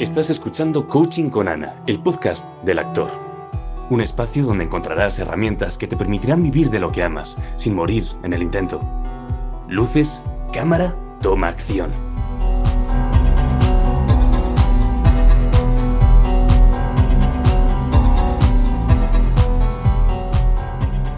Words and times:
Estás 0.00 0.30
escuchando 0.30 0.86
Coaching 0.86 1.28
con 1.28 1.48
Ana, 1.48 1.74
el 1.88 1.98
podcast 1.98 2.54
del 2.62 2.78
actor. 2.78 3.08
Un 3.90 4.00
espacio 4.00 4.44
donde 4.44 4.62
encontrarás 4.62 5.18
herramientas 5.18 5.76
que 5.76 5.88
te 5.88 5.96
permitirán 5.96 6.40
vivir 6.40 6.70
de 6.70 6.78
lo 6.78 6.92
que 6.92 7.02
amas, 7.02 7.36
sin 7.56 7.74
morir 7.74 8.04
en 8.22 8.32
el 8.32 8.42
intento. 8.42 8.80
Luces, 9.66 10.24
cámara, 10.52 10.94
toma 11.20 11.48
acción. 11.48 11.90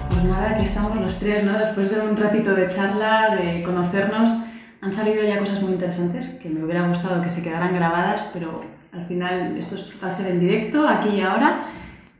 Pues 0.08 0.24
nada, 0.24 0.52
aquí 0.52 0.64
estamos 0.64 0.98
los 0.98 1.18
tres, 1.18 1.44
¿no? 1.44 1.58
Después 1.58 1.90
de 1.90 2.00
un 2.00 2.16
ratito 2.16 2.54
de 2.54 2.70
charla, 2.70 3.36
de 3.36 3.62
conocernos, 3.62 4.49
han 4.80 4.92
salido 4.92 5.22
ya 5.22 5.38
cosas 5.38 5.62
muy 5.62 5.72
interesantes 5.72 6.28
que 6.42 6.48
me 6.48 6.64
hubiera 6.64 6.88
gustado 6.88 7.22
que 7.22 7.28
se 7.28 7.42
quedaran 7.42 7.74
grabadas, 7.74 8.30
pero 8.32 8.62
al 8.92 9.06
final 9.06 9.56
esto 9.56 9.76
va 10.02 10.08
a 10.08 10.10
ser 10.10 10.32
en 10.32 10.40
directo, 10.40 10.88
aquí 10.88 11.10
y 11.10 11.20
ahora. 11.20 11.66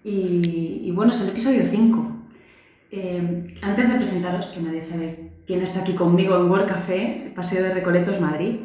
Y, 0.05 0.83
y 0.85 0.93
bueno, 0.93 1.13
es 1.13 1.21
el 1.23 1.31
episodio 1.31 1.63
5. 1.65 2.11
Eh, 2.93 3.55
antes 3.63 3.89
de 3.89 3.95
presentaros, 3.95 4.47
que 4.47 4.61
nadie 4.61 4.81
sabe 4.81 5.31
quién 5.47 5.63
está 5.63 5.81
aquí 5.81 5.95
conmigo 5.95 6.37
en 6.37 6.51
World 6.51 6.69
Café, 6.69 7.33
Paseo 7.35 7.63
de 7.63 7.75
Recoletos, 7.75 8.21
Madrid, 8.21 8.57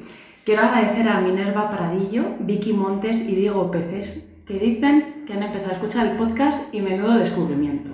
quiero 0.43 0.63
agradecer 0.63 1.07
a 1.07 1.21
Minerva 1.21 1.69
Paradillo, 1.69 2.23
Vicky 2.39 2.73
Montes 2.73 3.29
y 3.29 3.35
Diego 3.35 3.71
Peces, 3.71 4.41
que 4.45 4.59
dicen 4.59 5.23
que 5.25 5.33
han 5.33 5.43
empezado 5.43 5.71
a 5.71 5.75
escuchar 5.75 6.07
el 6.07 6.17
podcast 6.17 6.73
y 6.73 6.81
menudo 6.81 7.17
descubrimiento. 7.17 7.91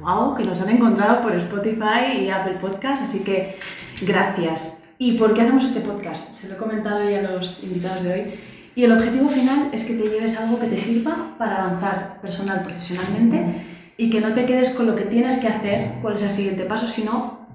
¡Wow! 0.00 0.36
Que 0.36 0.44
nos 0.44 0.60
han 0.60 0.70
encontrado 0.70 1.22
por 1.22 1.34
Spotify 1.34 2.20
y 2.20 2.30
Apple 2.30 2.58
Podcast, 2.60 3.02
así 3.02 3.20
que 3.20 3.58
gracias. 4.02 4.77
¿Y 5.00 5.12
por 5.12 5.32
qué 5.32 5.42
hacemos 5.42 5.64
este 5.64 5.80
podcast? 5.80 6.36
Se 6.36 6.48
lo 6.48 6.54
he 6.54 6.58
comentado 6.58 7.08
ya 7.08 7.20
a 7.20 7.32
los 7.32 7.62
invitados 7.62 8.02
de 8.02 8.12
hoy. 8.12 8.22
Y 8.74 8.82
el 8.82 8.90
objetivo 8.90 9.28
final 9.28 9.70
es 9.72 9.84
que 9.84 9.94
te 9.94 10.08
lleves 10.08 10.38
algo 10.40 10.58
que 10.58 10.66
te 10.66 10.76
sirva 10.76 11.36
para 11.38 11.64
avanzar 11.64 12.20
personal, 12.20 12.62
profesionalmente 12.64 13.44
y 13.96 14.10
que 14.10 14.20
no 14.20 14.34
te 14.34 14.44
quedes 14.44 14.70
con 14.70 14.86
lo 14.86 14.96
que 14.96 15.04
tienes 15.04 15.38
que 15.38 15.48
hacer, 15.48 15.94
cuál 16.02 16.14
es 16.14 16.22
el 16.22 16.30
siguiente 16.30 16.64
paso, 16.64 16.88
sino 16.88 17.46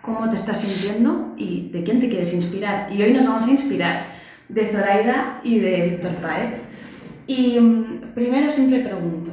cómo 0.00 0.30
te 0.30 0.36
estás 0.36 0.60
sintiendo 0.60 1.34
y 1.36 1.70
de 1.70 1.82
quién 1.82 1.98
te 1.98 2.08
quieres 2.08 2.34
inspirar. 2.34 2.92
Y 2.92 3.02
hoy 3.02 3.12
nos 3.12 3.24
vamos 3.24 3.46
a 3.46 3.50
inspirar 3.50 4.06
de 4.48 4.66
Zoraida 4.68 5.40
y 5.42 5.58
de 5.58 5.88
Víctor 5.88 6.14
Paez. 6.16 6.54
Y 7.26 7.58
mm, 7.58 8.12
primero 8.14 8.48
siempre 8.50 8.78
pregunto, 8.78 9.32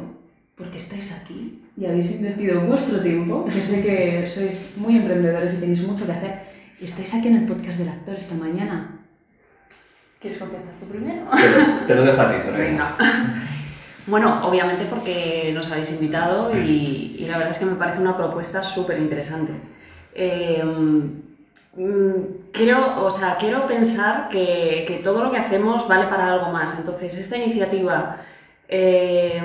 ¿por 0.56 0.72
qué 0.72 0.78
estáis 0.78 1.20
aquí? 1.22 1.62
Y 1.78 1.86
habéis 1.86 2.16
invertido 2.16 2.62
vuestro 2.62 3.00
tiempo, 3.00 3.46
que 3.46 3.62
sé 3.62 3.84
que 3.84 4.28
sois 4.28 4.74
muy 4.78 4.98
emprendedores 4.98 5.58
y 5.58 5.62
tenéis 5.62 5.88
mucho 5.88 6.06
que 6.06 6.12
hacer. 6.12 6.49
Y 6.82 6.86
estáis 6.86 7.14
aquí 7.14 7.28
en 7.28 7.36
el 7.38 7.46
podcast 7.46 7.80
del 7.80 7.90
actor 7.90 8.16
esta 8.16 8.36
mañana. 8.36 9.00
¿Quieres 10.22 10.40
contestar 10.40 10.74
tú 10.80 10.86
primero? 10.88 11.26
Te, 11.32 11.88
te 11.88 11.96
lo 11.96 12.04
dejo 12.04 12.22
a 12.22 12.32
ti, 12.32 12.38
Zoraida. 12.44 12.70
Venga. 12.70 12.96
Bueno, 14.08 14.48
obviamente 14.48 14.86
porque 14.86 15.52
nos 15.54 15.72
habéis 15.72 15.92
invitado 15.92 16.56
y, 16.58 17.18
y 17.20 17.26
la 17.28 17.38
verdad 17.38 17.52
es 17.52 17.60
que 17.60 17.66
me 17.66 17.76
parece 17.76 18.02
una 18.02 18.18
propuesta 18.18 18.64
súper 18.64 18.98
interesante. 18.98 19.52
Eh, 20.16 20.64
mm, 21.76 22.52
quiero, 22.52 23.06
o 23.06 23.12
sea, 23.12 23.38
quiero 23.38 23.68
pensar 23.68 24.30
que, 24.30 24.86
que 24.88 25.02
todo 25.04 25.24
lo 25.24 25.32
que 25.32 25.38
hacemos 25.38 25.88
vale 25.88 26.08
para 26.08 26.34
algo 26.34 26.52
más. 26.52 26.80
Entonces, 26.80 27.20
esta 27.20 27.38
iniciativa 27.38 28.18
eh, 28.68 29.44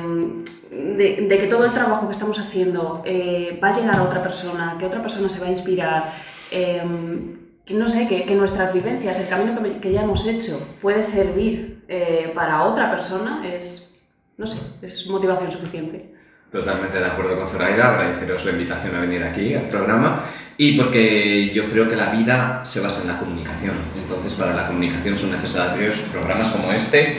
de, 0.70 1.26
de 1.28 1.38
que 1.38 1.46
todo 1.46 1.66
el 1.66 1.72
trabajo 1.72 2.06
que 2.06 2.12
estamos 2.12 2.38
haciendo 2.38 3.02
eh, 3.04 3.58
va 3.62 3.68
a 3.68 3.76
llegar 3.76 3.96
a 3.96 4.02
otra 4.04 4.22
persona, 4.22 4.76
que 4.78 4.86
otra 4.86 5.02
persona 5.02 5.28
se 5.28 5.40
va 5.40 5.46
a 5.46 5.50
inspirar, 5.50 6.12
que 6.50 7.74
no 7.74 7.88
sé, 7.88 8.06
que, 8.08 8.24
que 8.24 8.34
nuestras 8.34 8.72
vivencias, 8.72 9.20
el 9.20 9.28
camino 9.28 9.62
que, 9.62 9.78
que 9.78 9.92
ya 9.92 10.02
hemos 10.02 10.26
hecho 10.26 10.76
puede 10.82 11.02
servir 11.02 11.84
eh, 11.88 12.32
para 12.34 12.64
otra 12.64 12.90
persona, 12.90 13.46
es, 13.46 14.02
no 14.36 14.46
sé, 14.46 14.86
es 14.86 15.06
motivación 15.08 15.50
suficiente. 15.50 16.14
Totalmente 16.50 16.98
de 16.98 17.06
acuerdo 17.06 17.36
con 17.36 17.48
Zoraida, 17.48 17.94
agradeceros 17.94 18.44
la 18.44 18.52
invitación 18.52 18.94
a 18.94 19.00
venir 19.00 19.24
aquí 19.24 19.54
al 19.54 19.68
programa 19.68 20.24
y 20.56 20.78
porque 20.78 21.50
yo 21.52 21.68
creo 21.68 21.88
que 21.88 21.96
la 21.96 22.10
vida 22.10 22.60
se 22.64 22.80
basa 22.80 23.02
en 23.02 23.08
la 23.08 23.18
comunicación. 23.18 23.74
Entonces, 23.96 24.34
para 24.34 24.54
la 24.54 24.68
comunicación 24.68 25.18
son 25.18 25.32
necesarios 25.32 25.98
programas 26.12 26.50
como 26.50 26.72
este, 26.72 27.18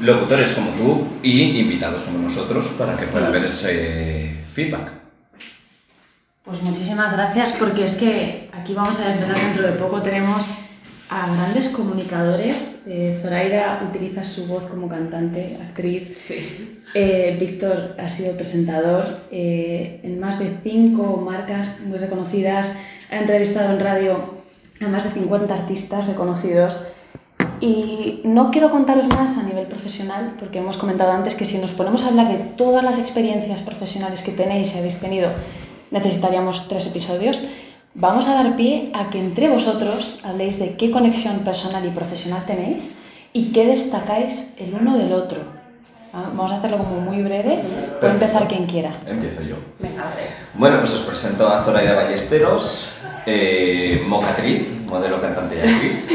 locutores 0.00 0.52
como 0.52 0.70
tú 0.70 1.08
y 1.22 1.60
invitados 1.60 2.02
como 2.02 2.18
nosotros 2.18 2.68
para 2.78 2.96
que 2.96 3.06
pueda 3.06 3.26
haber 3.26 3.44
ese 3.44 4.38
feedback. 4.54 5.01
Pues 6.44 6.60
muchísimas 6.60 7.12
gracias 7.12 7.52
porque 7.52 7.84
es 7.84 7.94
que 7.94 8.50
aquí 8.52 8.74
vamos 8.74 8.98
a 8.98 9.06
desvelar 9.06 9.38
dentro 9.38 9.64
de 9.64 9.74
poco. 9.74 10.02
Tenemos 10.02 10.50
a 11.08 11.32
grandes 11.32 11.68
comunicadores. 11.68 12.80
Eh, 12.84 13.16
Zoraida 13.22 13.80
utiliza 13.88 14.24
su 14.24 14.48
voz 14.48 14.64
como 14.64 14.88
cantante, 14.88 15.56
actriz. 15.62 16.18
Sí. 16.18 16.80
Eh, 16.94 17.36
Víctor 17.38 17.94
ha 17.96 18.08
sido 18.08 18.34
presentador 18.34 19.20
eh, 19.30 20.00
en 20.02 20.18
más 20.18 20.40
de 20.40 20.52
cinco 20.64 21.22
marcas 21.24 21.80
muy 21.82 21.98
reconocidas. 21.98 22.76
Ha 23.12 23.18
entrevistado 23.18 23.72
en 23.72 23.78
radio 23.78 24.42
a 24.80 24.88
más 24.88 25.04
de 25.04 25.10
50 25.10 25.54
artistas 25.54 26.08
reconocidos. 26.08 26.88
Y 27.60 28.22
no 28.24 28.50
quiero 28.50 28.72
contaros 28.72 29.06
más 29.14 29.38
a 29.38 29.44
nivel 29.44 29.66
profesional, 29.66 30.34
porque 30.40 30.58
hemos 30.58 30.76
comentado 30.76 31.12
antes 31.12 31.36
que 31.36 31.44
si 31.44 31.58
nos 31.58 31.70
ponemos 31.70 32.02
a 32.02 32.08
hablar 32.08 32.28
de 32.28 32.38
todas 32.38 32.82
las 32.82 32.98
experiencias 32.98 33.62
profesionales 33.62 34.22
que 34.22 34.32
tenéis 34.32 34.74
y 34.74 34.78
habéis 34.78 34.98
tenido, 34.98 35.30
necesitaríamos 35.92 36.66
tres 36.68 36.86
episodios. 36.86 37.38
Vamos 37.94 38.26
a 38.26 38.34
dar 38.34 38.56
pie 38.56 38.90
a 38.94 39.10
que 39.10 39.20
entre 39.20 39.48
vosotros 39.48 40.18
habléis 40.24 40.58
de 40.58 40.76
qué 40.76 40.90
conexión 40.90 41.40
personal 41.40 41.84
y 41.86 41.90
profesional 41.90 42.42
tenéis 42.46 42.94
y 43.32 43.52
qué 43.52 43.66
destacáis 43.66 44.54
el 44.58 44.74
uno 44.74 44.96
del 44.98 45.12
otro. 45.12 45.38
Ah, 46.14 46.30
Vamos 46.34 46.52
a 46.52 46.56
hacerlo 46.56 46.78
como 46.78 47.00
muy 47.00 47.22
breve. 47.22 47.62
Puede 48.00 48.12
empezar 48.14 48.48
quien 48.48 48.66
quiera. 48.66 48.92
Empiezo 49.06 49.42
yo. 49.42 49.56
Venga. 49.78 50.12
Bueno, 50.54 50.78
pues 50.80 50.92
os 50.92 51.00
presento 51.02 51.48
a 51.48 51.64
Zoraida 51.64 51.94
Ballesteros, 51.94 52.90
eh, 53.26 54.04
mocatriz, 54.06 54.68
modelo, 54.86 55.20
cantante 55.20 55.56
y 55.56 55.60
actriz, 55.60 56.06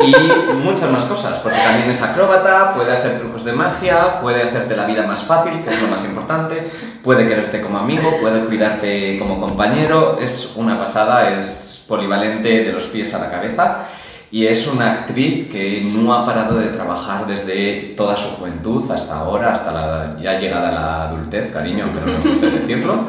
y 0.00 0.54
muchas 0.56 0.90
más 0.90 1.04
cosas, 1.04 1.38
porque 1.38 1.58
también 1.58 1.88
es 1.88 2.02
acróbata, 2.02 2.74
puede 2.74 2.92
hacer 2.92 3.18
trucos 3.18 3.44
de 3.44 3.52
magia, 3.52 4.20
puede 4.20 4.42
hacerte 4.42 4.76
la 4.76 4.86
vida 4.86 5.06
más 5.06 5.22
fácil, 5.22 5.62
que 5.62 5.70
es 5.70 5.82
lo 5.82 5.88
más 5.88 6.04
importante, 6.04 6.70
puede 7.02 7.26
quererte 7.26 7.60
como 7.60 7.78
amigo, 7.78 8.18
puede 8.20 8.44
cuidarte 8.44 9.18
como 9.18 9.40
compañero, 9.40 10.18
es 10.20 10.52
una 10.56 10.78
pasada, 10.78 11.38
es 11.38 11.84
polivalente 11.88 12.64
de 12.64 12.72
los 12.72 12.84
pies 12.84 13.14
a 13.14 13.18
la 13.18 13.30
cabeza. 13.30 13.86
Y 14.30 14.46
es 14.46 14.66
una 14.66 14.92
actriz 14.92 15.48
que 15.50 15.80
no 15.82 16.12
ha 16.12 16.26
parado 16.26 16.58
de 16.58 16.66
trabajar 16.66 17.26
desde 17.26 17.94
toda 17.96 18.14
su 18.14 18.28
juventud 18.36 18.88
hasta 18.90 19.20
ahora, 19.20 19.54
hasta 19.54 19.72
la, 19.72 20.16
ya 20.20 20.38
llegada 20.38 20.68
a 20.68 20.72
la 20.72 21.08
adultez, 21.08 21.50
cariño, 21.50 21.84
aunque 21.84 22.00
no 22.04 22.12
nos 22.12 22.26
guste 22.26 22.50
decirlo. 22.50 23.06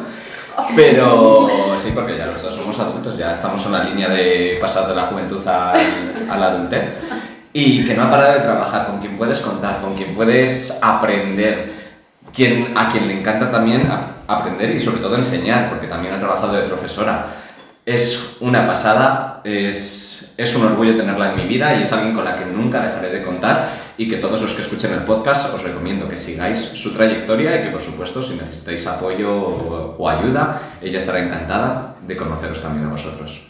Pero 0.75 1.49
sí, 1.77 1.91
porque 1.93 2.17
ya 2.17 2.27
los 2.27 2.41
dos 2.41 2.55
somos 2.55 2.79
adultos, 2.79 3.17
ya 3.17 3.33
estamos 3.33 3.65
en 3.65 3.71
la 3.71 3.83
línea 3.83 4.09
de 4.09 4.57
pasar 4.61 4.87
de 4.87 4.95
la 4.95 5.07
juventud 5.07 5.45
a 5.47 5.73
la 6.37 6.45
adultez. 6.47 6.83
Y 7.51 7.85
que 7.85 7.95
no 7.95 8.03
ha 8.03 8.11
parado 8.11 8.33
de 8.33 8.39
trabajar, 8.41 8.87
con 8.87 8.99
quien 8.99 9.17
puedes 9.17 9.39
contar, 9.39 9.81
con 9.81 9.95
quien 9.95 10.15
puedes 10.15 10.79
aprender, 10.83 11.73
quien, 12.33 12.77
a 12.77 12.89
quien 12.89 13.07
le 13.07 13.19
encanta 13.19 13.49
también 13.51 13.89
aprender 14.27 14.75
y 14.75 14.81
sobre 14.81 15.01
todo 15.01 15.15
enseñar, 15.15 15.69
porque 15.69 15.87
también 15.87 16.13
ha 16.13 16.19
trabajado 16.19 16.53
de 16.53 16.67
profesora. 16.67 17.27
Es 17.85 18.37
una 18.39 18.67
pasada, 18.67 19.41
es, 19.43 20.08
es 20.41 20.55
un 20.55 20.63
orgullo 20.65 20.95
tenerla 20.95 21.31
en 21.31 21.35
mi 21.35 21.43
vida 21.45 21.75
y 21.75 21.83
es 21.83 21.91
alguien 21.91 22.15
con 22.15 22.23
la 22.23 22.37
que 22.37 22.45
nunca 22.45 22.79
dejaré 22.81 23.09
de 23.09 23.23
contar 23.23 23.69
y 23.97 24.07
que 24.09 24.17
todos 24.17 24.41
los 24.41 24.53
que 24.53 24.61
escuchen 24.61 24.93
el 24.93 24.99
podcast 25.03 25.53
os 25.53 25.61
recomiendo 25.63 26.07
que 26.07 26.15
sigáis 26.15 26.57
su 26.59 26.93
trayectoria 26.93 27.57
y 27.59 27.63
que 27.63 27.69
por 27.71 27.81
supuesto 27.81 28.23
si 28.23 28.35
necesitáis 28.35 28.87
apoyo 28.87 29.29
o, 29.33 29.95
o 29.97 30.09
ayuda, 30.09 30.61
ella 30.81 30.99
estará 30.99 31.19
encantada 31.19 31.95
de 32.07 32.15
conoceros 32.15 32.61
también 32.61 32.87
a 32.87 32.89
vosotros. 32.91 33.45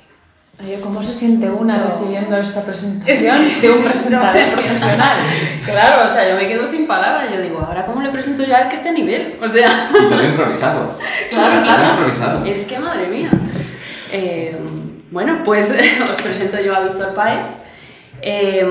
Oye, 0.62 0.78
¿cómo 0.82 1.02
se 1.02 1.14
siente 1.14 1.50
una 1.50 1.78
No. 1.78 1.84
recibiendo 1.92 2.36
esta 2.36 2.64
presentación 2.64 3.38
de 3.62 3.70
un 3.70 3.84
presentador 3.84 4.52
profesional? 4.52 5.18
Claro, 5.66 6.08
o 6.08 6.10
sea, 6.10 6.28
yo 6.28 6.36
me 6.36 6.48
quedo 6.48 6.66
sin 6.66 6.88
palabras. 6.88 7.32
Yo 7.32 7.40
digo, 7.42 7.60
¿ahora 7.60 7.86
cómo 7.86 8.02
le 8.02 8.10
presento 8.10 8.44
ya 8.44 8.58
al 8.58 8.70
que 8.70 8.76
esté 8.78 8.90
a 8.90 8.94
nivel? 8.94 9.36
O 9.42 9.48
sea, 9.48 9.70
Y 9.92 10.10
todo 10.10 10.24
improvisado. 10.26 10.98
claro, 11.30 11.54
Todo 11.54 11.64
claro. 11.64 11.90
improvisado. 11.92 12.46
Es 12.46 12.66
que 12.66 12.80
madre 12.80 13.08
mía. 13.10 13.30
Eh, 14.12 14.58
bueno, 15.12 15.42
pues 15.44 15.72
os 16.10 16.22
presento 16.22 16.60
yo 16.60 16.76
a 16.76 16.82
Víctor 16.82 17.14
Paez. 17.14 17.46
Eh, 18.22 18.66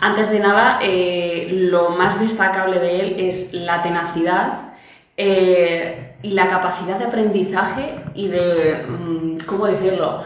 antes 0.00 0.30
de 0.30 0.40
nada, 0.40 0.80
eh, 0.82 1.48
lo 1.50 1.90
más 1.90 2.20
destacable 2.20 2.78
de 2.78 3.00
él 3.00 3.16
es 3.18 3.54
la 3.54 3.82
tenacidad 3.82 4.74
eh, 5.16 6.16
y 6.22 6.32
la 6.32 6.48
capacidad 6.48 6.98
de 6.98 7.06
aprendizaje 7.06 7.94
y 8.14 8.28
de, 8.28 8.84
mm, 8.88 9.38
¿cómo 9.46 9.66
decirlo? 9.66 10.24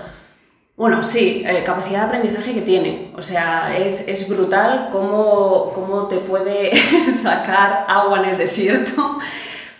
Bueno, 0.76 1.02
sí, 1.02 1.44
eh, 1.46 1.64
capacidad 1.64 2.00
de 2.02 2.06
aprendizaje 2.06 2.54
que 2.54 2.62
tiene. 2.62 3.12
O 3.16 3.22
sea, 3.22 3.76
es, 3.76 4.06
es 4.08 4.28
brutal 4.28 4.88
cómo, 4.92 5.72
cómo 5.74 6.06
te 6.08 6.18
puede 6.18 6.74
sacar 7.12 7.84
agua 7.88 8.20
en 8.20 8.30
el 8.30 8.38
desierto, 8.38 9.18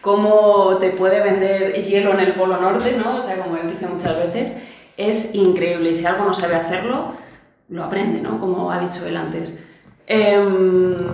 cómo 0.01 0.77
te 0.79 0.91
puede 0.91 1.23
vender 1.23 1.75
hielo 1.83 2.13
en 2.15 2.21
el 2.21 2.35
Polo 2.35 2.61
Norte, 2.61 2.97
¿no? 2.97 3.17
O 3.19 3.23
sea, 3.23 3.37
como 3.39 3.57
él 3.57 3.71
dice 3.71 3.87
muchas 3.87 4.17
veces, 4.17 4.53
es 4.99 5.35
increíble. 5.35 5.91
Y 5.91 5.95
si 5.95 6.05
algo 6.05 6.27
no 6.27 6.35
sabe 6.35 6.57
hacerlo, 6.57 7.13
lo 7.71 7.85
aprende, 7.85 8.21
¿no? 8.21 8.39
Como 8.39 8.71
ha 8.71 8.81
dicho 8.81 9.07
él 9.07 9.17
antes. 9.17 9.65
Em, 10.07 11.07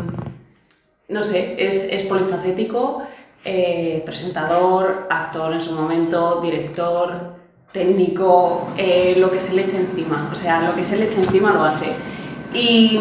no 1.08 1.22
sé, 1.22 1.54
es, 1.58 1.92
es 1.92 2.04
polifacético, 2.06 3.02
eh, 3.44 4.02
presentador, 4.06 5.06
actor 5.10 5.52
en 5.52 5.60
su 5.60 5.74
momento, 5.74 6.40
director, 6.40 7.34
técnico, 7.72 8.68
eh, 8.78 9.14
lo 9.18 9.30
que 9.30 9.38
se 9.38 9.54
le 9.54 9.64
eche 9.64 9.78
encima. 9.78 10.30
O 10.32 10.36
sea, 10.36 10.62
lo 10.62 10.74
que 10.74 10.82
se 10.82 10.96
le 10.96 11.04
eche 11.04 11.18
encima 11.18 11.52
lo 11.52 11.64
hace. 11.64 11.92
Y, 12.54 12.98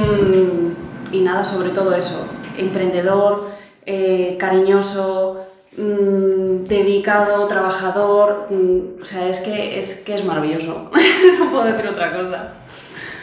y 1.11 1.21
nada, 1.21 1.43
sobre 1.43 1.69
todo 1.69 1.95
eso, 1.95 2.25
emprendedor, 2.57 3.47
eh, 3.85 4.35
cariñoso, 4.39 5.45
mm, 5.77 6.42
dedicado, 6.67 7.47
trabajador, 7.47 8.47
mm, 8.49 9.01
o 9.01 9.05
sea, 9.05 9.27
es 9.29 9.39
que 9.39 9.79
es, 9.79 9.99
que 10.01 10.15
es 10.15 10.25
maravilloso. 10.25 10.91
no 11.39 11.51
puedo 11.51 11.65
decir 11.65 11.89
otra 11.89 12.11
cosa. 12.11 12.53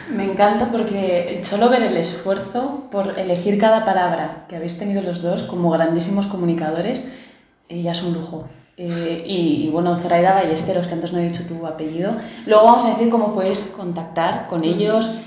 Me 0.09 0.25
encanta 0.25 0.69
porque 0.71 1.41
solo 1.43 1.69
ver 1.69 1.83
el 1.83 1.95
esfuerzo 1.95 2.87
por 2.91 3.17
elegir 3.17 3.57
cada 3.59 3.85
palabra 3.85 4.45
que 4.49 4.57
habéis 4.57 4.77
tenido 4.77 5.01
los 5.01 5.21
dos 5.21 5.43
como 5.43 5.69
grandísimos 5.71 6.27
comunicadores 6.27 7.09
eh, 7.69 7.81
ya 7.81 7.93
es 7.93 8.03
un 8.03 8.13
lujo. 8.13 8.49
Eh, 8.75 9.23
y, 9.25 9.67
y, 9.67 9.69
bueno, 9.69 9.97
Zoraida 9.97 10.33
Ballesteros, 10.33 10.87
que 10.87 10.93
antes 10.93 11.13
no 11.13 11.19
he 11.19 11.29
dicho 11.29 11.43
tu 11.47 11.65
apellido. 11.65 12.15
Luego 12.45 12.65
vamos 12.65 12.85
a 12.85 12.89
decir 12.89 13.09
cómo 13.09 13.33
puedes 13.33 13.65
contactar 13.77 14.47
con 14.47 14.63
ellos, 14.63 15.21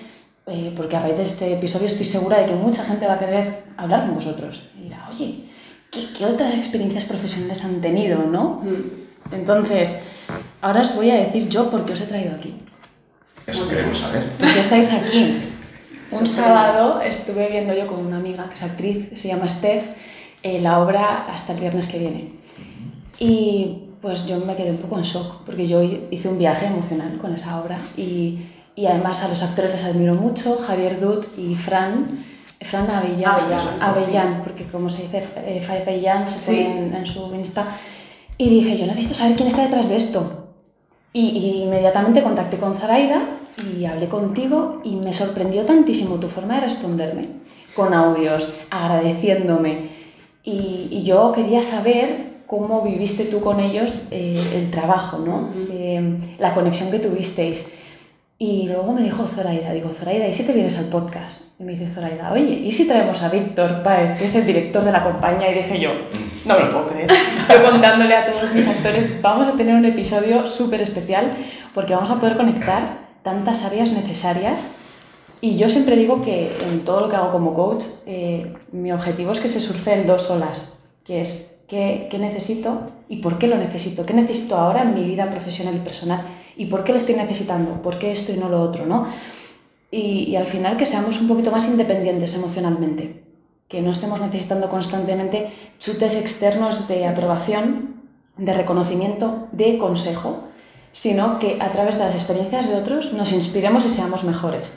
eh, 0.47 0.73
porque 0.77 0.97
a 0.97 1.01
raíz 1.01 1.17
de 1.17 1.23
este 1.23 1.55
episodio 1.55 1.87
estoy 1.87 2.05
segura 2.05 2.39
de 2.39 2.47
que 2.47 2.55
mucha 2.55 2.85
gente 2.85 3.07
va 3.07 3.15
a 3.15 3.19
querer 3.19 3.65
hablar 3.77 4.07
con 4.07 4.17
vosotros. 4.17 4.69
Y 4.79 4.85
dirá, 4.85 5.09
oye, 5.11 5.44
¿qué, 5.95 6.09
qué 6.17 6.27
otras 6.27 6.55
experiencias 6.55 7.05
profesionales 7.05 7.65
han 7.65 7.81
tenido, 7.81 8.25
no? 8.25 8.61
Mm. 8.63 9.35
Entonces, 9.35 10.01
ahora 10.61 10.83
os 10.83 10.95
voy 10.95 11.11
a 11.11 11.15
decir 11.15 11.49
yo 11.49 11.71
por 11.71 11.87
qué 11.87 11.93
os 11.93 12.01
he 12.01 12.07
traído 12.07 12.35
aquí. 12.35 12.55
Eso 13.47 13.69
queremos 13.69 13.99
saber. 13.99 14.25
Pues 14.39 14.55
ya 14.55 14.61
estáis 14.61 14.93
aquí. 14.93 15.37
Un 16.11 16.27
sábado 16.27 17.01
estuve 17.01 17.49
viendo 17.49 17.75
yo 17.75 17.87
con 17.87 18.07
una 18.07 18.19
amiga 18.19 18.49
que 18.49 18.55
es 18.55 18.63
actriz, 18.63 19.09
se 19.15 19.29
llama 19.29 19.49
Steph, 19.49 19.85
eh, 20.43 20.61
la 20.61 20.81
obra 20.81 21.27
hasta 21.33 21.53
el 21.55 21.61
viernes 21.61 21.89
que 21.89 21.99
viene. 21.99 22.33
Y 23.19 23.79
pues 24.01 24.27
yo 24.27 24.39
me 24.39 24.55
quedé 24.55 24.71
un 24.71 24.79
poco 24.79 24.99
en 24.99 25.03
shock, 25.03 25.45
porque 25.45 25.67
yo 25.67 25.83
hice 25.83 26.29
un 26.29 26.39
viaje 26.39 26.67
emocional 26.67 27.19
con 27.19 27.35
esa 27.35 27.61
obra 27.61 27.79
y, 27.97 28.47
y 28.77 28.87
además 28.87 29.23
a 29.25 29.29
los 29.29 29.43
actores 29.43 29.73
les 29.73 29.85
admiro 29.85 30.15
mucho, 30.15 30.57
Javier 30.59 31.01
Dut 31.01 31.27
y 31.39 31.55
Fran, 31.57 32.25
Fran 32.65 32.91
Avellán, 32.91 33.33
Avellán, 33.41 33.61
Avellán, 33.81 34.43
porque 34.45 34.65
como 34.65 34.89
se 34.91 35.03
dice 35.03 35.23
eh, 35.37 35.63
Avellán, 35.83 36.27
se 36.29 36.39
Sí. 36.39 36.65
pone 36.65 36.79
en, 36.89 36.95
en 36.95 37.07
su 37.07 37.33
Insta. 37.35 37.79
Y 38.39 38.49
dije, 38.51 38.77
yo 38.79 38.87
necesito 38.87 39.15
saber 39.15 39.37
quién 39.37 39.49
está 39.49 39.63
detrás 39.63 39.89
de 39.91 39.97
esto. 39.97 40.49
Y, 41.13 41.21
y 41.39 41.63
inmediatamente 41.63 42.23
contacté 42.23 42.57
con 42.57 42.75
Zaraida 42.75 43.23
y 43.79 43.85
hablé 43.85 44.09
contigo 44.09 44.81
y 44.83 44.97
me 44.97 45.13
sorprendió 45.13 45.65
tantísimo 45.65 46.17
tu 46.17 46.27
forma 46.29 46.57
de 46.57 46.63
responderme, 46.63 47.29
con 47.77 47.95
audios, 47.95 48.53
agradeciéndome. 48.71 49.91
Y, 50.43 50.89
y 50.91 51.05
yo 51.05 51.33
quería 51.33 51.63
saber 51.63 52.35
cómo 52.47 52.83
viviste 52.83 53.25
tú 53.27 53.41
con 53.41 53.61
ellos 53.61 54.09
eh, 54.11 54.43
el 54.57 54.71
trabajo, 54.71 55.19
¿no? 55.19 55.51
Eh, 55.71 56.37
la 56.39 56.53
conexión 56.55 56.91
que 56.91 56.99
tuvisteis. 56.99 57.73
Y 58.37 58.67
luego 58.67 58.93
me 58.93 59.03
dijo 59.03 59.29
Zoraida, 59.29 59.73
digo, 59.73 59.91
Zoraida, 59.93 60.27
¿y 60.27 60.35
si 60.35 60.45
te 60.45 60.53
vienes 60.53 60.77
al 60.77 60.87
podcast? 60.87 61.43
Y 61.61 61.63
me 61.63 61.73
dice 61.73 61.89
Zoraida, 61.95 62.33
oye, 62.33 62.55
¿y 62.65 62.73
si 62.73 62.89
traemos 62.89 63.23
a 63.23 63.29
Víctor 63.29 63.85
Páez, 63.85 64.19
que 64.19 64.25
es 64.25 64.35
el 64.35 64.45
director 64.45 64.85
de 64.85 64.91
la 64.91 65.05
compañía? 65.05 65.53
Y 65.53 65.55
dije 65.55 65.79
yo, 65.79 65.91
no 66.45 66.55
me 66.55 66.65
lo 66.65 66.71
puedo 66.71 66.89
creer. 66.89 67.11
Yo 67.49 67.71
contándole 67.71 68.17
a 68.17 68.27
todos 68.27 68.53
mis 68.53 68.67
actores, 68.67 69.23
vamos 69.23 69.47
a 69.47 69.53
tener 69.53 69.77
un 69.77 69.85
episodio 69.85 70.49
súper 70.49 70.83
especial 70.83 71.33
porque 71.75 71.95
vamos 71.95 72.11
a 72.11 72.17
poder 72.17 72.37
conectar 72.37 73.05
tantas 73.23 73.65
áreas 73.65 73.93
necesarias. 73.93 74.73
Y 75.41 75.57
yo 75.57 75.71
siempre 75.71 75.95
digo 75.95 76.23
que 76.23 76.51
en 76.69 76.81
todo 76.85 77.03
lo 77.03 77.09
que 77.09 77.17
hago 77.17 77.31
como 77.31 77.55
coach, 77.55 77.85
eh, 78.07 78.53
mi 78.73 78.91
objetivo 78.91 79.31
es 79.31 79.39
que 79.39 79.49
se 79.49 79.61
surfe 79.61 79.93
en 79.93 80.09
dos 80.09 80.29
olas, 80.31 80.83
que 81.05 81.21
es 81.21 81.65
qué, 81.69 82.09
qué 82.11 82.19
necesito 82.19 82.91
y 83.09 83.19
por 83.19 83.39
qué 83.39 83.47
lo 83.47 83.57
necesito, 83.57 84.05
qué 84.05 84.15
necesito 84.15 84.57
ahora 84.57 84.83
en 84.83 84.95
mi 84.95 85.05
vida 85.05 85.31
profesional 85.31 85.77
y 85.77 85.79
personal 85.79 86.21
y 86.57 86.67
por 86.67 86.85
qué 86.85 86.93
lo 86.93 86.99
estoy 86.99 87.17
necesitando, 87.17 87.83
por 87.83 87.99
qué 87.99 88.11
esto 88.11 88.33
y 88.33 88.37
no 88.37 88.49
lo 88.49 88.63
otro, 88.63 88.87
¿no? 88.87 89.07
Y, 89.91 90.25
y 90.29 90.37
al 90.37 90.47
final 90.47 90.77
que 90.77 90.87
seamos 90.87 91.21
un 91.21 91.29
poquito 91.29 91.51
más 91.51 91.69
independientes 91.69 92.35
emocionalmente, 92.35 93.25
que 93.69 93.81
no 93.81 93.93
estemos 93.93 94.21
necesitando 94.21 94.69
constantemente 94.69 95.53
chutes 95.79 96.15
externos 96.15 96.89
de 96.89 97.07
aprobación, 97.07 98.03
de 98.37 98.55
reconocimiento, 98.55 99.49
de 99.53 99.79
consejo, 99.79 100.45
sino 100.93 101.39
que 101.39 101.59
a 101.61 101.73
través 101.73 101.99
de 101.99 102.05
las 102.05 102.15
experiencias 102.15 102.69
de 102.69 102.77
otros 102.77 103.13
nos 103.13 103.33
inspiremos 103.33 103.85
y 103.85 103.91
seamos 103.91 104.25
mejores. 104.25 104.73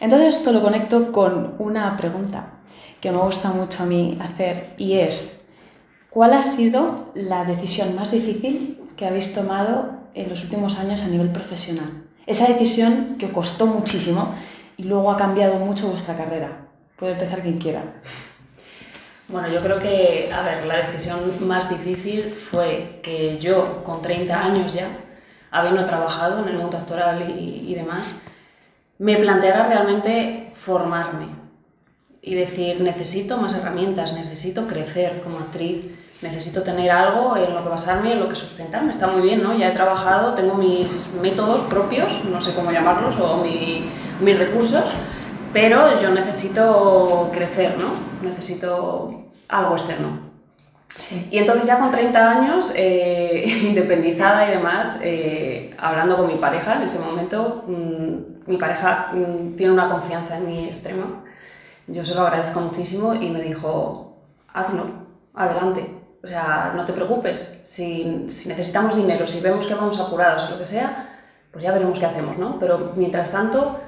Entonces 0.00 0.36
esto 0.36 0.52
lo 0.52 0.62
conecto 0.62 1.12
con 1.12 1.54
una 1.58 1.96
pregunta 1.96 2.60
que 3.00 3.10
me 3.10 3.18
gusta 3.18 3.50
mucho 3.50 3.82
a 3.82 3.86
mí 3.86 4.18
hacer 4.20 4.74
y 4.76 4.94
es, 4.94 5.48
¿cuál 6.10 6.34
ha 6.34 6.42
sido 6.42 7.12
la 7.14 7.44
decisión 7.44 7.94
más 7.96 8.10
difícil 8.10 8.80
que 8.96 9.06
habéis 9.06 9.34
tomado 9.34 10.03
en 10.14 10.28
los 10.28 10.42
últimos 10.44 10.78
años 10.78 11.02
a 11.02 11.08
nivel 11.08 11.30
profesional? 11.30 12.04
Esa 12.26 12.48
decisión 12.48 13.16
que 13.18 13.26
os 13.26 13.32
costó 13.32 13.66
muchísimo 13.66 14.34
y 14.76 14.84
luego 14.84 15.10
ha 15.10 15.16
cambiado 15.16 15.56
mucho 15.56 15.88
vuestra 15.88 16.16
carrera. 16.16 16.66
Puede 16.96 17.12
empezar 17.12 17.42
quien 17.42 17.58
quiera. 17.58 17.82
Bueno, 19.28 19.48
yo 19.48 19.60
creo 19.60 19.78
que, 19.78 20.30
a 20.32 20.42
ver, 20.42 20.66
la 20.66 20.78
decisión 20.78 21.18
más 21.40 21.68
difícil 21.70 22.32
fue 22.32 23.00
que 23.02 23.38
yo, 23.38 23.82
con 23.82 24.02
30 24.02 24.44
años 24.44 24.74
ya, 24.74 24.88
habiendo 25.50 25.84
trabajado 25.84 26.42
en 26.42 26.48
el 26.48 26.58
mundo 26.58 26.76
actoral 26.76 27.30
y, 27.30 27.70
y 27.70 27.74
demás, 27.74 28.22
me 28.98 29.16
planteara 29.16 29.68
realmente 29.68 30.52
formarme 30.54 31.43
y 32.26 32.34
decir, 32.34 32.80
necesito 32.80 33.36
más 33.36 33.54
herramientas, 33.56 34.14
necesito 34.14 34.66
crecer 34.66 35.20
como 35.22 35.38
actriz, 35.38 35.82
necesito 36.22 36.62
tener 36.62 36.90
algo 36.90 37.36
en 37.36 37.54
lo 37.54 37.62
que 37.62 37.68
basarme, 37.68 38.12
en 38.12 38.20
lo 38.20 38.28
que 38.30 38.34
sustentarme. 38.36 38.92
Está 38.92 39.08
muy 39.08 39.22
bien, 39.22 39.42
¿no? 39.42 39.54
Ya 39.56 39.68
he 39.68 39.72
trabajado, 39.72 40.32
tengo 40.34 40.54
mis 40.54 41.12
métodos 41.20 41.62
propios, 41.62 42.24
no 42.24 42.40
sé 42.40 42.54
cómo 42.54 42.72
llamarlos, 42.72 43.18
o 43.20 43.44
mi- 43.44 43.84
mis 44.22 44.38
recursos, 44.38 44.84
pero 45.52 46.00
yo 46.00 46.10
necesito 46.10 47.30
crecer, 47.32 47.76
¿no? 47.78 47.90
Necesito 48.26 49.24
algo 49.48 49.74
externo. 49.74 50.24
Sí. 50.94 51.26
Y 51.30 51.38
entonces 51.38 51.66
ya 51.66 51.78
con 51.78 51.90
30 51.90 52.30
años, 52.30 52.72
eh, 52.76 53.44
independizada 53.68 54.48
y 54.48 54.52
demás, 54.52 55.00
eh, 55.02 55.74
hablando 55.78 56.16
con 56.16 56.28
mi 56.28 56.36
pareja 56.36 56.76
en 56.76 56.82
ese 56.82 57.00
momento, 57.04 57.64
mm, 57.66 58.50
mi 58.50 58.56
pareja 58.56 59.10
mm, 59.12 59.56
tiene 59.56 59.72
una 59.72 59.88
confianza 59.90 60.36
en 60.38 60.46
mí 60.46 60.64
extrema. 60.66 61.20
Yo 61.86 62.04
se 62.04 62.14
lo 62.14 62.22
agradezco 62.22 62.60
muchísimo 62.60 63.14
y 63.14 63.30
me 63.30 63.42
dijo, 63.42 64.16
hazlo, 64.52 64.86
adelante. 65.34 65.88
O 66.22 66.26
sea, 66.26 66.72
no 66.74 66.84
te 66.86 66.94
preocupes, 66.94 67.60
si, 67.64 68.24
si 68.28 68.48
necesitamos 68.48 68.96
dinero, 68.96 69.26
si 69.26 69.40
vemos 69.40 69.66
que 69.66 69.74
vamos 69.74 70.00
apurados 70.00 70.46
o 70.46 70.52
lo 70.52 70.58
que 70.58 70.64
sea, 70.64 71.18
pues 71.52 71.62
ya 71.62 71.72
veremos 71.72 71.98
qué 71.98 72.06
hacemos, 72.06 72.38
¿no? 72.38 72.58
Pero 72.58 72.94
mientras 72.96 73.30
tanto, 73.30 73.78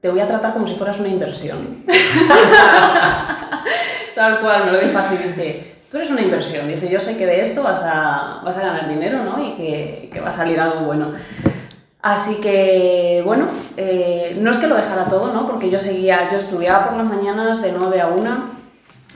te 0.00 0.08
voy 0.08 0.20
a 0.20 0.28
tratar 0.28 0.52
como 0.52 0.68
si 0.68 0.76
fueras 0.76 1.00
una 1.00 1.08
inversión. 1.08 1.84
Tal 4.14 4.40
cual, 4.40 4.66
me 4.66 4.72
lo 4.72 4.78
dijo 4.78 4.96
así, 4.96 5.16
dice, 5.16 5.78
tú 5.90 5.96
eres 5.96 6.10
una 6.10 6.20
inversión, 6.20 6.68
dice, 6.68 6.88
yo 6.88 7.00
sé 7.00 7.18
que 7.18 7.26
de 7.26 7.42
esto 7.42 7.64
vas 7.64 7.80
a, 7.82 8.40
vas 8.44 8.56
a 8.56 8.66
ganar 8.66 8.88
dinero, 8.88 9.24
¿no? 9.24 9.44
Y 9.44 9.56
que, 9.56 10.10
que 10.12 10.20
va 10.20 10.28
a 10.28 10.32
salir 10.32 10.60
algo 10.60 10.86
bueno. 10.86 11.14
Así 12.06 12.38
que, 12.42 13.22
bueno, 13.24 13.46
eh, 13.78 14.36
no 14.38 14.50
es 14.50 14.58
que 14.58 14.66
lo 14.66 14.76
dejara 14.76 15.06
todo, 15.06 15.32
¿no? 15.32 15.46
Porque 15.46 15.70
yo 15.70 15.78
seguía, 15.78 16.28
yo 16.30 16.36
estudiaba 16.36 16.88
por 16.88 16.98
las 16.98 17.06
mañanas 17.06 17.62
de 17.62 17.72
9 17.72 17.98
a 17.98 18.08
1 18.08 18.44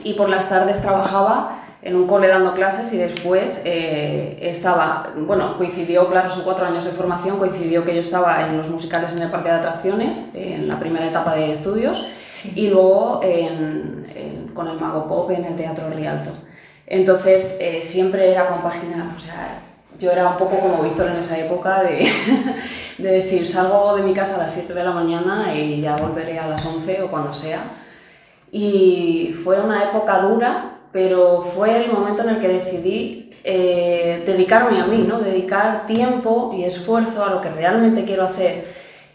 y 0.03 0.13
por 0.13 0.27
las 0.27 0.49
tardes 0.49 0.81
trabajaba 0.81 1.59
en 1.83 1.95
un 1.95 2.07
cole 2.07 2.27
dando 2.27 2.55
clases 2.55 2.91
y 2.93 2.97
después 2.97 3.61
eh, 3.65 4.39
estaba, 4.41 5.09
bueno, 5.15 5.55
coincidió, 5.59 6.09
claro, 6.09 6.29
son 6.31 6.41
cuatro 6.41 6.65
años 6.65 6.83
de 6.83 6.89
formación, 6.89 7.37
coincidió 7.37 7.85
que 7.85 7.93
yo 7.93 8.01
estaba 8.01 8.47
en 8.47 8.57
los 8.57 8.69
musicales 8.71 9.13
en 9.15 9.21
el 9.21 9.29
parque 9.29 9.49
de 9.49 9.55
atracciones, 9.57 10.31
en 10.33 10.67
la 10.67 10.79
primera 10.79 11.05
etapa 11.05 11.35
de 11.35 11.51
estudios, 11.51 12.07
y 12.55 12.69
luego 12.69 13.19
en- 13.21 14.11
en- 14.15 14.47
con 14.55 14.67
el 14.67 14.79
Mago 14.79 15.07
Pop 15.07 15.29
en 15.29 15.45
el 15.45 15.55
Teatro 15.55 15.91
Rialto. 15.91 16.31
Entonces, 16.87 17.59
eh, 17.61 17.83
siempre 17.83 18.31
era 18.31 18.47
compaginar, 18.47 19.13
o 19.15 19.19
sea, 19.19 19.61
yo 19.99 20.11
era 20.11 20.29
un 20.29 20.37
poco 20.37 20.57
como 20.59 20.83
Víctor 20.83 21.09
en 21.09 21.17
esa 21.17 21.37
época 21.37 21.83
de, 21.83 22.07
de 22.97 23.11
decir, 23.11 23.45
salgo 23.45 23.95
de 23.95 24.03
mi 24.03 24.13
casa 24.13 24.35
a 24.35 24.43
las 24.43 24.53
7 24.53 24.73
de 24.73 24.83
la 24.83 24.91
mañana 24.91 25.53
y 25.53 25.81
ya 25.81 25.97
volveré 25.97 26.39
a 26.39 26.47
las 26.47 26.65
11 26.65 27.03
o 27.03 27.11
cuando 27.11 27.33
sea. 27.33 27.61
Y 28.51 29.35
fue 29.43 29.59
una 29.59 29.83
época 29.83 30.19
dura, 30.19 30.79
pero 30.91 31.41
fue 31.41 31.83
el 31.83 31.91
momento 31.91 32.23
en 32.23 32.29
el 32.29 32.39
que 32.39 32.47
decidí 32.47 33.29
eh, 33.43 34.23
dedicarme 34.25 34.79
a 34.79 34.85
mí, 34.85 35.05
¿no? 35.07 35.19
dedicar 35.19 35.85
tiempo 35.85 36.51
y 36.53 36.63
esfuerzo 36.63 37.23
a 37.23 37.29
lo 37.29 37.41
que 37.41 37.49
realmente 37.49 38.05
quiero 38.05 38.23
hacer. 38.23 38.65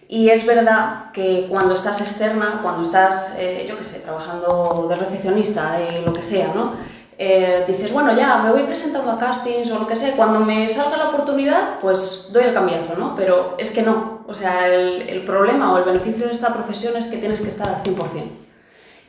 Y 0.07 0.29
es 0.29 0.47
verdad 0.47 1.11
que 1.13 1.47
cuando 1.49 1.75
estás 1.75 2.01
externa, 2.01 2.61
cuando 2.63 2.83
estás, 2.83 3.37
eh, 3.41 3.67
yo 3.69 3.77
qué 3.79 3.85
sé, 3.85 4.01
trabajando 4.01 4.87
de 4.89 4.97
recepcionista, 4.97 5.79
de 5.79 6.03
lo 6.03 6.13
que 6.13 6.23
sea, 6.23 6.53
¿no? 6.55 6.75
Eh, 7.17 7.65
dices, 7.69 7.93
bueno, 7.93 8.17
ya 8.17 8.39
me 8.39 8.51
voy 8.51 8.65
presentando 8.65 9.11
a 9.11 9.19
castings 9.19 9.71
o 9.71 9.79
lo 9.79 9.87
que 9.87 9.97
sea, 9.97 10.17
cuando 10.17 10.41
me 10.41 10.69
salga 10.69 10.97
la 10.97 11.09
oportunidad, 11.11 11.81
pues 11.81 12.31
doy 12.33 12.45
el 12.45 12.55
cambiazo, 12.55 12.97
¿no? 12.97 13.15
Pero 13.17 13.55
es 13.59 13.71
que 13.71 13.83
no, 13.83 14.25
o 14.27 14.35
sea, 14.35 14.67
el, 14.67 15.03
el 15.03 15.23
problema 15.23 15.73
o 15.73 15.79
el 15.79 15.85
beneficio 15.85 16.27
de 16.27 16.33
esta 16.33 16.53
profesión 16.53 16.97
es 16.97 17.07
que 17.07 17.19
tienes 17.19 17.41
que 17.41 17.49
estar 17.49 17.69
al 17.69 17.83
100%. 17.83 18.23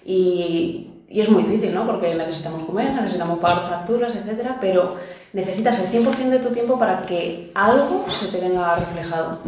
Y 0.03 0.91
y 1.07 1.21
es 1.21 1.29
muy 1.29 1.43
difícil, 1.43 1.73
¿no? 1.73 1.85
Porque 1.85 2.15
necesitamos 2.15 2.63
comer, 2.63 2.93
necesitamos 2.93 3.39
pagar 3.39 3.69
facturas, 3.69 4.15
etcétera, 4.15 4.57
pero 4.59 4.97
necesitas 5.33 5.79
el 5.79 6.03
100% 6.03 6.29
de 6.29 6.39
tu 6.39 6.49
tiempo 6.49 6.79
para 6.79 7.03
que 7.03 7.51
algo 7.53 8.05
se 8.09 8.27
te 8.27 8.41
venga 8.41 8.75
reflejado. 8.75 9.39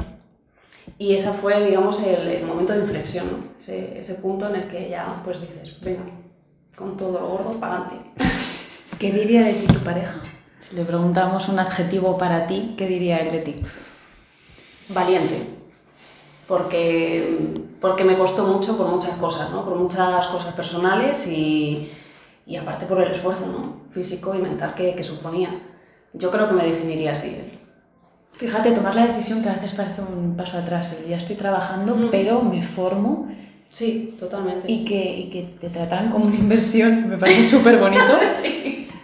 Y 0.99 1.13
ese 1.13 1.31
fue, 1.31 1.65
digamos, 1.65 2.01
el, 2.03 2.43
momento 2.45 2.73
de 2.73 2.79
inflexión, 2.79 3.25
¿no? 3.29 3.37
ese, 3.57 3.99
ese, 3.99 4.15
punto 4.15 4.47
en 4.47 4.55
el 4.55 4.67
que 4.67 4.89
ya 4.89 5.21
pues 5.23 5.41
dices, 5.41 5.79
venga, 5.81 6.03
con 6.75 6.95
todo 6.95 7.19
lo 7.19 7.27
gordo, 7.27 7.51
para 7.59 7.77
adelante. 7.77 8.11
¿Qué 8.99 9.11
diría 9.11 9.43
de 9.43 9.53
ti 9.53 9.67
tu 9.67 9.79
pareja? 9.79 10.15
Si 10.59 10.75
le 10.75 10.83
preguntamos 10.83 11.49
un 11.49 11.59
adjetivo 11.59 12.17
para 12.17 12.47
ti, 12.47 12.73
¿qué 12.77 12.87
diría 12.87 13.19
él 13.19 13.31
de 13.31 13.39
ti? 13.39 13.55
Valiente. 14.89 15.49
Porque, 16.47 17.53
porque 17.79 18.03
me 18.03 18.17
costó 18.17 18.47
mucho 18.47 18.75
por 18.75 18.87
muchas 18.87 19.15
cosas, 19.17 19.51
¿no? 19.51 19.63
Por 19.63 19.75
muchas 19.75 20.25
cosas 20.27 20.53
personales 20.55 21.27
y, 21.27 21.91
y 22.47 22.55
aparte 22.55 22.87
por 22.87 23.01
el 23.01 23.11
esfuerzo, 23.11 23.45
¿no? 23.45 23.91
Físico 23.91 24.33
y 24.33 24.39
mental 24.39 24.73
que, 24.73 24.95
que 24.95 25.03
suponía. 25.03 25.61
Yo 26.13 26.31
creo 26.31 26.47
que 26.47 26.55
me 26.55 26.65
definiría 26.65 27.11
así. 27.11 27.37
Fíjate, 28.33 28.71
tomar 28.71 28.95
la 28.95 29.07
decisión 29.07 29.43
que 29.43 29.49
a 29.49 29.53
veces 29.53 29.73
parece 29.73 30.01
un 30.01 30.35
paso 30.35 30.57
atrás. 30.57 30.95
ya 31.07 31.17
estoy 31.17 31.35
trabajando, 31.35 32.09
pero 32.09 32.41
me 32.41 32.63
formo. 32.63 33.27
Sí, 33.67 34.15
totalmente. 34.19 34.71
Y 34.71 34.85
que, 34.85 35.17
y 35.17 35.29
que 35.29 35.43
te 35.59 35.69
tratan 35.69 36.09
como 36.09 36.25
una 36.25 36.35
inversión, 36.35 37.09
me 37.09 37.17
parece 37.17 37.43
súper 37.57 37.77
bonito. 37.77 38.03
sí. 38.41 38.56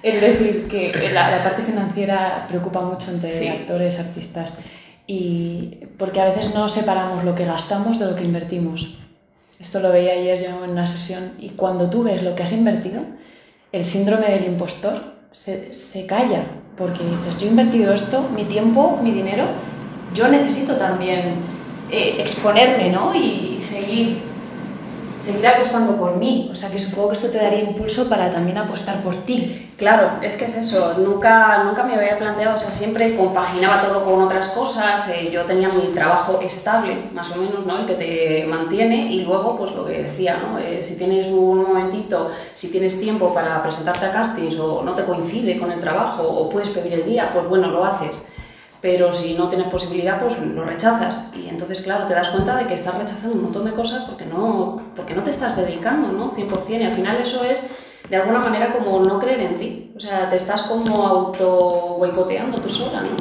Es 0.03 0.19
decir, 0.19 0.67
que 0.67 1.09
la, 1.13 1.41
parte 1.43 1.61
financiera 1.61 2.45
preocupa 2.49 2.81
mucho 2.81 3.09
entre 3.11 3.49
actores, 3.49 3.99
artistas. 3.99 4.59
Y 5.07 5.79
porque 5.97 6.21
a 6.21 6.25
veces 6.25 6.53
no 6.53 6.67
separamos 6.69 7.23
lo 7.23 7.33
que 7.33 7.45
gastamos 7.45 7.99
de 7.99 8.05
lo 8.05 8.15
que 8.15 8.23
invertimos. 8.23 8.95
Esto 9.59 9.79
lo 9.79 9.91
veía 9.91 10.13
ayer 10.13 10.43
yo 10.43 10.63
en 10.63 10.71
una 10.71 10.87
sesión 10.87 11.33
y 11.39 11.49
cuando 11.51 11.89
tú 11.89 12.03
ves 12.03 12.21
lo 12.21 12.35
que 12.35 12.43
has 12.43 12.51
invertido, 12.51 13.01
el 13.71 13.85
síndrome 13.85 14.27
del 14.27 14.45
impostor 14.45 15.01
se, 15.31 15.73
se 15.73 16.05
calla 16.05 16.43
porque 16.77 17.03
dices, 17.03 17.39
yo 17.39 17.47
he 17.47 17.49
invertido 17.51 17.93
esto, 17.93 18.27
mi 18.35 18.43
tiempo, 18.43 18.99
mi 19.01 19.11
dinero, 19.11 19.45
yo 20.13 20.27
necesito 20.27 20.75
también 20.75 21.35
eh, 21.91 22.15
exponerme 22.19 22.89
¿no? 22.89 23.15
y 23.15 23.57
seguir 23.61 24.21
seguir 25.23 25.47
apostando 25.47 25.95
por 25.95 26.17
mí. 26.17 26.49
O 26.51 26.55
sea, 26.55 26.69
que 26.69 26.79
supongo 26.79 27.09
que 27.09 27.13
esto 27.13 27.29
te 27.29 27.37
daría 27.37 27.61
impulso 27.61 28.09
para 28.09 28.29
también 28.29 28.57
apostar 28.57 29.01
por 29.01 29.15
ti. 29.23 29.71
Claro, 29.77 30.19
es 30.21 30.35
que 30.35 30.45
es 30.45 30.55
eso. 30.55 30.95
Nunca, 30.97 31.63
nunca 31.63 31.83
me 31.83 31.95
había 31.95 32.17
planteado, 32.17 32.55
o 32.55 32.57
sea, 32.57 32.71
siempre 32.71 33.15
compaginaba 33.15 33.81
todo 33.81 34.03
con 34.03 34.21
otras 34.21 34.49
cosas. 34.49 35.09
Eh, 35.09 35.29
yo 35.31 35.43
tenía 35.43 35.69
mi 35.69 35.93
trabajo 35.93 36.39
estable, 36.41 36.95
más 37.13 37.31
o 37.31 37.37
menos, 37.37 37.65
¿no? 37.65 37.79
El 37.79 37.85
que 37.85 37.93
te 37.93 38.45
mantiene 38.47 39.11
y 39.11 39.23
luego, 39.23 39.57
pues 39.57 39.71
lo 39.71 39.85
que 39.85 40.03
decía, 40.03 40.37
¿no? 40.37 40.59
Eh, 40.59 40.81
si 40.81 40.97
tienes 40.97 41.29
un 41.29 41.63
momentito, 41.63 42.29
si 42.53 42.69
tienes 42.71 42.99
tiempo 42.99 43.33
para 43.33 43.61
presentarte 43.63 44.05
a 44.05 44.11
castings 44.11 44.59
o 44.59 44.83
no 44.83 44.93
te 44.93 45.05
coincide 45.05 45.57
con 45.57 45.71
el 45.71 45.79
trabajo 45.79 46.23
o 46.23 46.49
puedes 46.49 46.69
pedir 46.69 46.93
el 46.93 47.05
día, 47.05 47.31
pues 47.33 47.47
bueno, 47.47 47.69
lo 47.69 47.85
haces 47.85 48.29
pero 48.83 49.13
si 49.13 49.35
no 49.35 49.47
tienes 49.47 49.69
posibilidad, 49.69 50.19
pues 50.19 50.37
lo 50.39 50.65
rechazas. 50.65 51.31
Y 51.33 51.47
entonces, 51.47 51.81
claro, 51.81 52.05
te 52.05 52.13
das 52.13 52.27
cuenta 52.31 52.57
de 52.57 52.67
que 52.67 52.73
estás 52.73 52.93
rechazando 52.93 53.37
un 53.37 53.43
montón 53.43 53.63
de 53.63 53.71
cosas 53.71 54.03
porque 54.03 54.25
no, 54.25 54.81
porque 54.93 55.13
no 55.13 55.23
te 55.23 55.29
estás 55.29 55.55
dedicando, 55.55 56.09
¿no? 56.09 56.29
100%. 56.33 56.81
Y 56.81 56.83
al 56.83 56.91
final 56.91 57.15
eso 57.21 57.45
es, 57.45 57.73
de 58.09 58.17
alguna 58.17 58.39
manera, 58.39 58.73
como 58.73 58.99
no 58.99 59.19
creer 59.19 59.39
en 59.39 59.57
ti. 59.57 59.93
O 59.95 60.01
sea, 60.01 60.29
te 60.29 60.35
estás 60.35 60.63
como 60.63 61.07
auto 61.07 61.95
boicoteando 61.97 62.61
tú 62.61 62.69
sola, 62.69 63.03
¿no? 63.03 63.15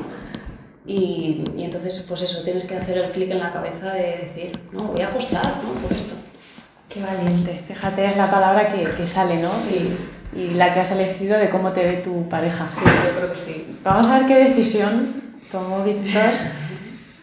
Y, 0.84 1.44
y 1.56 1.62
entonces, 1.62 2.06
pues 2.08 2.22
eso, 2.22 2.42
tienes 2.42 2.64
que 2.64 2.76
hacer 2.76 2.98
el 2.98 3.12
clic 3.12 3.30
en 3.30 3.38
la 3.38 3.52
cabeza 3.52 3.92
de 3.92 4.26
decir, 4.26 4.50
no, 4.72 4.82
voy 4.82 5.00
a 5.00 5.10
apostar, 5.10 5.46
¿no? 5.46 5.80
Por 5.80 5.96
esto. 5.96 6.16
Qué 6.88 7.00
valiente. 7.00 7.62
Fíjate, 7.68 8.04
es 8.06 8.16
la 8.16 8.28
palabra 8.28 8.68
que, 8.68 8.82
que 8.96 9.06
sale, 9.06 9.40
¿no? 9.40 9.52
Sí. 9.60 9.96
Y, 10.34 10.40
y 10.40 10.54
la 10.54 10.74
que 10.74 10.80
has 10.80 10.90
elegido 10.90 11.38
de 11.38 11.50
cómo 11.50 11.70
te 11.70 11.84
ve 11.84 11.92
tu 11.98 12.28
pareja. 12.28 12.68
Sí, 12.68 12.82
yo 12.84 13.16
creo 13.16 13.30
que 13.30 13.38
sí. 13.38 13.78
Vamos 13.84 14.08
a 14.08 14.18
ver 14.18 14.26
qué 14.26 14.34
decisión 14.48 15.21
tomó 15.52 15.84
Víctor, 15.84 16.32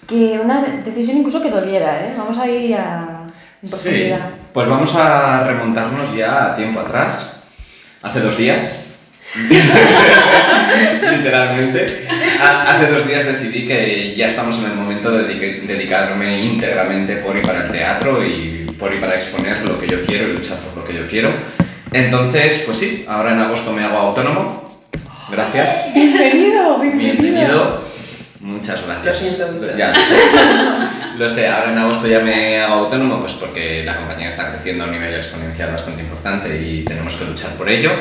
que 0.07 0.39
una 0.39 0.61
decisión 0.85 1.17
incluso 1.17 1.41
que 1.41 1.49
doliera, 1.49 2.05
¿eh? 2.05 2.13
Vamos 2.15 2.37
a 2.37 2.47
ir 2.47 2.75
a... 2.75 3.25
Sí, 3.63 4.13
pues 4.53 4.69
vamos 4.69 4.95
a 4.95 5.43
remontarnos 5.43 6.15
ya 6.15 6.45
a 6.45 6.55
tiempo 6.55 6.79
atrás, 6.79 7.43
hace 8.01 8.21
dos 8.21 8.37
días, 8.37 8.85
literalmente. 11.11 12.07
Hace 12.41 12.91
dos 12.91 13.05
días 13.05 13.25
decidí 13.25 13.67
que 13.67 14.15
ya 14.15 14.27
estamos 14.27 14.63
en 14.63 14.71
el 14.71 14.77
momento 14.77 15.11
de 15.11 15.23
dedicarme 15.67 16.41
íntegramente 16.41 17.17
por 17.17 17.35
y 17.35 17.41
para 17.41 17.63
el 17.63 17.71
teatro 17.71 18.25
y 18.25 18.65
por 18.79 18.93
y 18.93 18.99
para 18.99 19.15
exponer 19.15 19.67
lo 19.67 19.79
que 19.79 19.87
yo 19.87 20.05
quiero 20.05 20.29
y 20.29 20.33
luchar 20.33 20.57
por 20.59 20.77
lo 20.81 20.87
que 20.87 20.93
yo 20.93 21.05
quiero. 21.07 21.33
Entonces, 21.91 22.63
pues 22.65 22.77
sí, 22.77 23.05
ahora 23.07 23.33
en 23.33 23.39
agosto 23.39 23.73
me 23.73 23.83
hago 23.83 23.97
autónomo. 23.97 24.81
Gracias. 25.29 25.93
Bienvenido, 25.93 26.79
bienvenido. 26.79 27.21
Bienvenido. 27.21 27.89
Muchas 28.39 28.85
gracias. 28.85 29.05
Lo 29.05 29.13
siento, 29.47 29.77
Ya, 29.77 29.93
lo 31.17 31.29
sé. 31.29 31.47
ahora 31.47 31.71
en 31.71 31.77
agosto 31.77 32.07
ya 32.07 32.19
me 32.21 32.59
hago 32.61 32.85
autónomo, 32.85 33.19
pues 33.19 33.33
porque 33.33 33.83
la 33.83 33.97
compañía 33.97 34.29
está 34.29 34.51
creciendo 34.51 34.85
a 34.85 34.87
un 34.87 34.93
nivel 34.93 35.13
exponencial 35.13 35.71
bastante 35.71 36.01
importante 36.03 36.61
y 36.61 36.85
tenemos 36.85 37.15
que 37.15 37.25
luchar 37.25 37.51
por 37.51 37.69
ello. 37.69 37.91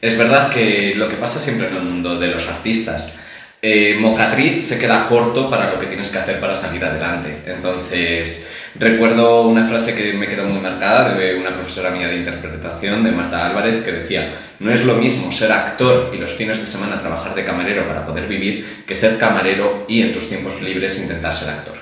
Es 0.00 0.16
verdad 0.16 0.50
que 0.50 0.94
lo 0.96 1.08
que 1.08 1.16
pasa 1.16 1.40
siempre 1.40 1.68
en 1.68 1.76
el 1.76 1.82
mundo 1.82 2.18
de 2.18 2.28
los 2.28 2.46
artistas, 2.48 3.18
eh, 3.64 3.96
Mocatriz 4.00 4.66
se 4.66 4.76
queda 4.76 5.06
corto 5.06 5.48
para 5.48 5.70
lo 5.70 5.78
que 5.78 5.86
tienes 5.86 6.10
que 6.10 6.18
hacer 6.18 6.40
para 6.40 6.56
salir 6.56 6.84
adelante. 6.84 7.42
Entonces, 7.46 8.50
recuerdo 8.74 9.42
una 9.42 9.64
frase 9.64 9.94
que 9.94 10.14
me 10.14 10.26
quedó 10.26 10.46
muy 10.46 10.60
marcada 10.60 11.14
de 11.14 11.36
una 11.36 11.54
profesora 11.54 11.92
mía 11.92 12.08
de 12.08 12.16
interpretación, 12.16 13.04
de 13.04 13.12
Marta 13.12 13.46
Álvarez, 13.46 13.84
que 13.84 13.92
decía, 13.92 14.34
no 14.58 14.72
es 14.72 14.84
lo 14.84 14.96
mismo 14.96 15.30
ser 15.30 15.52
actor 15.52 16.10
y 16.12 16.18
los 16.18 16.32
fines 16.32 16.58
de 16.58 16.66
semana 16.66 17.00
trabajar 17.00 17.36
de 17.36 17.44
camarero 17.44 17.86
para 17.86 18.04
poder 18.04 18.26
vivir 18.26 18.82
que 18.84 18.96
ser 18.96 19.16
camarero 19.16 19.86
y 19.88 20.02
en 20.02 20.12
tus 20.12 20.28
tiempos 20.28 20.60
libres 20.60 20.98
intentar 20.98 21.32
ser 21.32 21.50
actor. 21.50 21.76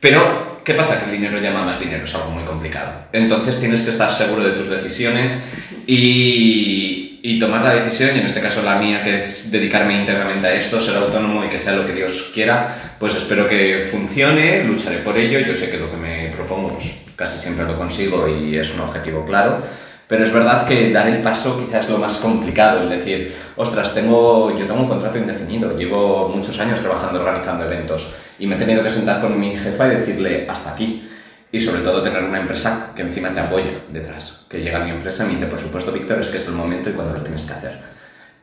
Pero, 0.00 0.60
¿qué 0.62 0.74
pasa? 0.74 1.00
Que 1.00 1.06
el 1.06 1.12
dinero 1.12 1.40
llama 1.40 1.64
más 1.64 1.80
dinero, 1.80 2.04
es 2.04 2.14
algo 2.14 2.32
muy 2.32 2.44
complicado. 2.44 3.06
Entonces 3.12 3.58
tienes 3.58 3.80
que 3.80 3.90
estar 3.90 4.12
seguro 4.12 4.44
de 4.44 4.52
tus 4.52 4.68
decisiones 4.68 5.42
y, 5.86 7.07
y 7.22 7.38
tomar 7.40 7.62
la 7.62 7.74
decisión, 7.74 8.10
y 8.14 8.20
en 8.20 8.26
este 8.26 8.40
caso 8.40 8.62
la 8.62 8.78
mía, 8.78 9.02
que 9.02 9.16
es 9.16 9.50
dedicarme 9.50 9.98
íntegramente 9.98 10.46
a 10.46 10.54
esto, 10.54 10.80
ser 10.80 10.96
autónomo 10.96 11.44
y 11.44 11.48
que 11.48 11.58
sea 11.58 11.74
lo 11.74 11.86
que 11.86 11.92
Dios 11.92 12.30
quiera, 12.32 12.94
pues 12.98 13.14
espero 13.16 13.48
que 13.48 13.88
funcione, 13.90 14.64
lucharé 14.64 14.98
por 14.98 15.16
ello, 15.16 15.40
yo 15.40 15.54
sé 15.54 15.70
que 15.70 15.78
lo 15.78 15.90
que 15.90 15.96
me 15.96 16.30
propongo 16.34 16.74
pues 16.74 16.98
casi 17.16 17.38
siempre 17.38 17.64
lo 17.64 17.76
consigo 17.76 18.28
y 18.28 18.56
es 18.56 18.72
un 18.72 18.80
objetivo 18.80 19.26
claro, 19.26 19.62
pero 20.06 20.24
es 20.24 20.32
verdad 20.32 20.66
que 20.66 20.90
dar 20.90 21.08
el 21.08 21.20
paso 21.20 21.62
quizás 21.62 21.86
es 21.86 21.90
lo 21.90 21.98
más 21.98 22.18
complicado, 22.18 22.82
el 22.82 22.88
decir, 22.88 23.34
ostras, 23.56 23.94
tengo, 23.94 24.56
yo 24.56 24.66
tengo 24.66 24.80
un 24.80 24.88
contrato 24.88 25.18
indefinido, 25.18 25.76
llevo 25.76 26.28
muchos 26.28 26.58
años 26.60 26.80
trabajando 26.80 27.20
organizando 27.20 27.64
eventos 27.64 28.14
y 28.38 28.46
me 28.46 28.54
he 28.54 28.58
tenido 28.58 28.82
que 28.82 28.90
sentar 28.90 29.20
con 29.20 29.38
mi 29.38 29.56
jefa 29.56 29.88
y 29.88 29.96
decirle, 29.96 30.46
hasta 30.48 30.72
aquí 30.72 31.08
y 31.50 31.60
sobre 31.60 31.82
todo 31.82 32.02
tener 32.02 32.22
una 32.24 32.40
empresa 32.40 32.92
que 32.94 33.02
encima 33.02 33.30
te 33.30 33.40
apoya 33.40 33.84
detrás. 33.90 34.46
Que 34.50 34.60
llega 34.60 34.80
a 34.80 34.84
mi 34.84 34.90
empresa 34.90 35.24
y 35.24 35.28
me 35.28 35.34
dice, 35.34 35.46
por 35.46 35.60
supuesto, 35.60 35.92
Víctor, 35.92 36.20
es 36.20 36.28
que 36.28 36.36
es 36.36 36.46
el 36.46 36.54
momento 36.54 36.90
y 36.90 36.92
cuando 36.92 37.14
lo 37.14 37.22
tienes 37.22 37.44
que 37.46 37.52
hacer. 37.54 37.78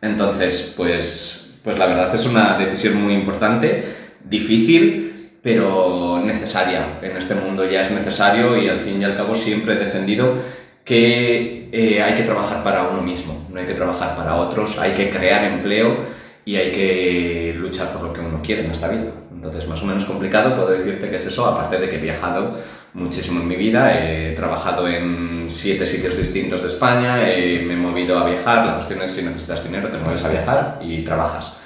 Entonces, 0.02 0.74
pues, 0.76 1.60
pues 1.64 1.78
la 1.78 1.86
verdad 1.86 2.14
es 2.14 2.26
una 2.26 2.58
decisión 2.58 3.02
muy 3.02 3.14
importante, 3.14 3.84
difícil, 4.24 5.32
pero 5.42 6.22
necesaria. 6.26 7.00
En 7.02 7.16
este 7.18 7.36
mundo 7.36 7.70
ya 7.70 7.82
es 7.82 7.92
necesario 7.92 8.58
y 8.58 8.68
al 8.68 8.80
fin 8.80 9.00
y 9.02 9.06
al 9.06 9.16
cabo 9.16 9.36
siempre 9.36 9.76
he 9.76 9.78
defendido 9.78 10.38
que 10.84 11.70
eh, 11.72 12.02
hay 12.02 12.14
que 12.16 12.24
trabajar 12.24 12.64
para 12.64 12.90
uno 12.90 13.02
mismo, 13.02 13.48
no 13.52 13.60
hay 13.60 13.66
que 13.66 13.74
trabajar 13.74 14.16
para 14.16 14.36
otros, 14.36 14.80
hay 14.80 14.94
que 14.94 15.10
crear 15.10 15.44
empleo 15.44 15.98
y 16.46 16.56
hay 16.56 16.72
que 16.72 17.56
luchar 17.58 17.92
por 17.92 18.04
lo 18.04 18.14
que 18.14 18.22
uno 18.22 18.42
quiere 18.44 18.66
en 18.66 18.72
esta 18.72 18.88
vida. 18.88 19.12
Entonces, 19.46 19.70
más 19.70 19.82
o 19.84 19.86
menos 19.86 20.06
complicado, 20.06 20.56
puedo 20.56 20.70
decirte 20.70 21.10
que 21.10 21.18
es 21.18 21.25
eso, 21.28 21.46
aparte 21.46 21.78
de 21.78 21.88
que 21.88 21.98
he 21.98 22.00
viajado 22.00 22.58
muchísimo 22.94 23.42
en 23.42 23.48
mi 23.48 23.56
vida, 23.56 23.94
he 23.94 24.34
trabajado 24.34 24.88
en 24.88 25.46
siete 25.50 25.86
sitios 25.86 26.18
distintos 26.18 26.62
de 26.62 26.68
España, 26.68 27.18
me 27.18 27.74
he 27.74 27.75
movido 27.75 28.18
a 28.18 28.28
viajar, 28.28 28.66
la 28.66 28.75
cuestión 28.75 29.02
es 29.04 29.12
si 29.12 29.24
necesitas 29.24 29.64
dinero, 29.64 29.90
te 29.90 29.98
mueves 29.98 30.24
a 30.24 30.30
viajar 30.30 30.80
y 30.82 31.04
trabajas. 31.04 31.58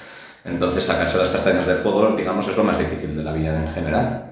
Entonces, 0.44 0.84
sacarse 0.84 1.18
las 1.18 1.30
castañas 1.30 1.66
del 1.66 1.78
fuego, 1.78 2.16
digamos, 2.18 2.48
es 2.50 2.58
lo 2.58 2.64
más 2.64 2.78
difícil 2.78 3.16
de 3.16 3.24
la 3.24 3.32
vida 3.32 3.56
en 3.56 3.68
general. 3.70 4.26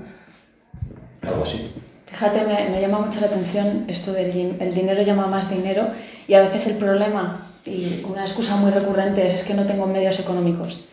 Algo 1.22 1.44
así. 1.44 1.72
Fíjate, 2.08 2.46
me, 2.46 2.70
me 2.70 2.82
llama 2.82 3.00
mucho 3.00 3.22
la 3.22 3.28
atención 3.28 3.86
esto 3.88 4.12
del 4.12 4.58
el 4.60 4.74
dinero 4.74 5.02
llama 5.04 5.28
más 5.28 5.50
dinero 5.50 5.90
y 6.28 6.34
a 6.34 6.42
veces 6.42 6.68
el 6.68 6.78
problema 6.78 7.48
y 7.66 8.04
una 8.10 8.22
excusa 8.22 8.56
muy 8.56 8.72
recurrente 8.72 9.28
es, 9.28 9.36
es 9.36 9.44
que 9.44 9.54
no 9.54 9.66
tengo 9.68 9.86
medios 9.86 10.20
económicos. 10.20 10.86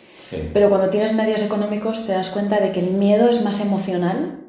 Pero 0.53 0.69
cuando 0.69 0.89
tienes 0.91 1.13
medios 1.15 1.43
económicos 1.43 2.07
te 2.07 2.13
das 2.13 2.31
cuenta 2.31 2.61
de 2.61 2.73
que 2.73 2.81
el 2.81 2.93
miedo 2.93 3.29
es 3.29 3.43
más 3.43 3.61
emocional 3.61 4.41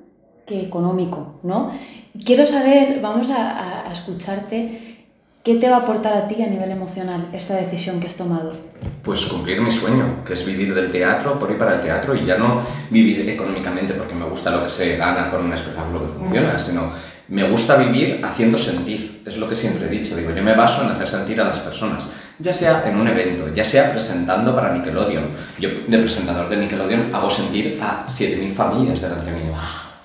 que 0.46 0.62
económico, 0.62 1.40
¿no? 1.44 1.72
Quiero 2.24 2.46
saber, 2.46 3.02
vamos 3.02 3.30
a, 3.32 3.88
a, 3.88 3.92
escucharte, 3.92 4.96
¿Qué 5.46 5.54
te 5.58 5.70
va 5.70 5.76
a 5.76 5.80
aportar 5.82 6.14
a 6.18 6.28
ti 6.28 6.42
a 6.42 6.48
nivel 6.48 6.72
emocional 6.72 7.30
esta 7.32 7.54
decisión 7.54 8.00
que 8.00 8.08
has 8.08 8.16
tomado? 8.16 8.54
Pues 9.04 9.28
cumplir 9.28 9.62
mi 9.62 9.70
sueño, 9.70 10.26
que 10.26 10.34
es 10.34 10.44
vivir 10.44 10.74
del 10.74 10.90
teatro, 10.90 11.38
por 11.38 11.52
ir 11.52 11.60
para 11.60 11.76
el 11.76 11.82
teatro 11.82 12.16
y 12.16 12.26
ya 12.26 12.36
no 12.36 12.64
vivir 12.90 13.30
económicamente 13.30 13.94
porque 13.94 14.16
me 14.16 14.26
gusta 14.26 14.50
lo 14.50 14.64
que 14.64 14.70
se 14.70 14.98
gana 14.98 15.30
con 15.30 15.46
un 15.46 15.54
espectáculo 15.54 16.02
que 16.02 16.14
funciona, 16.14 16.58
sino 16.58 16.92
me 17.28 17.48
gusta 17.48 17.76
vivir 17.76 18.22
haciendo 18.24 18.58
sentir, 18.58 19.22
es 19.24 19.38
lo 19.38 19.48
que 19.48 19.56
siempre 19.56 19.86
he 19.86 19.90
dicho, 19.90 20.16
digo, 20.16 20.32
yo 20.32 20.42
me 20.42 20.56
baso 20.56 20.84
en 20.84 20.90
hacer 20.90 21.08
sentir 21.08 21.40
a 21.40 21.44
las 21.44 21.60
personas, 21.60 22.12
ya 22.40 22.54
sea 22.54 22.84
en 22.88 22.98
un 22.98 23.08
evento, 23.08 23.54
ya 23.54 23.64
sea 23.64 23.92
presentando 23.92 24.56
para 24.56 24.74
Nickelodeon. 24.74 25.30
Yo 25.60 25.70
de 25.88 25.98
presentador 26.00 26.50
de 26.50 26.58
Nickelodeon 26.58 27.10
hago 27.14 27.30
sentir 27.30 27.80
a 27.82 28.06
7.000 28.08 28.54
familias 28.54 29.02
delante 29.02 29.32
mío, 29.32 29.54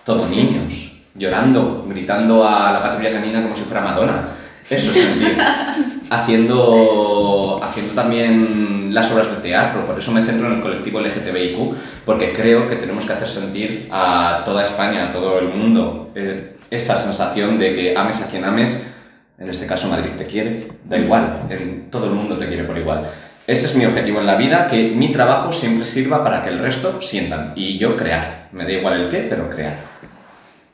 todos 0.04 0.30
niños, 0.30 0.92
llorando, 1.14 1.84
gritando 1.88 2.46
a 2.46 2.72
la 2.72 2.82
patrulla 2.82 3.12
canina 3.12 3.42
como 3.42 3.56
si 3.56 3.62
fuera 3.62 3.82
Madonna. 3.82 4.28
Eso 4.68 4.90
es 4.90 4.98
sentir. 4.98 5.36
haciendo, 6.10 7.60
haciendo 7.62 7.94
también 7.94 8.92
las 8.92 9.10
obras 9.12 9.30
de 9.30 9.36
teatro, 9.36 9.86
por 9.86 9.98
eso 9.98 10.10
me 10.10 10.24
centro 10.24 10.48
en 10.48 10.54
el 10.54 10.60
colectivo 10.60 11.00
LGTBIQ, 11.00 11.74
porque 12.04 12.32
creo 12.32 12.68
que 12.68 12.76
tenemos 12.76 13.04
que 13.04 13.12
hacer 13.12 13.28
sentir 13.28 13.88
a 13.90 14.42
toda 14.44 14.62
España, 14.62 15.08
a 15.08 15.12
todo 15.12 15.38
el 15.38 15.48
mundo, 15.48 16.10
eh, 16.16 16.56
esa 16.68 16.96
sensación 16.96 17.58
de 17.58 17.74
que 17.74 17.96
ames 17.96 18.22
a 18.22 18.28
quien 18.28 18.44
ames, 18.44 18.92
en 19.40 19.48
este 19.48 19.66
caso 19.66 19.88
Madrid 19.88 20.10
te 20.18 20.26
quiere, 20.26 20.68
da 20.84 20.98
igual, 20.98 21.46
en, 21.48 21.90
todo 21.90 22.06
el 22.06 22.12
mundo 22.12 22.36
te 22.36 22.46
quiere 22.46 22.64
por 22.64 22.76
igual. 22.76 23.10
Ese 23.46 23.66
es 23.66 23.74
mi 23.74 23.86
objetivo 23.86 24.20
en 24.20 24.26
la 24.26 24.36
vida, 24.36 24.68
que 24.68 24.90
mi 24.90 25.10
trabajo 25.10 25.50
siempre 25.50 25.86
sirva 25.86 26.22
para 26.22 26.42
que 26.42 26.50
el 26.50 26.58
resto 26.58 27.00
sientan 27.00 27.54
y 27.56 27.78
yo 27.78 27.96
crear. 27.96 28.48
Me 28.52 28.64
da 28.64 28.72
igual 28.72 29.00
el 29.00 29.08
qué, 29.08 29.26
pero 29.28 29.48
crear. 29.48 29.76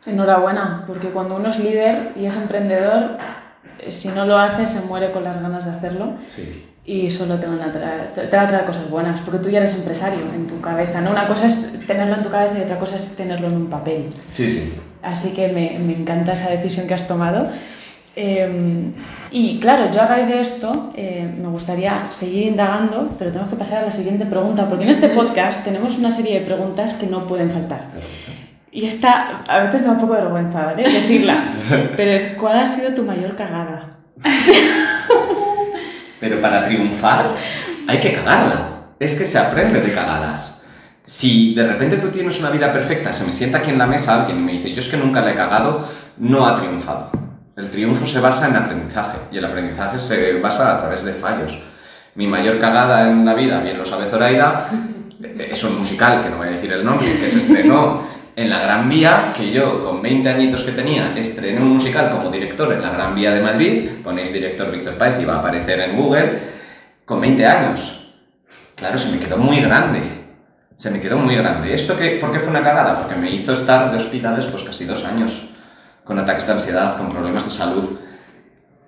Enhorabuena, 0.04 0.85
porque 0.87 1.08
cuando 1.08 1.37
uno 1.37 1.49
es 1.49 1.58
líder 1.58 2.12
y 2.16 2.26
es 2.26 2.37
emprendedor, 2.37 3.18
eh, 3.78 3.92
si 3.92 4.08
no 4.08 4.26
lo 4.26 4.37
hace, 4.37 4.66
se 4.66 4.85
muere 4.85 5.12
con 5.12 5.25
las 5.25 5.40
ganas 5.40 5.64
de 5.64 5.70
hacerlo. 5.70 6.14
Sí. 6.26 6.66
Y 6.85 7.11
solo 7.11 7.37
te, 7.37 7.46
van 7.46 7.62
a 7.62 7.73
traer, 7.73 8.14
te 8.14 8.37
va 8.37 8.42
a 8.42 8.49
traer 8.49 8.66
cosas 8.66 8.90
buenas, 8.90 9.20
porque 9.20 9.38
tú 9.38 9.49
ya 9.49 9.58
eres 9.58 9.76
empresario 9.78 10.20
en 10.35 10.46
tu 10.46 10.61
cabeza, 10.61 11.00
¿no? 11.00 11.11
Una 11.12 11.26
cosa 11.26 11.46
es 11.46 11.87
tenerlo 11.87 12.16
en 12.16 12.23
tu 12.23 12.30
cabeza 12.30 12.58
y 12.58 12.62
otra 12.62 12.78
cosa 12.78 12.96
es 12.96 13.16
tenerlo 13.16 13.46
en 13.46 13.54
un 13.54 13.70
papel. 13.70 14.12
Sí, 14.30 14.49
sí. 14.50 14.75
Así 15.02 15.35
que 15.35 15.49
me, 15.49 15.78
me 15.78 15.94
encanta 15.94 16.35
esa 16.35 16.50
decisión 16.50 16.87
que 16.87 16.94
has 16.94 17.08
tomado. 17.08 17.49
Eh, 18.16 18.90
y 19.30 19.58
claro, 19.61 19.90
yo 19.92 20.02
a 20.02 20.06
raíz 20.06 20.28
de 20.28 20.40
esto 20.40 20.90
eh, 20.94 21.30
me 21.38 21.49
gustaría 21.49 22.11
seguir 22.11 22.46
indagando, 22.46 23.14
pero 23.18 23.32
tengo 23.32 23.46
que 23.49 23.56
pasar 23.56 23.82
a 23.82 23.87
la 23.87 23.92
siguiente 23.92 24.25
pregunta, 24.25 24.68
porque 24.68 24.85
en 24.85 24.90
este 24.90 25.08
podcast 25.20 25.64
tenemos 25.64 25.99
una 25.99 26.11
serie 26.11 26.40
de 26.40 26.46
preguntas 26.46 26.94
que 26.94 27.06
no 27.06 27.26
pueden 27.26 27.50
faltar. 27.50 27.90
Y 28.73 28.87
esta 28.87 29.42
a 29.46 29.64
veces 29.64 29.82
me 29.82 29.88
da 29.88 29.92
un 29.92 30.00
poco 30.00 30.14
de 30.14 30.23
vergüenza, 30.23 30.64
¿vale? 30.64 30.82
Decirla. 30.85 31.44
Pero 31.96 32.11
es, 32.12 32.28
¿cuál 32.38 32.58
ha 32.58 32.66
sido 32.66 32.94
tu 32.94 33.02
mayor 33.02 33.37
cagada? 33.37 33.99
Pero 36.20 36.40
para 36.40 36.66
triunfar 36.66 37.35
hay 37.87 38.00
que 38.00 38.12
cagarla. 38.12 38.87
Es 38.99 39.18
que 39.18 39.26
se 39.26 39.38
aprende 39.38 39.80
de 39.80 39.92
cagadas. 39.92 40.64
Si 41.04 41.54
de 41.54 41.66
repente 41.66 41.99
tú 41.99 42.08
tienes 42.08 42.40
una 42.40 42.50
vida 42.50 42.73
perfecta, 42.73 43.12
se 43.12 43.25
me 43.25 43.32
sienta 43.32 43.58
aquí 43.58 43.70
en 43.70 43.78
la 43.78 43.87
mesa 43.87 44.20
alguien 44.20 44.38
y 44.38 44.42
me 44.42 44.52
dice, 44.52 44.73
yo 44.73 44.80
es 44.80 44.88
que 44.88 44.96
nunca 44.96 45.20
la 45.20 45.32
he 45.32 45.35
cagado, 45.35 45.87
no 46.18 46.46
ha 46.46 46.56
triunfado. 46.56 47.25
El 47.56 47.70
triunfo 47.70 48.04
se 48.04 48.20
basa 48.20 48.48
en 48.48 48.56
aprendizaje 48.56 49.16
y 49.32 49.38
el 49.38 49.44
aprendizaje 49.46 49.98
se 49.98 50.38
basa 50.40 50.76
a 50.76 50.78
través 50.78 51.04
de 51.04 51.14
fallos. 51.14 51.58
Mi 52.14 52.26
mayor 52.26 52.58
cagada 52.58 53.08
en 53.08 53.25
la 53.25 53.32
vida, 53.32 53.60
bien 53.60 53.78
lo 53.78 53.86
sabe 53.86 54.10
Zoraida, 54.10 54.68
es 55.38 55.64
un 55.64 55.78
musical, 55.78 56.22
que 56.22 56.28
no 56.28 56.36
voy 56.36 56.48
a 56.48 56.50
decir 56.50 56.70
el 56.70 56.84
nombre, 56.84 57.18
que 57.18 57.30
se 57.30 57.38
estrenó 57.38 58.06
en 58.36 58.50
la 58.50 58.60
Gran 58.60 58.90
Vía, 58.90 59.32
que 59.34 59.50
yo 59.50 59.82
con 59.82 60.02
20 60.02 60.28
añitos 60.28 60.64
que 60.64 60.72
tenía 60.72 61.16
estrené 61.16 61.58
un 61.58 61.70
musical 61.70 62.10
como 62.10 62.30
director 62.30 62.75
en 62.75 62.82
la 62.82 62.90
Gran 62.90 63.14
Vía 63.14 63.30
de 63.30 63.40
Madrid, 63.40 63.88
ponéis 64.04 64.34
director 64.34 64.70
Víctor 64.70 64.98
Páez 64.98 65.18
y 65.18 65.25
va 65.25 65.36
a 65.36 65.38
aparecer 65.38 65.80
en 65.80 65.96
Google, 65.96 66.38
con 67.06 67.22
20 67.22 67.46
años. 67.46 68.12
Claro, 68.75 68.98
se 68.98 69.10
me 69.12 69.18
quedó 69.18 69.38
muy 69.38 69.62
grande. 69.62 70.02
Se 70.75 70.90
me 70.90 71.00
quedó 71.00 71.16
muy 71.16 71.34
grande. 71.34 71.72
¿Esto 71.72 71.96
qué, 71.96 72.18
por 72.20 72.30
qué 72.32 72.38
fue 72.38 72.50
una 72.50 72.62
cagada? 72.62 73.00
Porque 73.00 73.18
me 73.18 73.30
hizo 73.30 73.54
estar 73.54 73.90
de 73.90 73.96
hospitales 73.96 74.44
pues 74.44 74.62
casi 74.62 74.84
dos 74.84 75.06
años, 75.06 75.55
con 76.06 76.18
ataques 76.18 76.46
de 76.46 76.52
ansiedad, 76.52 76.96
con 76.96 77.10
problemas 77.10 77.44
de 77.44 77.50
salud. 77.50 77.84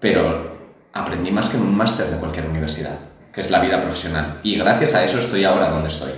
Pero 0.01 0.57
aprendí 0.93 1.31
más 1.31 1.49
que 1.51 1.57
en 1.57 1.65
un 1.65 1.77
máster 1.77 2.07
de 2.07 2.17
cualquier 2.17 2.47
universidad, 2.47 2.99
que 3.33 3.41
es 3.41 3.51
la 3.51 3.61
vida 3.61 3.83
profesional. 3.83 4.39
Y 4.43 4.57
gracias 4.57 4.95
a 4.95 5.05
eso 5.05 5.19
estoy 5.19 5.45
ahora 5.45 5.69
donde 5.69 5.89
estoy. 5.89 6.13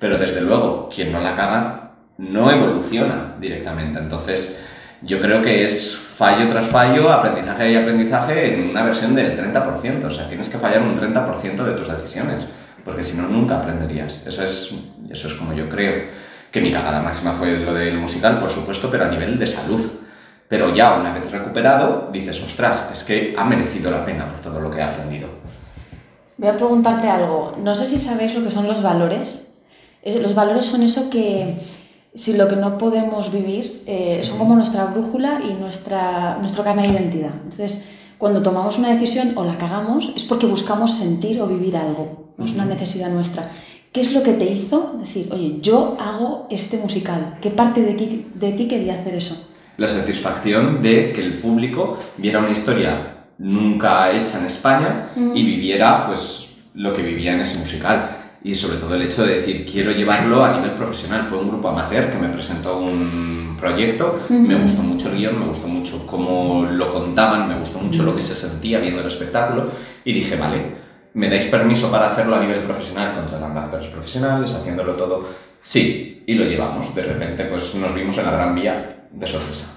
Pero 0.00 0.18
desde 0.18 0.40
luego, 0.40 0.88
quien 0.88 1.12
no 1.12 1.20
la 1.20 1.36
caga, 1.36 1.90
no 2.18 2.50
evoluciona 2.50 3.34
directamente. 3.38 3.98
Entonces, 3.98 4.66
yo 5.02 5.20
creo 5.20 5.42
que 5.42 5.64
es 5.64 5.94
fallo 6.16 6.48
tras 6.48 6.66
fallo, 6.68 7.12
aprendizaje 7.12 7.72
y 7.72 7.76
aprendizaje 7.76 8.54
en 8.54 8.70
una 8.70 8.82
versión 8.82 9.14
del 9.14 9.38
30%. 9.38 10.04
O 10.04 10.10
sea, 10.10 10.26
tienes 10.28 10.48
que 10.48 10.58
fallar 10.58 10.82
un 10.82 10.96
30% 10.96 11.64
de 11.64 11.72
tus 11.72 11.88
decisiones, 11.88 12.50
porque 12.84 13.04
si 13.04 13.16
no, 13.16 13.28
nunca 13.28 13.58
aprenderías. 13.58 14.26
Eso 14.26 14.42
es, 14.42 14.74
eso 15.10 15.28
es 15.28 15.34
como 15.34 15.52
yo 15.52 15.68
creo. 15.68 16.26
Que 16.50 16.62
mi 16.62 16.72
cagada 16.72 17.02
máxima 17.02 17.32
fue 17.32 17.58
lo 17.58 17.74
del 17.74 17.98
musical, 17.98 18.38
por 18.38 18.48
supuesto, 18.48 18.90
pero 18.90 19.04
a 19.04 19.08
nivel 19.08 19.38
de 19.38 19.46
salud. 19.46 19.80
Pero 20.48 20.74
ya 20.74 20.98
una 21.00 21.12
vez 21.12 21.30
recuperado, 21.30 22.08
dices, 22.12 22.40
ostras, 22.42 22.90
es 22.92 23.02
que 23.04 23.34
ha 23.36 23.44
merecido 23.44 23.90
la 23.90 24.04
pena 24.04 24.26
por 24.26 24.40
todo 24.40 24.60
lo 24.60 24.70
que 24.70 24.78
he 24.78 24.82
aprendido. 24.82 25.28
Voy 26.38 26.48
a 26.48 26.56
preguntarte 26.56 27.08
algo. 27.08 27.54
No 27.62 27.74
sé 27.74 27.86
si 27.86 27.98
sabéis 27.98 28.34
lo 28.34 28.44
que 28.44 28.50
son 28.50 28.66
los 28.68 28.82
valores. 28.82 29.58
Los 30.04 30.34
valores 30.34 30.66
son 30.66 30.82
eso 30.82 31.10
que, 31.10 31.58
si 32.14 32.34
lo 32.36 32.46
que 32.48 32.54
no 32.56 32.78
podemos 32.78 33.32
vivir 33.32 33.82
eh, 33.86 34.20
son 34.22 34.38
como 34.38 34.54
nuestra 34.54 34.84
brújula 34.84 35.40
y 35.42 35.54
nuestra, 35.54 36.36
nuestro 36.38 36.62
carnet 36.62 36.86
de 36.86 36.92
identidad. 36.92 37.32
Entonces, 37.42 37.88
cuando 38.18 38.40
tomamos 38.42 38.78
una 38.78 38.90
decisión 38.90 39.32
o 39.36 39.44
la 39.44 39.58
cagamos 39.58 40.12
es 40.14 40.22
porque 40.24 40.46
buscamos 40.46 40.94
sentir 40.96 41.40
o 41.40 41.48
vivir 41.48 41.76
algo, 41.76 42.32
no 42.36 42.44
es 42.44 42.52
una 42.54 42.66
necesidad 42.66 43.10
nuestra. 43.10 43.50
¿Qué 43.92 44.02
es 44.02 44.12
lo 44.12 44.22
que 44.22 44.34
te 44.34 44.44
hizo 44.44 44.92
decir, 45.00 45.28
oye, 45.32 45.58
yo 45.60 45.96
hago 45.98 46.46
este 46.50 46.76
musical? 46.78 47.38
¿Qué 47.40 47.50
parte 47.50 47.82
de, 47.82 47.94
ti- 47.94 48.26
de 48.34 48.52
ti 48.52 48.68
quería 48.68 49.00
hacer 49.00 49.14
eso? 49.16 49.45
La 49.76 49.88
satisfacción 49.88 50.80
de 50.82 51.12
que 51.12 51.20
el 51.20 51.34
público 51.34 51.98
viera 52.16 52.38
una 52.38 52.50
historia 52.50 53.26
nunca 53.38 54.10
hecha 54.12 54.38
en 54.38 54.46
España 54.46 55.10
y 55.16 55.44
viviera 55.44 56.06
pues 56.06 56.56
lo 56.74 56.94
que 56.94 57.02
vivía 57.02 57.34
en 57.34 57.40
ese 57.40 57.58
musical. 57.58 58.10
Y 58.42 58.54
sobre 58.54 58.76
todo 58.78 58.94
el 58.94 59.02
hecho 59.02 59.26
de 59.26 59.34
decir, 59.34 59.66
quiero 59.70 59.90
llevarlo 59.90 60.44
a 60.44 60.56
nivel 60.56 60.72
profesional. 60.72 61.24
Fue 61.24 61.38
un 61.38 61.48
grupo 61.48 61.68
amateur 61.68 62.10
que 62.10 62.18
me 62.18 62.28
presentó 62.28 62.78
un 62.78 63.56
proyecto, 63.58 64.20
me 64.28 64.54
gustó 64.54 64.82
mucho 64.82 65.10
el 65.10 65.16
guion, 65.16 65.40
me 65.40 65.46
gustó 65.46 65.66
mucho 65.66 66.06
cómo 66.06 66.66
lo 66.70 66.90
contaban, 66.90 67.48
me 67.48 67.58
gustó 67.58 67.78
mucho 67.78 68.02
lo 68.02 68.14
que 68.14 68.22
se 68.22 68.34
sentía 68.34 68.78
viendo 68.78 69.00
el 69.00 69.08
espectáculo 69.08 69.70
y 70.04 70.12
dije, 70.12 70.36
vale, 70.36 70.76
¿me 71.14 71.28
dais 71.28 71.46
permiso 71.46 71.90
para 71.90 72.10
hacerlo 72.10 72.36
a 72.36 72.40
nivel 72.40 72.60
profesional, 72.60 73.14
contratando 73.16 73.60
actores 73.60 73.88
profesionales, 73.88 74.54
haciéndolo 74.54 74.94
todo? 74.94 75.28
Sí, 75.62 76.22
y 76.26 76.34
lo 76.34 76.44
llevamos. 76.44 76.94
De 76.94 77.02
repente 77.02 77.46
pues 77.46 77.74
nos 77.74 77.94
vimos 77.94 78.16
en 78.18 78.26
la 78.26 78.32
Gran 78.32 78.54
Vía 78.54 78.95
de 79.12 79.26
sorpresa. 79.26 79.72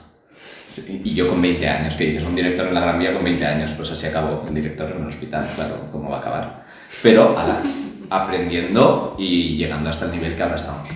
Y 0.88 1.14
yo 1.14 1.28
con 1.28 1.42
20 1.42 1.68
años, 1.68 1.96
que 1.96 2.06
dices, 2.06 2.24
un 2.24 2.36
director 2.36 2.68
en 2.68 2.74
la 2.74 2.80
Gran 2.82 3.00
Vía 3.00 3.14
con 3.14 3.24
20 3.24 3.46
años, 3.46 3.72
pues 3.76 3.92
así 3.92 4.06
acabó 4.08 4.46
el 4.48 4.54
director 4.54 4.90
en 4.92 5.02
un 5.02 5.08
hospital, 5.08 5.46
claro, 5.56 5.88
¿cómo 5.92 6.10
va 6.12 6.18
a 6.18 6.20
acabar? 6.20 6.64
Pero, 7.04 7.38
ala, 7.38 7.62
aprendiendo 8.10 9.16
y 9.18 9.58
llegando 9.58 9.90
hasta 9.90 10.06
el 10.06 10.12
nivel 10.12 10.36
que 10.36 10.44
ahora 10.44 10.56
estamos. 10.56 10.90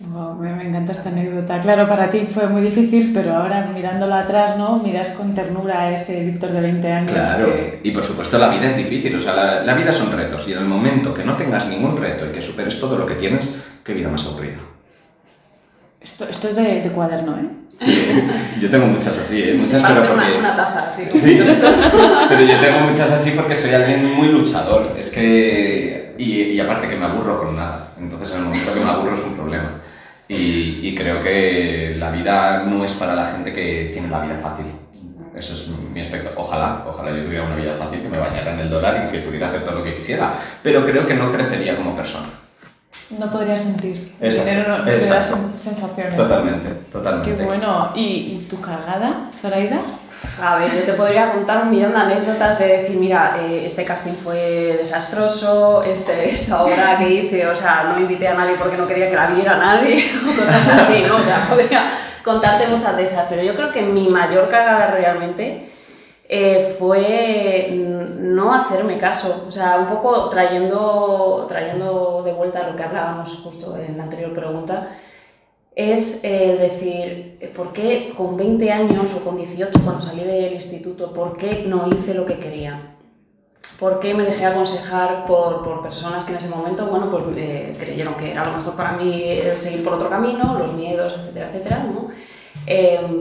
Wow, 0.00 0.34
me, 0.36 0.54
me 0.54 0.66
encanta 0.68 0.92
esta 0.92 1.10
anécdota. 1.10 1.60
Claro, 1.60 1.86
para 1.86 2.10
ti 2.10 2.26
fue 2.32 2.46
muy 2.46 2.62
difícil, 2.62 3.12
pero 3.12 3.34
ahora 3.36 3.66
mirándolo 3.74 4.14
atrás, 4.14 4.56
¿no? 4.56 4.78
Miras 4.78 5.10
con 5.10 5.34
ternura 5.34 5.82
a 5.82 5.92
ese 5.92 6.24
Víctor 6.24 6.52
de 6.52 6.60
20 6.62 6.90
años. 6.90 7.12
Claro, 7.12 7.52
que- 7.54 7.80
y 7.84 7.90
por 7.90 8.02
supuesto 8.04 8.38
la 8.38 8.48
vida 8.48 8.66
es 8.66 8.76
difícil, 8.78 9.14
o 9.16 9.20
sea, 9.20 9.34
la, 9.34 9.62
la 9.62 9.74
vida 9.74 9.92
son 9.92 10.10
retos, 10.12 10.48
y 10.48 10.52
en 10.52 10.58
el 10.60 10.64
momento 10.64 11.12
que 11.12 11.22
no 11.24 11.36
tengas 11.36 11.66
ningún 11.68 11.98
reto 11.98 12.26
y 12.26 12.30
que 12.32 12.40
superes 12.40 12.80
todo 12.80 12.96
lo 12.96 13.04
que 13.04 13.14
tienes, 13.16 13.62
qué 13.84 13.92
vida 13.92 14.08
más 14.08 14.24
aburrida. 14.24 14.56
Esto, 16.00 16.26
esto 16.28 16.48
es 16.48 16.56
de, 16.56 16.80
de 16.80 16.90
cuaderno, 16.92 17.36
¿eh? 17.36 17.48
Sí, 17.76 18.22
yo 18.60 18.70
tengo 18.70 18.86
muchas 18.86 19.16
así, 19.18 19.42
¿eh? 19.42 19.54
muchas, 19.54 19.82
pero 19.82 20.00
porque... 20.00 20.14
una, 20.14 20.38
una 20.38 20.56
taza, 20.56 20.90
sí. 20.90 21.04
Sí, 21.14 21.40
pero 22.28 22.42
yo 22.42 22.60
tengo 22.60 22.80
muchas 22.88 23.10
así 23.10 23.30
porque 23.32 23.54
soy 23.54 23.72
alguien 23.72 24.04
muy 24.14 24.28
luchador. 24.28 24.94
Es 24.98 25.10
que. 25.10 26.14
Y, 26.18 26.42
y 26.42 26.60
aparte 26.60 26.88
que 26.88 26.96
me 26.96 27.06
aburro 27.06 27.38
con 27.38 27.56
nada. 27.56 27.88
Entonces, 27.98 28.32
en 28.32 28.38
el 28.38 28.44
momento 28.44 28.74
que 28.74 28.80
me 28.80 28.90
aburro 28.90 29.12
es 29.14 29.24
un 29.24 29.34
problema. 29.34 29.70
Y, 30.28 30.80
y 30.82 30.94
creo 30.94 31.22
que 31.22 31.96
la 31.98 32.10
vida 32.10 32.64
no 32.64 32.84
es 32.84 32.92
para 32.92 33.14
la 33.14 33.26
gente 33.26 33.52
que 33.52 33.90
tiene 33.92 34.08
la 34.08 34.20
vida 34.20 34.36
fácil. 34.36 34.66
Ese 35.34 35.54
es 35.54 35.68
mi 35.68 36.00
aspecto. 36.00 36.32
Ojalá, 36.36 36.84
ojalá 36.86 37.16
yo 37.16 37.24
tuviera 37.24 37.44
una 37.44 37.56
vida 37.56 37.76
fácil, 37.78 38.02
que 38.02 38.08
me 38.08 38.18
bañara 38.18 38.52
en 38.52 38.60
el 38.60 38.70
dólar 38.70 39.06
y 39.06 39.12
que 39.12 39.20
pudiera 39.20 39.48
hacer 39.48 39.64
todo 39.64 39.78
lo 39.78 39.84
que 39.84 39.94
quisiera. 39.94 40.34
Pero 40.62 40.84
creo 40.84 41.06
que 41.06 41.14
no 41.14 41.30
crecería 41.32 41.76
como 41.76 41.96
persona. 41.96 42.28
No 43.18 43.30
podrías 43.30 43.60
sentir. 43.62 44.12
Exacto, 44.20 44.50
dinero 44.50 44.78
no, 44.78 44.90
exacto. 44.90 45.34
sen- 45.36 45.58
sensaciones. 45.58 46.14
Totalmente, 46.14 46.68
totalmente. 46.92 47.36
Qué 47.36 47.44
bueno. 47.44 47.90
¿Y, 47.94 48.02
y 48.02 48.46
tu 48.48 48.60
cagada, 48.60 49.28
Zoraida? 49.40 49.80
A 50.42 50.56
ver, 50.56 50.70
yo 50.72 50.82
te 50.84 50.92
podría 50.92 51.32
contar 51.32 51.62
un 51.64 51.70
millón 51.70 51.92
de 51.92 51.98
anécdotas 51.98 52.58
de 52.58 52.66
decir, 52.68 52.96
mira, 52.96 53.36
eh, 53.40 53.64
este 53.66 53.84
casting 53.84 54.12
fue 54.12 54.76
desastroso, 54.78 55.82
este, 55.82 56.30
esta 56.30 56.62
obra 56.62 56.96
que 56.98 57.08
hice, 57.08 57.46
o 57.46 57.56
sea, 57.56 57.84
no 57.92 57.98
invité 57.98 58.28
a 58.28 58.34
nadie 58.34 58.54
porque 58.58 58.76
no 58.76 58.86
quería 58.86 59.08
que 59.10 59.16
la 59.16 59.26
viera 59.28 59.56
nadie, 59.56 60.04
o 60.22 60.36
cosas 60.38 60.68
así, 60.68 61.02
¿no? 61.08 61.16
O 61.16 61.22
sea, 61.24 61.46
podría 61.48 61.90
contarte 62.22 62.66
muchas 62.68 62.96
de 62.96 63.02
esas, 63.04 63.26
pero 63.28 63.42
yo 63.42 63.54
creo 63.54 63.72
que 63.72 63.82
mi 63.82 64.08
mayor 64.08 64.48
cagada 64.50 64.88
realmente 64.92 65.70
eh, 66.32 66.76
fue 66.78 67.70
no 67.72 68.54
hacerme 68.54 68.98
caso, 68.98 69.46
o 69.48 69.50
sea, 69.50 69.78
un 69.80 69.88
poco 69.88 70.28
trayendo, 70.28 71.44
trayendo 71.48 72.22
de 72.24 72.32
vuelta 72.32 72.68
lo 72.68 72.76
que 72.76 72.84
hablábamos 72.84 73.34
justo 73.42 73.76
en 73.76 73.96
la 73.96 74.04
anterior 74.04 74.32
pregunta, 74.32 74.96
es 75.74 76.22
eh, 76.22 76.56
decir, 76.56 77.52
¿por 77.56 77.72
qué 77.72 78.14
con 78.16 78.36
20 78.36 78.70
años 78.70 79.12
o 79.12 79.24
con 79.24 79.38
18 79.38 79.80
cuando 79.82 80.00
salí 80.00 80.22
del 80.22 80.52
instituto, 80.52 81.12
por 81.12 81.36
qué 81.36 81.64
no 81.66 81.88
hice 81.88 82.14
lo 82.14 82.24
que 82.24 82.38
quería? 82.38 82.94
¿Por 83.80 83.98
qué 83.98 84.14
me 84.14 84.22
dejé 84.22 84.46
aconsejar 84.46 85.26
por, 85.26 85.64
por 85.64 85.82
personas 85.82 86.24
que 86.24 86.30
en 86.30 86.38
ese 86.38 86.48
momento, 86.48 86.86
bueno, 86.86 87.10
pues 87.10 87.24
eh, 87.38 87.76
creyeron 87.76 88.14
que 88.14 88.30
era 88.30 88.44
lo 88.44 88.52
mejor 88.52 88.76
para 88.76 88.92
mí 88.92 89.40
seguir 89.56 89.82
por 89.82 89.94
otro 89.94 90.08
camino, 90.08 90.56
los 90.56 90.74
miedos, 90.74 91.12
etcétera, 91.18 91.48
etcétera, 91.48 91.86
¿no? 91.92 92.08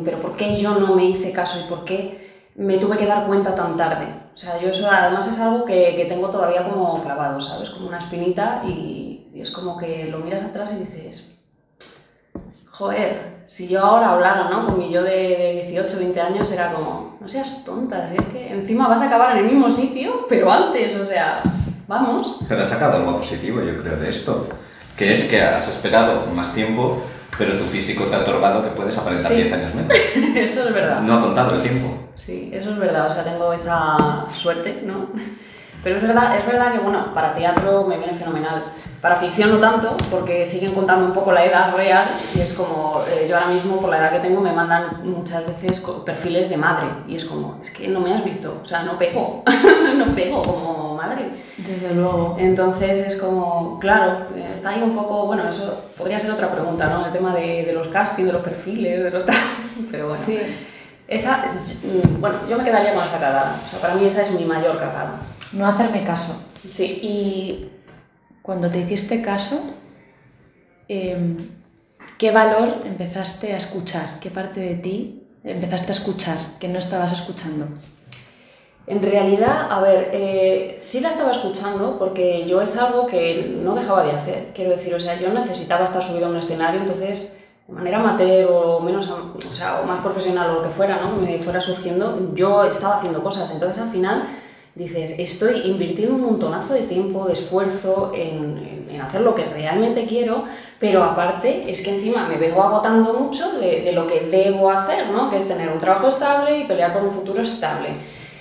pero 0.06 0.20
¿por 0.20 0.36
qué 0.36 0.56
yo 0.56 0.76
no 0.76 0.96
me 0.96 1.06
hice 1.06 1.32
caso 1.32 1.60
y 1.60 1.68
por 1.68 1.86
qué 1.86 2.29
me 2.60 2.78
tuve 2.78 2.98
que 2.98 3.06
dar 3.06 3.26
cuenta 3.26 3.56
tan 3.56 3.78
tarde. 3.78 4.06
O 4.36 4.38
sea, 4.38 4.60
yo 4.60 4.70
eso 4.70 4.88
además 4.92 5.28
es 5.28 5.40
algo 5.40 5.64
que, 5.64 5.96
que 5.96 6.06
tengo 6.06 6.30
todavía 6.30 6.68
como 6.68 7.02
clavado, 7.02 7.40
¿sabes? 7.40 7.70
Como 7.70 7.88
una 7.88 8.00
espinita 8.00 8.62
y, 8.66 9.32
es 9.34 9.52
como 9.52 9.78
que 9.78 10.10
lo 10.12 10.20
miras 10.20 10.44
atrás 10.44 10.74
y 10.74 10.80
dices, 10.84 11.38
joder, 12.70 13.44
si 13.46 13.70
yo 13.70 13.80
ahora 13.80 14.12
hablara, 14.12 14.50
¿no? 14.50 14.66
Con 14.66 14.78
mi 14.78 14.92
yo 14.92 15.02
de, 15.02 15.12
de 15.12 15.62
18, 15.64 15.98
20 15.98 16.20
años 16.20 16.52
era 16.52 16.74
como, 16.74 17.18
no 17.22 17.30
seas 17.30 17.64
tonta, 17.64 18.14
es 18.14 18.26
que 18.26 18.52
encima 18.52 18.90
vas 18.90 19.02
a 19.02 19.08
acabar 19.08 19.32
en 19.38 19.46
el 19.46 19.52
mismo 19.52 19.72
sitio, 19.72 20.26
pero 20.28 20.52
antes, 20.52 20.94
o 20.98 21.06
sea, 21.06 21.42
vamos. 21.88 22.40
Pero 22.50 22.62
has 22.62 22.68
sacado 22.68 22.98
algo 22.98 23.16
positivo, 23.16 23.62
yo 23.62 23.82
creo, 23.82 23.96
de 23.96 24.10
esto, 24.10 24.50
que 24.98 25.14
es 25.14 25.24
que 25.30 25.42
has 25.42 25.70
esperado 25.70 26.26
más 26.34 26.54
tiempo 26.54 27.02
pero 27.38 27.58
tu 27.58 27.66
físico 27.66 28.04
te 28.06 28.16
ha 28.16 28.20
otorgado 28.20 28.64
que 28.64 28.72
puedes 28.72 28.98
aparentar 28.98 29.32
10 29.34 29.54
años 29.54 29.76
menos. 29.76 29.98
eso 30.36 30.68
es 30.68 30.74
verdad. 30.74 31.00
No 31.02 31.18
ha 31.18 31.22
contado 31.22 31.56
el 31.56 31.62
tiempo. 31.62 32.09
Sí, 32.20 32.50
eso 32.54 32.72
es 32.72 32.78
verdad, 32.78 33.08
o 33.08 33.12
sea, 33.12 33.24
tengo 33.24 33.54
esa 33.54 34.28
suerte, 34.36 34.82
¿no? 34.84 35.08
Pero 35.82 35.96
es 35.96 36.02
verdad, 36.02 36.38
es 36.38 36.46
verdad 36.46 36.74
que, 36.74 36.80
bueno, 36.80 37.14
para 37.14 37.34
teatro 37.34 37.86
me 37.86 37.98
viene 37.98 38.14
fenomenal. 38.14 38.66
Para 39.02 39.16
ficción 39.16 39.50
no 39.50 39.60
tanto, 39.60 39.96
porque 40.12 40.46
siguen 40.46 40.74
contando 40.74 41.06
un 41.06 41.14
poco 41.14 41.32
la 41.32 41.46
edad 41.46 41.74
real 41.74 42.10
y 42.36 42.42
es 42.42 42.52
como, 42.52 43.02
eh, 43.10 43.26
yo 43.30 43.38
ahora 43.38 43.48
mismo, 43.48 43.80
por 43.80 43.90
la 43.90 44.00
edad 44.00 44.12
que 44.12 44.20
tengo, 44.20 44.42
me 44.42 44.52
mandan 44.52 45.10
muchas 45.10 45.48
veces 45.48 45.82
perfiles 46.06 46.50
de 46.50 46.58
madre 46.58 46.90
y 47.08 47.16
es 47.16 47.24
como, 47.24 47.60
es 47.62 47.72
que 47.72 47.88
no 47.88 48.02
me 48.02 48.14
has 48.14 48.26
visto, 48.26 48.60
o 48.62 48.68
sea, 48.68 48.84
no 48.84 48.98
pego, 48.98 49.44
no 49.98 50.06
pego 50.08 50.42
como 50.42 50.96
madre. 50.96 51.30
Desde 51.58 51.96
luego. 51.96 52.36
Entonces 52.38 53.00
es 53.00 53.16
como, 53.16 53.80
claro, 53.80 54.28
está 54.54 54.72
ahí 54.72 54.82
un 54.84 54.96
poco, 54.96 55.28
bueno, 55.28 55.48
eso 55.48 55.86
podría 55.98 56.20
ser 56.20 56.32
otra 56.32 56.52
pregunta, 56.52 56.88
¿no? 56.88 57.06
El 57.06 57.14
tema 57.14 57.34
de, 57.34 57.64
de 57.64 57.72
los 57.72 57.88
castings, 57.88 58.28
de 58.28 58.34
los 58.34 58.42
perfiles, 58.42 59.02
de 59.02 59.12
los... 59.12 59.24
Pero 59.92 60.10
bueno. 60.10 60.26
Sí. 60.26 60.40
Esa, 61.10 61.44
bueno, 62.20 62.48
yo 62.48 62.56
me 62.58 62.64
quedaría 62.64 62.94
con 62.94 63.04
esa 63.04 63.20
cagada. 63.20 63.60
O 63.66 63.70
sea, 63.72 63.80
para 63.82 63.96
mí 63.96 64.06
esa 64.06 64.22
es 64.22 64.32
mi 64.32 64.46
mayor 64.46 64.78
cagada. 64.78 65.20
No 65.54 65.66
hacerme 65.66 66.04
caso. 66.04 66.46
Sí. 66.70 67.00
Y 67.02 67.70
cuando 68.44 68.70
te 68.70 68.80
hiciste 68.80 69.22
caso, 69.24 69.76
em, 70.88 71.50
¿qué 72.20 72.32
valor 72.32 72.82
empezaste 72.86 73.54
a 73.54 73.58
escuchar? 73.58 74.20
¿Qué 74.22 74.30
parte 74.30 74.60
de 74.60 74.76
ti 74.76 75.24
empezaste 75.44 75.92
a 75.92 75.96
escuchar 75.96 76.38
que 76.60 76.68
no 76.68 76.78
estabas 76.78 77.12
escuchando? 77.12 77.68
En 78.86 79.02
realidad, 79.02 79.68
a 79.72 79.82
ver, 79.82 80.10
eh, 80.14 80.76
sí 80.78 81.00
la 81.00 81.10
estaba 81.10 81.32
escuchando 81.32 81.98
porque 81.98 82.46
yo 82.48 82.62
es 82.62 82.78
algo 82.78 83.08
que 83.08 83.56
no 83.64 83.74
dejaba 83.74 84.04
de 84.04 84.12
hacer. 84.12 84.52
Quiero 84.54 84.72
decir, 84.72 84.94
o 84.94 85.00
sea, 85.00 85.20
yo 85.20 85.30
necesitaba 85.30 85.86
estar 85.86 86.04
subido 86.04 86.28
a 86.28 86.30
un 86.30 86.38
escenario, 86.38 86.82
entonces 86.82 87.39
de 87.70 87.76
manera 87.76 88.00
amateur 88.00 88.50
o 88.52 88.80
menos, 88.80 89.08
o 89.08 89.54
sea, 89.54 89.84
más 89.86 90.02
profesional 90.02 90.50
o 90.50 90.54
lo 90.56 90.64
que 90.64 90.70
fuera, 90.70 91.00
¿no? 91.00 91.16
Me 91.16 91.40
fuera 91.42 91.62
surgiendo, 91.62 92.32
yo 92.34 92.64
estaba 92.64 92.96
haciendo 92.96 93.22
cosas. 93.22 93.52
Entonces 93.52 93.78
al 93.84 93.90
final 93.90 94.28
dices, 94.74 95.16
estoy 95.20 95.62
invirtiendo 95.66 96.16
un 96.16 96.22
montonazo 96.22 96.74
de 96.74 96.82
tiempo, 96.82 97.26
de 97.26 97.34
esfuerzo 97.34 98.12
en, 98.16 98.80
hacer 99.00 99.22
lo 99.22 99.34
que 99.34 99.46
realmente 99.46 100.06
quiero, 100.06 100.44
pero 100.78 101.02
aparte 101.04 101.72
es 101.72 101.82
que 101.82 101.96
encima 101.96 102.28
me 102.28 102.36
vengo 102.36 102.62
agotando 102.62 103.14
mucho 103.14 103.50
de, 103.60 103.82
de, 103.82 103.94
lo 103.94 104.08
que 104.08 104.22
debo 104.22 104.70
hacer, 104.70 105.08
¿no? 105.08 105.30
Que 105.30 105.38
es 105.38 105.48
tener 105.48 105.70
un 105.70 105.80
trabajo 105.80 106.10
estable 106.10 106.60
y 106.60 106.66
pelear 106.66 106.92
por 106.92 107.04
un 107.04 107.14
futuro 107.14 107.42
estable. 107.42 107.92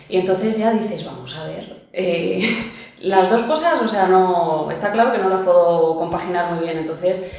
Y 0.08 0.16
entonces 0.16 0.58
ya 0.58 0.72
dices, 0.72 1.04
vamos 1.04 1.36
a 1.36 1.46
ver, 1.46 1.86
eh, 1.92 2.42
las 3.00 3.30
dos 3.30 3.42
cosas, 3.42 3.80
o 3.82 3.88
sea, 3.88 4.08
no, 4.08 4.68
está 4.70 4.90
claro 4.90 5.12
que 5.12 5.18
no 5.18 5.28
las 5.28 5.42
puedo 5.42 5.96
compaginar 5.96 6.52
muy 6.52 6.64
bien, 6.64 6.78
entonces 6.78 7.30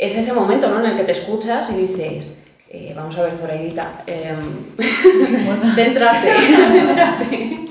es 0.00 0.16
ese 0.16 0.32
momento 0.32 0.68
¿no? 0.68 0.80
en 0.80 0.86
el 0.86 0.96
que 0.96 1.04
te 1.04 1.12
escuchas 1.12 1.70
y 1.70 1.82
dices, 1.82 2.38
eh, 2.70 2.94
vamos 2.96 3.18
a 3.18 3.22
ver, 3.22 3.36
Zoraidita, 3.36 4.02
eh, 4.06 4.34
céntrate, 5.74 6.28
céntrate, 6.72 7.68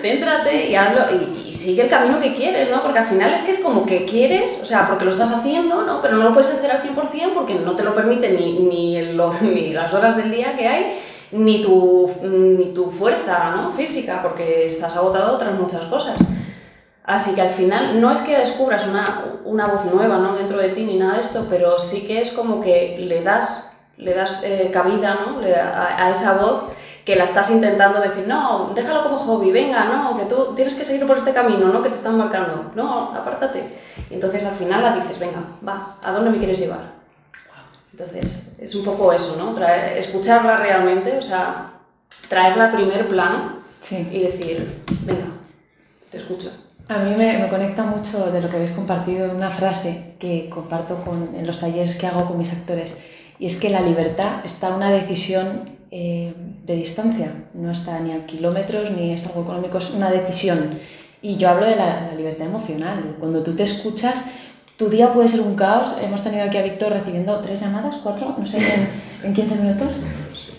céntrate 0.00 0.70
y, 0.70 0.76
hazlo, 0.76 1.02
y, 1.10 1.48
y, 1.48 1.52
sigue 1.52 1.82
el 1.82 1.88
camino 1.88 2.20
que 2.20 2.36
quieres, 2.36 2.70
¿no? 2.70 2.80
Porque 2.84 3.00
al 3.00 3.06
final 3.06 3.34
es 3.34 3.42
que 3.42 3.50
es 3.50 3.58
como 3.58 3.84
que 3.84 4.04
quieres, 4.04 4.60
o 4.62 4.66
sea, 4.66 4.86
porque 4.86 5.04
lo 5.04 5.10
estás 5.10 5.32
haciendo, 5.32 5.82
¿no? 5.82 6.00
Pero 6.00 6.16
no 6.16 6.28
lo 6.28 6.32
puedes 6.32 6.52
hacer 6.52 6.70
al 6.70 6.80
100% 6.80 7.34
porque 7.34 7.56
no 7.56 7.74
te 7.74 7.82
lo 7.82 7.92
permite 7.92 8.30
ni, 8.30 8.60
ni 9.42 9.72
las 9.72 9.92
horas 9.92 10.16
del 10.16 10.30
día 10.30 10.56
que 10.56 10.68
hay, 10.68 10.92
ni 11.32 11.60
tu, 11.60 12.08
ni 12.22 12.66
tu 12.66 12.88
fuerza 12.92 13.56
¿no? 13.56 13.72
física, 13.72 14.22
porque 14.22 14.68
estás 14.68 14.96
agotado 14.96 15.30
de 15.30 15.34
otras 15.34 15.58
muchas 15.58 15.82
cosas. 15.86 16.16
Así 17.10 17.34
que 17.34 17.40
al 17.40 17.50
final 17.50 18.00
no 18.00 18.12
es 18.12 18.20
que 18.20 18.38
descubras 18.38 18.86
una, 18.86 19.24
una 19.44 19.66
voz 19.66 19.84
nueva 19.84 20.18
¿no? 20.18 20.36
dentro 20.36 20.58
de 20.58 20.68
ti 20.68 20.84
ni 20.84 20.96
nada 20.96 21.14
de 21.14 21.22
esto, 21.22 21.48
pero 21.50 21.76
sí 21.76 22.06
que 22.06 22.20
es 22.20 22.30
como 22.30 22.60
que 22.60 22.98
le 23.00 23.24
das, 23.24 23.74
le 23.96 24.14
das 24.14 24.44
eh, 24.44 24.70
cabida 24.72 25.14
¿no? 25.26 25.40
a, 25.40 26.06
a, 26.06 26.10
esa 26.12 26.38
voz 26.38 26.66
que 27.04 27.16
la 27.16 27.24
estás 27.24 27.50
intentando 27.50 28.00
decir, 28.00 28.28
no, 28.28 28.70
déjalo 28.76 29.02
como 29.02 29.16
hobby, 29.16 29.50
venga, 29.50 29.86
no, 29.86 30.16
que 30.16 30.26
tú 30.26 30.54
tienes 30.54 30.76
que 30.76 30.84
seguir 30.84 31.04
por 31.04 31.18
este 31.18 31.32
camino 31.32 31.66
¿no? 31.66 31.82
que 31.82 31.88
te 31.88 31.96
están 31.96 32.16
marcando, 32.16 32.70
no, 32.76 33.12
apártate. 33.12 33.76
Y 34.08 34.14
entonces 34.14 34.46
al 34.46 34.54
final 34.54 34.80
la 34.80 34.94
dices, 34.94 35.18
venga, 35.18 35.42
va, 35.66 35.96
¿a 36.00 36.12
dónde 36.12 36.30
me 36.30 36.38
quieres 36.38 36.60
llevar? 36.60 36.92
Entonces 37.90 38.56
es 38.60 38.72
un 38.76 38.84
poco 38.84 39.12
eso, 39.12 39.34
¿no? 39.36 39.52
Traer, 39.52 39.98
escucharla 39.98 40.56
realmente, 40.56 41.18
o 41.18 41.22
sea, 41.22 41.72
traerla 42.28 42.66
a 42.66 42.70
primer 42.70 43.08
plano 43.08 43.64
sí. 43.82 44.08
y 44.12 44.20
decir, 44.20 44.80
venga, 45.04 45.26
te 46.08 46.18
escucho. 46.18 46.69
A 46.90 46.98
mí 46.98 47.14
me, 47.16 47.38
me, 47.38 47.48
conecta 47.48 47.84
mucho 47.84 48.32
de 48.32 48.40
lo 48.40 48.50
que 48.50 48.56
habéis 48.56 48.72
compartido 48.72 49.30
una 49.32 49.52
frase 49.52 50.14
que 50.18 50.50
comparto 50.50 51.04
con, 51.04 51.36
en 51.36 51.46
los 51.46 51.60
talleres 51.60 51.96
que 51.96 52.08
hago 52.08 52.26
con 52.26 52.36
mis 52.36 52.52
actores 52.52 53.00
y 53.38 53.46
es 53.46 53.54
que 53.60 53.70
la 53.70 53.80
libertad 53.80 54.44
está 54.44 54.74
una 54.74 54.90
decisión 54.90 55.70
eh, 55.92 56.34
de 56.66 56.74
distancia, 56.74 57.32
no 57.54 57.70
está 57.70 58.00
ni 58.00 58.10
a 58.10 58.26
kilómetros 58.26 58.90
ni 58.90 59.12
es 59.12 59.24
algo 59.24 59.42
económico, 59.42 59.78
es 59.78 59.94
una 59.94 60.10
decisión. 60.10 60.58
Y 61.22 61.36
yo 61.36 61.50
hablo 61.50 61.66
de 61.66 61.76
la, 61.76 62.08
la 62.08 62.14
libertad 62.16 62.46
emocional. 62.48 63.14
Cuando 63.20 63.44
tú 63.44 63.54
te 63.54 63.62
escuchas, 63.62 64.28
tu 64.76 64.88
día 64.88 65.12
puede 65.12 65.28
ser 65.28 65.42
un 65.42 65.54
caos. 65.54 65.96
Hemos 66.02 66.24
tenido 66.24 66.42
aquí 66.42 66.58
a 66.58 66.64
Víctor 66.64 66.92
recibiendo 66.92 67.38
tres 67.38 67.60
llamadas, 67.60 68.00
cuatro, 68.02 68.34
no 68.36 68.48
sé, 68.48 68.58
en, 68.58 68.88
en 69.28 69.32
15 69.32 69.54
minutos. 69.54 69.92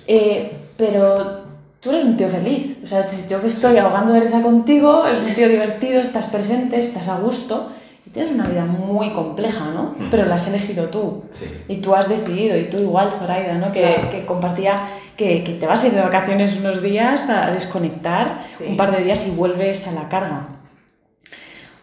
Eh, 0.07 0.55
pero 0.77 1.40
tú 1.81 1.89
eres 1.89 2.05
un 2.05 2.15
tío 2.15 2.29
feliz. 2.29 2.77
O 2.83 2.87
sea, 2.87 3.05
yo 3.27 3.41
que 3.41 3.47
estoy 3.47 3.77
ahogando 3.77 4.13
de 4.13 4.21
risa 4.21 4.41
contigo, 4.41 5.05
eres 5.05 5.23
un 5.23 5.33
tío 5.33 5.49
divertido, 5.49 5.99
estás 6.01 6.25
presente, 6.25 6.79
estás 6.79 7.09
a 7.09 7.19
gusto. 7.19 7.73
Y 8.05 8.11
tienes 8.11 8.33
una 8.33 8.47
vida 8.47 8.65
muy 8.65 9.11
compleja, 9.11 9.71
¿no? 9.73 9.95
Mm. 9.97 10.09
Pero 10.09 10.25
la 10.25 10.35
has 10.35 10.47
elegido 10.47 10.85
tú. 10.85 11.23
Sí. 11.31 11.45
Y 11.67 11.77
tú 11.77 11.93
has 11.93 12.07
decidido, 12.07 12.57
y 12.57 12.65
tú 12.65 12.77
igual, 12.77 13.11
Zoraida, 13.11 13.55
¿no? 13.55 13.71
Que, 13.71 13.81
claro. 13.81 14.09
que 14.09 14.25
compartía 14.25 14.89
que, 15.17 15.43
que, 15.43 15.53
te 15.53 15.67
vas 15.67 15.83
a 15.83 15.87
ir 15.87 15.93
de 15.93 16.01
vacaciones 16.01 16.55
unos 16.55 16.81
días 16.81 17.29
a 17.29 17.51
desconectar, 17.51 18.45
sí. 18.49 18.65
un 18.69 18.77
par 18.77 18.95
de 18.95 19.03
días 19.03 19.27
y 19.27 19.31
vuelves 19.31 19.87
a 19.87 19.91
la 19.91 20.07
carga. 20.09 20.47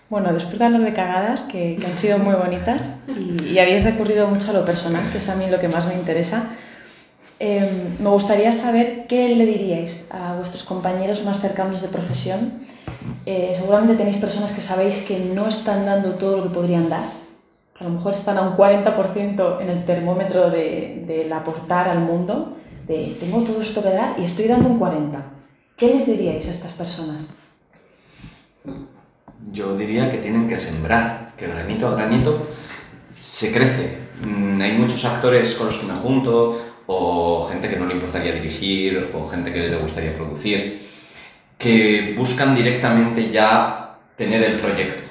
Bueno, 0.08 0.32
después 0.32 0.58
de 0.58 0.64
hablar 0.64 0.80
de 0.80 0.94
cagadas, 0.94 1.42
que, 1.42 1.76
que 1.76 1.86
han 1.86 1.98
sido 1.98 2.18
muy 2.18 2.34
bonitas, 2.34 2.88
y, 3.06 3.44
y, 3.44 3.58
habéis 3.58 3.84
recurrido 3.84 4.26
mucho 4.26 4.50
a 4.50 4.54
lo 4.54 4.64
personal, 4.64 5.10
que 5.12 5.18
es 5.18 5.28
a 5.28 5.36
mí 5.36 5.44
lo 5.50 5.60
que 5.60 5.68
más 5.68 5.86
me 5.86 5.94
interesa, 5.94 6.50
eh, 7.40 7.88
me 8.00 8.08
gustaría 8.10 8.52
saber 8.52 9.06
qué 9.06 9.28
le 9.34 9.46
diríais 9.46 10.08
a 10.10 10.34
vuestros 10.36 10.64
compañeros 10.64 11.24
más 11.24 11.40
cercanos 11.40 11.82
de 11.82 11.88
profesión. 11.88 12.60
Eh, 13.26 13.52
seguramente 13.54 13.94
tenéis 13.94 14.16
personas 14.16 14.52
que 14.52 14.60
sabéis 14.60 15.04
que 15.04 15.18
no 15.18 15.46
están 15.46 15.86
dando 15.86 16.14
todo 16.14 16.38
lo 16.38 16.42
que 16.44 16.54
podrían 16.54 16.88
dar, 16.88 17.04
a 17.78 17.84
lo 17.84 17.90
mejor 17.90 18.14
están 18.14 18.38
a 18.38 18.42
un 18.42 18.56
40% 18.56 19.60
en 19.60 19.70
el 19.70 19.84
termómetro 19.84 20.50
de, 20.50 21.04
del 21.06 21.32
aportar 21.32 21.88
al 21.88 22.00
mundo, 22.00 22.56
de 22.86 23.16
tengo 23.20 23.42
todo 23.44 23.62
esto 23.62 23.82
que 23.82 23.90
dar 23.90 24.18
y 24.18 24.24
estoy 24.24 24.46
dando 24.46 24.68
un 24.68 24.80
40%. 24.80 25.22
¿Qué 25.76 25.94
les 25.94 26.06
diríais 26.06 26.44
a 26.48 26.50
estas 26.50 26.72
personas? 26.72 27.28
Yo 29.52 29.76
diría 29.76 30.10
que 30.10 30.18
tienen 30.18 30.48
que 30.48 30.56
sembrar, 30.56 31.34
que 31.36 31.46
granito 31.46 31.86
a 31.86 31.94
granito 31.94 32.48
se 33.20 33.52
crece. 33.52 33.98
Mm, 34.26 34.60
hay 34.60 34.76
muchos 34.76 35.04
actores 35.04 35.54
con 35.54 35.68
los 35.68 35.78
que 35.78 35.86
me 35.86 35.94
junto, 35.94 36.58
o 36.90 37.46
gente 37.46 37.68
que 37.68 37.76
no 37.76 37.84
le 37.84 37.94
importaría 37.94 38.32
dirigir, 38.32 39.10
o 39.12 39.28
gente 39.28 39.52
que 39.52 39.68
le 39.68 39.76
gustaría 39.76 40.16
producir, 40.16 40.88
que 41.58 42.14
buscan 42.16 42.56
directamente 42.56 43.30
ya 43.30 43.98
tener 44.16 44.42
el 44.42 44.58
proyecto, 44.58 45.02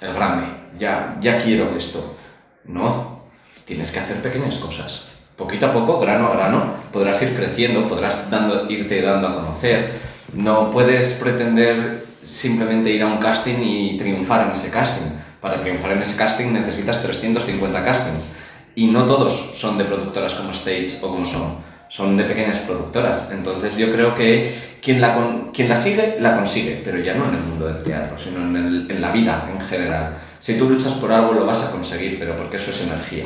el 0.00 0.12
grande, 0.12 0.46
ya, 0.80 1.16
ya 1.20 1.38
quiero 1.38 1.76
esto. 1.76 2.16
No, 2.64 3.22
tienes 3.64 3.92
que 3.92 4.00
hacer 4.00 4.16
pequeñas 4.16 4.56
cosas, 4.56 5.08
poquito 5.36 5.66
a 5.66 5.72
poco, 5.72 6.00
grano 6.00 6.26
a 6.26 6.34
grano, 6.34 6.74
podrás 6.92 7.22
ir 7.22 7.36
creciendo, 7.36 7.88
podrás 7.88 8.28
dando, 8.28 8.68
irte 8.68 9.00
dando 9.00 9.28
a 9.28 9.34
conocer. 9.36 9.92
No 10.34 10.72
puedes 10.72 11.12
pretender 11.14 12.04
simplemente 12.24 12.90
ir 12.90 13.02
a 13.04 13.06
un 13.06 13.18
casting 13.18 13.62
y 13.62 13.96
triunfar 13.96 14.46
en 14.46 14.52
ese 14.52 14.70
casting. 14.70 15.06
Para 15.40 15.60
triunfar 15.60 15.92
en 15.92 16.02
ese 16.02 16.16
casting 16.16 16.52
necesitas 16.52 17.00
350 17.00 17.84
castings. 17.84 18.32
Y 18.74 18.86
no 18.86 19.04
todos 19.04 19.52
son 19.54 19.78
de 19.78 19.84
productoras 19.84 20.34
como 20.34 20.50
Stage 20.52 20.98
o 21.02 21.08
como 21.08 21.26
Son. 21.26 21.56
Son 21.88 22.16
de 22.16 22.24
pequeñas 22.24 22.58
productoras. 22.58 23.30
Entonces 23.32 23.76
yo 23.76 23.92
creo 23.92 24.14
que 24.14 24.78
quien 24.82 25.00
la, 25.00 25.50
quien 25.52 25.68
la 25.68 25.76
sigue, 25.76 26.16
la 26.20 26.36
consigue. 26.36 26.80
Pero 26.84 26.98
ya 26.98 27.14
no 27.14 27.28
en 27.28 27.34
el 27.34 27.42
mundo 27.42 27.66
del 27.66 27.82
teatro, 27.82 28.16
sino 28.18 28.40
en, 28.40 28.90
en 28.90 29.00
la 29.00 29.10
vida 29.10 29.48
en 29.52 29.60
general. 29.60 30.18
Si 30.38 30.54
tú 30.56 30.68
luchas 30.68 30.94
por 30.94 31.12
algo, 31.12 31.32
lo 31.32 31.44
vas 31.44 31.62
a 31.64 31.70
conseguir, 31.70 32.18
pero 32.18 32.36
porque 32.36 32.56
eso 32.56 32.70
es 32.70 32.82
energía. 32.82 33.24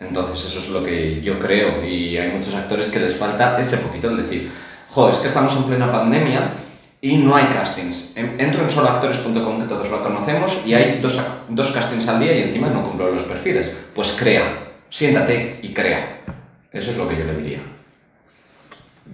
Entonces 0.00 0.50
eso 0.50 0.60
es 0.60 0.68
lo 0.70 0.84
que 0.84 1.20
yo 1.22 1.38
creo. 1.38 1.84
Y 1.84 2.16
hay 2.16 2.30
muchos 2.30 2.54
actores 2.54 2.88
que 2.90 3.00
les 3.00 3.16
falta 3.16 3.58
ese 3.58 3.78
poquito, 3.78 4.10
el 4.10 4.18
decir, 4.18 4.50
jo, 4.90 5.10
es 5.10 5.18
que 5.18 5.28
estamos 5.28 5.54
en 5.56 5.64
plena 5.64 5.90
pandemia 5.90 6.52
y 7.00 7.16
no 7.18 7.34
hay 7.34 7.46
castings. 7.46 8.16
Entro 8.16 8.62
en 8.62 8.70
soloactores.com, 8.70 9.60
que 9.60 9.68
todos 9.68 9.90
lo 9.90 10.02
conocemos, 10.02 10.62
y 10.66 10.74
hay 10.74 11.00
dos, 11.00 11.20
dos 11.48 11.70
castings 11.72 12.08
al 12.08 12.20
día 12.20 12.36
y 12.36 12.42
encima 12.42 12.68
no 12.68 12.82
cumplo 12.82 13.10
los 13.12 13.24
perfiles. 13.24 13.76
Pues 13.94 14.16
crea, 14.18 14.67
siéntate 14.90 15.60
y 15.62 15.72
crea. 15.72 16.20
Eso 16.72 16.90
es 16.90 16.96
lo 16.96 17.08
que 17.08 17.16
yo 17.16 17.24
le 17.24 17.34
diría. 17.34 17.60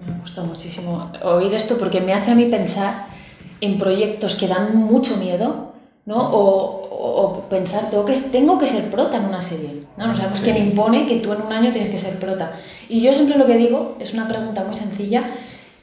Me 0.07 0.21
gusta 0.21 0.43
muchísimo 0.43 1.11
oír 1.23 1.55
esto 1.55 1.79
porque 1.79 2.01
me 2.01 2.13
hace 2.13 2.33
a 2.33 2.35
mí 2.35 2.47
pensar 2.47 3.07
en 3.61 3.79
proyectos 3.79 4.35
que 4.35 4.49
dan 4.49 4.77
mucho 4.77 5.17
miedo, 5.17 5.73
¿no? 6.05 6.17
O, 6.17 6.85
o 6.91 7.49
pensar, 7.49 7.91
tengo 7.91 8.05
que, 8.05 8.15
tengo 8.15 8.59
que 8.59 8.67
ser 8.67 8.91
prota 8.91 9.17
en 9.19 9.25
una 9.27 9.41
serie, 9.41 9.85
¿no? 9.97 10.09
No 10.09 10.17
sabemos 10.17 10.41
quién 10.41 10.57
impone 10.57 11.07
que 11.07 11.21
tú 11.21 11.33
en 11.33 11.43
un 11.43 11.53
año 11.53 11.73
tienes 11.73 11.91
que 11.91 11.99
ser 11.99 12.19
prota. 12.19 12.53
Y 12.89 13.01
yo 13.01 13.15
siempre 13.15 13.39
lo 13.39 13.47
que 13.47 13.57
digo, 13.57 13.97
es 14.01 14.13
una 14.13 14.29
pregunta 14.29 14.65
muy 14.65 14.75
sencilla, 14.75 15.31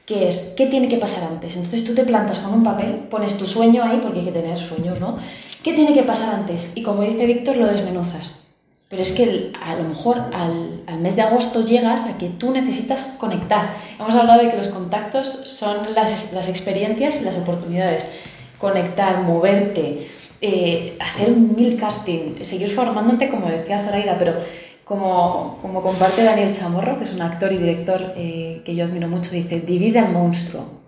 que 0.06 0.28
es, 0.28 0.54
¿qué 0.58 0.68
tiene 0.68 0.90
que 0.90 0.98
pasar 0.98 1.24
antes? 1.24 1.56
Entonces 1.56 1.86
tú 1.86 1.96
te 1.96 2.04
plantas 2.04 2.40
con 2.40 2.54
un 2.54 2.64
papel, 2.64 3.08
pones 3.10 3.38
tu 3.38 3.46
sueño 3.46 3.84
ahí, 3.84 4.00
porque 4.04 4.20
hay 4.20 4.26
que 4.26 4.32
tener 4.32 4.60
sueños, 4.60 5.00
¿no? 5.00 5.18
¿Qué 5.64 5.74
tiene 5.74 5.94
que 5.94 6.04
pasar 6.04 6.36
antes? 6.36 6.74
Y 6.76 6.84
como 6.84 7.04
dice 7.04 7.26
Víctor, 7.26 7.58
lo 7.58 7.68
desmenuzas. 7.68 8.51
Pero 8.92 9.04
es 9.04 9.14
que 9.14 9.54
a 9.60 9.76
lo 9.76 9.86
mejor 9.86 10.18
al, 10.34 10.82
al, 10.86 11.00
mes 11.00 11.16
de 11.16 11.22
agosto 11.22 11.66
llegas 11.66 12.06
a 12.08 12.18
que 12.18 12.28
tú 12.28 12.52
necesitas 12.52 13.16
conectar. 13.18 13.74
Hemos 13.98 14.14
hablado 14.14 14.44
de 14.44 14.52
que 14.52 14.58
los 14.58 14.68
contactos 14.68 15.28
son 15.28 15.96
las, 15.96 16.34
las 16.34 16.50
experiencias 16.50 17.22
y 17.22 17.24
las 17.24 17.38
oportunidades. 17.38 18.06
Conectar, 18.60 19.22
moverte, 19.22 20.10
eh, 20.42 20.98
hacer 21.00 21.32
mil 21.32 21.80
casting, 21.80 22.44
seguir 22.44 22.72
formándote, 22.72 23.30
como 23.30 23.48
decía 23.48 23.82
Zoraida, 23.82 24.18
pero 24.20 24.34
como, 24.84 25.58
como 25.62 25.82
comparte 25.82 26.26
Daniel 26.26 26.54
Chamorro, 26.54 26.98
que 26.98 27.06
es 27.06 27.14
un 27.14 27.22
actor 27.22 27.54
y 27.54 27.60
director 27.60 28.14
eh, 28.18 28.62
que 28.66 28.76
yo 28.76 28.84
admiro 28.84 29.08
mucho, 29.08 29.32
dice, 29.32 29.62
divide 29.62 30.00
al 30.00 30.12
monstruo. 30.12 30.81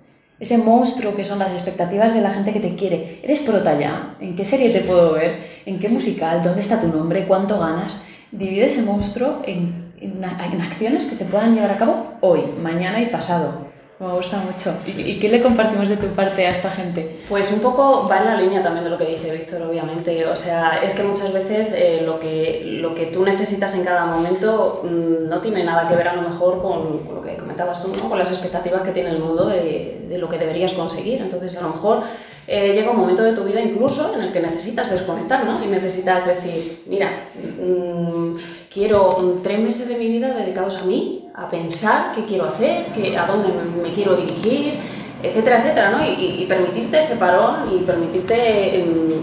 Ese 0.44 0.58
monstruo 0.58 1.16
que 1.16 1.24
son 1.24 1.40
las 1.40 1.54
expectativas 1.54 2.14
de 2.14 2.20
la 2.20 2.34
gente 2.34 2.52
que 2.52 2.60
te 2.60 2.76
quiere. 2.76 3.22
¿Eres 3.24 3.40
prota 3.40 3.80
ya? 3.80 4.18
¿En 4.20 4.36
qué 4.36 4.44
serie 4.44 4.72
te 4.72 4.82
puedo 4.82 5.14
ver? 5.14 5.62
¿En 5.66 5.80
qué 5.80 5.88
musical? 5.88 6.44
¿Dónde 6.44 6.60
está 6.60 6.82
tu 6.82 6.88
nombre? 6.88 7.24
¿Cuánto 7.24 7.58
ganas? 7.58 8.02
Divide 8.30 8.66
ese 8.66 8.82
monstruo 8.82 9.42
en, 9.46 9.94
en, 10.02 10.22
en 10.22 10.62
acciones 10.62 11.06
que 11.06 11.16
se 11.16 11.24
puedan 11.24 11.56
llevar 11.56 11.72
a 11.72 11.78
cabo 11.78 12.16
hoy, 12.20 12.42
mañana 12.62 13.02
y 13.02 13.06
pasado. 13.06 13.63
Me 14.00 14.12
gusta 14.14 14.38
mucho. 14.38 14.74
¿Y 14.98 15.20
qué 15.20 15.30
le 15.30 15.42
compartimos 15.42 15.88
de 15.88 15.98
tu 15.98 16.08
parte 16.08 16.46
a 16.46 16.50
esta 16.50 16.70
gente? 16.70 17.22
Pues 17.30 17.52
un 17.54 17.62
poco 17.62 18.08
va 18.10 18.20
en 18.20 18.26
la 18.26 18.42
línea 18.42 18.62
también 18.62 18.84
de 18.84 18.90
lo 18.90 18.98
que 18.98 19.06
dice 19.06 19.32
Víctor, 19.32 19.62
obviamente. 19.62 20.26
O 20.26 20.36
sea, 20.36 20.80
es 20.84 20.94
que 20.94 21.04
muchas 21.04 21.32
veces 21.32 21.74
eh, 21.74 22.02
lo, 22.04 22.20
que, 22.20 22.62
lo 22.66 22.96
que 22.96 23.06
tú 23.06 23.24
necesitas 23.24 23.76
en 23.78 23.86
cada 23.86 24.06
momento 24.06 24.82
mmm, 24.84 25.30
no 25.30 25.40
tiene 25.42 25.64
nada 25.64 25.88
que 25.88 25.96
ver 25.96 26.08
a 26.08 26.16
lo 26.16 26.24
mejor 26.24 26.62
con, 26.62 27.00
con 27.06 27.16
lo 27.16 27.22
que 27.22 27.38
comentabas 27.38 27.82
tú, 27.82 27.92
¿no? 28.02 28.10
con 28.10 28.18
las 28.18 28.32
expectativas 28.32 28.82
que 28.82 28.92
tiene 28.92 29.10
el 29.12 29.20
mundo 29.20 29.46
de, 29.46 30.06
de 30.10 30.18
lo 30.18 30.28
que 30.28 30.38
deberías 30.38 30.74
conseguir. 30.74 31.22
Entonces, 31.22 31.56
a 31.58 31.62
lo 31.62 31.70
mejor 31.70 32.04
eh, 32.48 32.74
llega 32.74 32.92
un 32.92 32.98
momento 32.98 33.24
de 33.24 33.34
tu 33.34 33.44
vida 33.44 33.62
incluso 33.62 34.14
en 34.16 34.24
el 34.24 34.34
que 34.34 34.42
necesitas 34.42 34.92
desconectar, 34.92 35.46
¿no? 35.46 35.64
Y 35.64 35.68
necesitas 35.68 36.28
decir, 36.28 36.84
mira, 36.88 37.10
mmm, 37.36 38.36
quiero 38.74 39.40
tres 39.42 39.60
meses 39.60 39.88
de 39.88 39.98
mi 39.98 40.08
vida 40.10 40.34
dedicados 40.34 40.82
a 40.82 40.86
mí, 40.86 41.30
a 41.36 41.50
pensar 41.50 42.14
qué 42.16 42.24
quiero 42.24 42.46
hacer, 42.46 42.88
a 43.18 43.26
dónde 43.26 43.50
me, 43.82 43.94
quiero 43.94 44.16
dirigir, 44.16 44.80
etcétera, 45.22 45.60
etcétera, 45.60 45.92
¿no? 45.92 46.06
Y, 46.06 46.46
permitirte 46.48 46.98
ese 46.98 47.16
parón 47.16 47.72
y 47.74 47.84
permitirte, 47.84 48.80
eh, 48.80 49.22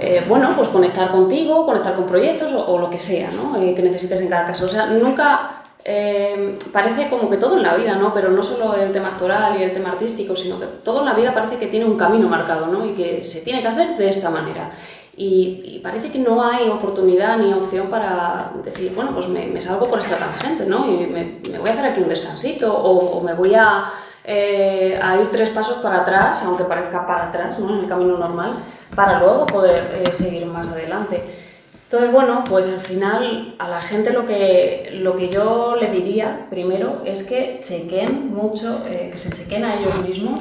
eh, 0.00 0.24
bueno, 0.28 0.54
pues 0.56 0.68
conectar 0.70 1.12
contigo, 1.12 1.64
conectar 1.64 1.94
con 1.94 2.06
proyectos 2.06 2.52
o, 2.52 2.66
o 2.66 2.78
lo 2.78 2.90
que 2.90 2.98
sea, 2.98 3.30
¿no? 3.30 3.62
Eh, 3.62 3.74
que 3.74 3.82
necesites 3.82 4.20
en 4.20 4.28
cada 4.28 4.46
caso. 4.46 4.64
O 4.64 4.68
sea, 4.68 4.86
nunca 4.86 5.59
eh, 5.84 6.58
parece 6.72 7.08
como 7.08 7.30
que 7.30 7.36
todo 7.36 7.56
en 7.56 7.62
la 7.62 7.74
vida, 7.74 7.94
¿no? 7.96 8.12
Pero 8.12 8.30
no 8.30 8.42
solo 8.42 8.74
el 8.74 8.92
tema 8.92 9.08
actoral 9.08 9.58
y 9.58 9.62
el 9.62 9.72
tema 9.72 9.90
artístico, 9.90 10.36
sino 10.36 10.60
que 10.60 10.66
todo 10.66 11.00
en 11.00 11.06
la 11.06 11.14
vida 11.14 11.32
parece 11.32 11.56
que 11.56 11.68
tiene 11.68 11.86
un 11.86 11.96
camino 11.96 12.28
marcado, 12.28 12.66
¿no? 12.66 12.84
Y 12.84 12.94
que 12.94 13.24
se 13.24 13.40
tiene 13.40 13.62
que 13.62 13.68
hacer 13.68 13.96
de 13.96 14.08
esta 14.08 14.30
manera. 14.30 14.72
Y, 15.16 15.80
parece 15.82 16.10
que 16.10 16.18
no 16.18 16.44
hay 16.44 16.68
oportunidad 16.68 17.38
ni 17.38 17.52
opción 17.52 17.88
para 17.88 18.52
decir, 18.62 18.92
bueno, 18.94 19.12
pues 19.14 19.28
me, 19.28 19.60
salgo 19.60 19.88
por 19.88 19.98
esta 19.98 20.16
tangente, 20.16 20.66
¿no? 20.66 20.86
Y 20.86 21.06
me, 21.06 21.58
voy 21.58 21.68
a 21.68 21.72
hacer 21.72 21.86
aquí 21.86 22.00
un 22.00 22.08
descansito 22.08 22.74
o, 22.74 23.20
me 23.22 23.34
voy 23.34 23.54
a, 23.54 23.84
eh, 24.24 24.98
a, 25.02 25.16
ir 25.16 25.30
tres 25.30 25.50
pasos 25.50 25.78
para 25.78 26.00
atrás, 26.00 26.42
aunque 26.44 26.64
parezca 26.64 27.06
para 27.06 27.28
atrás, 27.28 27.58
¿no? 27.58 27.70
En 27.70 27.80
el 27.80 27.88
camino 27.88 28.16
normal, 28.18 28.54
para 28.94 29.18
luego 29.20 29.46
poder 29.46 30.02
eh, 30.06 30.12
seguir 30.12 30.46
más 30.46 30.70
adelante. 30.72 31.49
Entonces, 31.92 32.12
bueno, 32.12 32.44
pues 32.48 32.68
al 32.68 32.78
final 32.78 33.56
a 33.58 33.68
la 33.68 33.80
gente 33.80 34.12
lo 34.12 34.24
que, 34.24 34.90
lo 35.02 35.16
que 35.16 35.28
yo 35.28 35.74
le 35.74 35.90
diría 35.90 36.46
primero 36.48 37.02
es 37.04 37.24
que 37.24 37.58
chequen 37.64 38.32
mucho, 38.32 38.84
eh, 38.86 39.08
que 39.10 39.18
se 39.18 39.34
chequen 39.34 39.64
a 39.64 39.80
ellos 39.80 40.00
mismos 40.06 40.40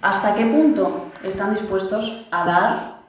hasta 0.00 0.34
qué 0.34 0.46
punto 0.46 1.08
están 1.22 1.52
dispuestos 1.54 2.24
a 2.30 2.46
dar 2.46 3.00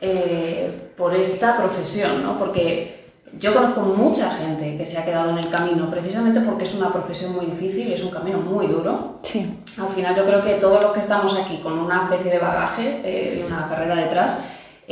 eh, 0.00 0.92
por 0.96 1.14
esta 1.14 1.58
profesión, 1.58 2.22
¿no? 2.22 2.38
Porque 2.38 3.10
yo 3.38 3.52
conozco 3.52 3.82
mucha 3.82 4.30
gente 4.30 4.78
que 4.78 4.86
se 4.86 4.96
ha 4.96 5.04
quedado 5.04 5.28
en 5.32 5.38
el 5.38 5.50
camino 5.50 5.90
precisamente 5.90 6.40
porque 6.40 6.64
es 6.64 6.74
una 6.74 6.90
profesión 6.90 7.34
muy 7.34 7.44
difícil 7.44 7.92
es 7.92 8.02
un 8.02 8.10
camino 8.10 8.38
muy 8.38 8.68
duro. 8.68 9.18
Sí. 9.22 9.58
Al 9.78 9.88
final 9.88 10.16
yo 10.16 10.24
creo 10.24 10.42
que 10.42 10.54
todos 10.54 10.82
los 10.82 10.92
que 10.92 11.00
estamos 11.00 11.38
aquí 11.38 11.58
con 11.58 11.78
una 11.78 12.04
especie 12.04 12.32
de 12.32 12.38
bagaje 12.38 13.02
eh, 13.04 13.38
y 13.38 13.52
una 13.52 13.68
carrera 13.68 13.96
detrás, 13.96 14.38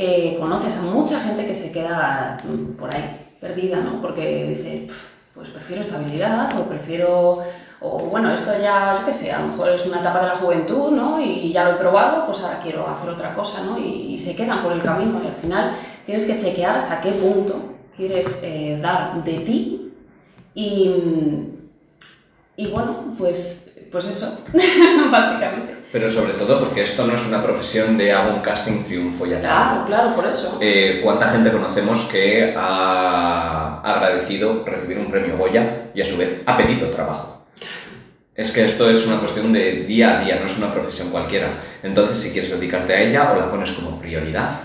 eh, 0.03 0.39
conoces 0.41 0.79
a 0.79 0.83
mucha 0.83 1.21
gente 1.21 1.45
que 1.47 1.55
se 1.55 1.73
queda 1.73 2.39
por 2.79 2.95
ahí 2.95 3.35
perdida, 3.39 3.77
¿no? 3.81 4.01
Porque 4.01 4.47
dice, 4.49 4.87
pues 5.35 5.51
prefiero 5.51 5.83
estabilidad 5.83 6.59
o 6.59 6.65
prefiero, 6.65 7.41
o 7.81 7.99
bueno, 7.99 8.33
esto 8.33 8.53
ya, 8.59 8.97
yo 8.99 9.05
qué 9.05 9.13
sé, 9.13 9.31
a 9.31 9.41
lo 9.41 9.49
mejor 9.49 9.69
es 9.69 9.85
una 9.85 10.01
etapa 10.01 10.23
de 10.23 10.29
la 10.29 10.37
juventud, 10.37 10.91
¿no? 10.91 11.21
Y 11.21 11.53
ya 11.53 11.65
lo 11.65 11.73
he 11.73 11.79
probado, 11.79 12.25
pues 12.25 12.43
ahora 12.43 12.61
quiero 12.63 12.89
hacer 12.89 13.11
otra 13.11 13.35
cosa, 13.35 13.63
¿no? 13.63 13.79
Y, 13.79 14.15
y 14.15 14.19
se 14.19 14.35
quedan 14.35 14.63
por 14.63 14.73
el 14.73 14.81
camino 14.81 15.21
y 15.23 15.27
al 15.27 15.37
final 15.37 15.77
tienes 16.07 16.25
que 16.25 16.39
chequear 16.39 16.79
hasta 16.79 17.03
qué 17.03 17.11
punto 17.11 17.75
quieres 17.95 18.41
eh, 18.43 18.79
dar 18.81 19.23
de 19.23 19.39
ti 19.41 19.93
y, 20.55 20.95
y 22.57 22.67
bueno, 22.69 23.15
pues, 23.19 23.71
pues 23.93 24.09
eso, 24.09 24.45
básicamente. 25.13 25.80
Pero 25.93 26.09
sobre 26.09 26.35
todo 26.35 26.61
porque 26.61 26.83
esto 26.83 27.05
no 27.05 27.15
es 27.15 27.27
una 27.27 27.43
profesión 27.43 27.99
de 27.99 28.13
hago 28.13 28.35
un 28.35 28.43
casting, 28.43 28.85
triunfo 28.85 29.27
y. 29.27 29.31
Claro, 29.31 29.87
claro, 29.87 30.15
por 30.15 30.27
eso. 30.27 30.59
Eh, 30.61 31.01
¿Cuánta 31.03 31.29
gente 31.31 31.51
conocemos 31.51 32.03
que 32.03 32.55
ha 32.57 33.81
agradecido 33.83 34.65
recibir 34.65 34.99
un 34.99 35.11
premio 35.11 35.37
Goya 35.37 35.91
y 35.93 36.01
a 36.01 36.07
su 36.07 36.17
vez 36.17 36.43
ha 36.47 36.57
pedido 36.57 36.91
trabajo? 36.91 37.45
Es 38.37 38.53
que 38.53 38.65
esto 38.65 38.89
es 38.89 39.07
una 39.07 39.19
cuestión 39.19 39.53
de 39.53 39.85
día 39.85 40.19
a 40.19 40.25
día, 40.25 40.39
no 40.41 40.47
es 40.47 40.57
una 40.59 40.73
profesión 40.73 41.11
cualquiera. 41.11 41.49
Entonces, 41.83 42.19
si 42.19 42.33
quieres 42.33 42.53
dedicarte 42.53 42.95
a 42.95 43.01
ella, 43.03 43.33
o 43.33 43.37
la 43.37 43.51
pones 43.51 43.73
como 43.73 44.01
prioridad, 44.01 44.61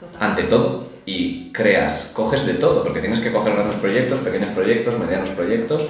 Total. 0.00 0.16
ante 0.18 0.44
todo, 0.44 0.88
y 1.04 1.52
creas, 1.52 2.12
coges 2.14 2.46
de 2.46 2.54
todo, 2.54 2.82
porque 2.82 3.00
tienes 3.00 3.20
que 3.20 3.30
coger 3.30 3.52
grandes 3.52 3.76
proyectos, 3.76 4.20
pequeños 4.20 4.50
proyectos, 4.50 4.98
medianos 4.98 5.30
proyectos, 5.30 5.88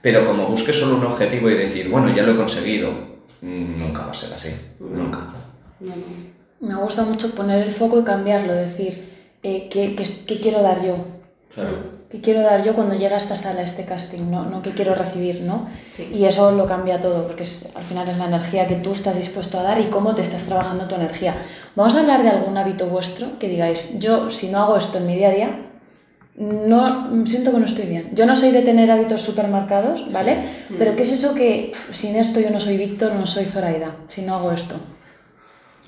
pero 0.00 0.24
como 0.26 0.46
busques 0.46 0.78
solo 0.78 0.96
un 0.96 1.04
objetivo 1.04 1.50
y 1.50 1.54
decir, 1.54 1.88
bueno, 1.88 2.14
ya 2.14 2.22
lo 2.22 2.32
he 2.32 2.36
conseguido, 2.36 3.17
nunca 3.42 4.06
va 4.06 4.12
a 4.12 4.14
ser 4.14 4.34
así, 4.34 4.50
nunca. 4.80 5.20
Me 6.60 6.74
gusta 6.74 7.04
mucho 7.04 7.30
poner 7.34 7.66
el 7.66 7.72
foco 7.72 8.00
y 8.00 8.04
cambiarlo, 8.04 8.52
decir, 8.52 9.36
eh, 9.42 9.68
¿qué, 9.70 9.94
qué, 9.94 10.04
qué, 10.26 10.40
quiero 10.40 10.62
dar 10.62 10.84
yo? 10.84 10.96
Claro. 11.54 11.98
¿Qué 12.10 12.20
quiero 12.22 12.40
dar 12.40 12.64
yo 12.64 12.74
cuando 12.74 12.94
llega 12.94 13.14
a 13.14 13.18
esta 13.18 13.36
sala, 13.36 13.60
a 13.60 13.64
este 13.64 13.84
casting? 13.84 14.30
No, 14.30 14.46
no 14.46 14.62
qué 14.62 14.72
quiero 14.72 14.94
recibir, 14.94 15.42
¿no? 15.42 15.68
Sí. 15.92 16.10
Y 16.12 16.24
eso 16.24 16.50
lo 16.52 16.66
cambia 16.66 17.00
todo, 17.00 17.26
porque 17.26 17.42
es, 17.42 17.70
al 17.76 17.84
final 17.84 18.08
es 18.08 18.16
la 18.16 18.26
energía 18.26 18.66
que 18.66 18.76
tú 18.76 18.92
estás 18.92 19.16
dispuesto 19.16 19.60
a 19.60 19.62
dar 19.62 19.80
y 19.80 19.84
cómo 19.84 20.14
te 20.14 20.22
estás 20.22 20.44
trabajando 20.46 20.88
tu 20.88 20.94
energía. 20.94 21.36
Vamos 21.76 21.94
a 21.94 22.00
hablar 22.00 22.22
de 22.22 22.30
algún 22.30 22.56
hábito 22.56 22.86
vuestro 22.86 23.38
que 23.38 23.48
digáis, 23.48 23.98
yo 23.98 24.30
si 24.30 24.48
no 24.50 24.60
hago 24.60 24.78
esto 24.78 24.98
en 24.98 25.06
mi 25.06 25.16
día 25.16 25.28
a 25.28 25.32
día, 25.32 25.67
no 26.38 27.26
siento 27.26 27.52
que 27.52 27.58
no 27.58 27.66
estoy 27.66 27.86
bien. 27.86 28.10
Yo 28.12 28.24
no 28.26 28.34
soy 28.36 28.50
de 28.52 28.62
tener 28.62 28.90
hábitos 28.90 29.20
súper 29.20 29.48
marcados, 29.48 30.10
¿vale? 30.12 30.36
Sí. 30.68 30.74
Pero 30.78 30.94
¿qué 30.96 31.02
es 31.02 31.12
eso 31.12 31.34
que 31.34 31.70
pff, 31.72 31.94
sin 31.94 32.16
esto 32.16 32.40
yo 32.40 32.50
no 32.50 32.60
soy 32.60 32.76
Víctor, 32.76 33.12
no 33.14 33.26
soy 33.26 33.44
Zoraida, 33.44 33.96
si 34.08 34.22
no 34.22 34.34
hago 34.36 34.52
esto? 34.52 34.76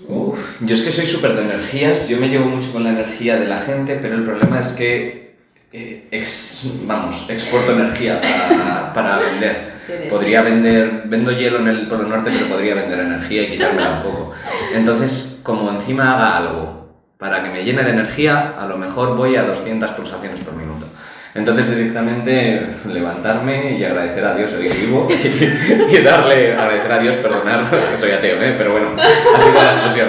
Uf, 0.09 0.39
yo 0.63 0.75
es 0.75 0.83
que 0.83 0.93
soy 0.93 1.07
súper 1.07 1.35
de 1.35 1.43
energías, 1.43 2.09
yo 2.09 2.17
me 2.19 2.29
llevo 2.29 2.47
mucho 2.47 2.73
con 2.73 2.85
la 2.85 2.91
energía 2.91 3.37
de 3.39 3.47
la 3.47 3.61
gente, 3.61 3.99
pero 4.01 4.15
el 4.17 4.25
problema 4.25 4.61
es 4.61 4.69
que 4.69 5.35
eh, 5.73 6.09
ex- 6.11 6.71
vamos, 6.87 7.29
exporto 7.29 7.73
energía 7.73 8.21
para, 8.21 8.93
para 8.95 9.19
vender. 9.19 9.71
Podría 10.09 10.43
vender, 10.43 11.03
vendo 11.07 11.33
hielo 11.33 11.59
en 11.61 11.69
el 11.69 11.89
Polo 11.89 12.05
Norte, 12.05 12.31
pero 12.33 12.47
podría 12.47 12.77
vender 12.77 13.01
energía 13.01 13.43
y 13.43 13.51
quitármela 13.51 13.97
un 13.99 14.03
poco. 14.05 14.33
Entonces, 14.75 15.41
como 15.43 15.69
encima 15.71 16.15
haga 16.17 16.37
algo 16.39 16.80
para 17.21 17.45
que 17.45 17.51
me 17.51 17.63
llene 17.63 17.85
de 17.85 17.91
energía, 17.91 18.55
a 18.59 18.67
lo 18.67 18.79
mejor 18.79 19.15
voy 19.15 19.37
a 19.37 19.45
200 19.45 19.91
pulsaciones 19.91 20.41
por 20.41 20.55
minuto. 20.55 20.87
Entonces 21.35 21.69
directamente 21.69 22.79
levantarme 22.87 23.79
y 23.79 23.85
agradecer 23.85 24.25
a 24.25 24.35
Dios 24.35 24.51
seguir 24.51 24.73
vivo 24.75 25.07
y, 25.09 25.95
y 25.97 26.03
darle, 26.03 26.55
agradecer 26.55 26.93
a 26.93 26.99
Dios, 26.99 27.17
perdonar, 27.17 27.71
que 27.91 27.97
soy 27.97 28.11
ateo, 28.11 28.43
¿eh? 28.43 28.55
pero 28.59 28.73
bueno, 28.73 28.89
ha 28.99 29.41
sido 29.41 29.63
la 29.63 29.73
expresión. 29.75 30.09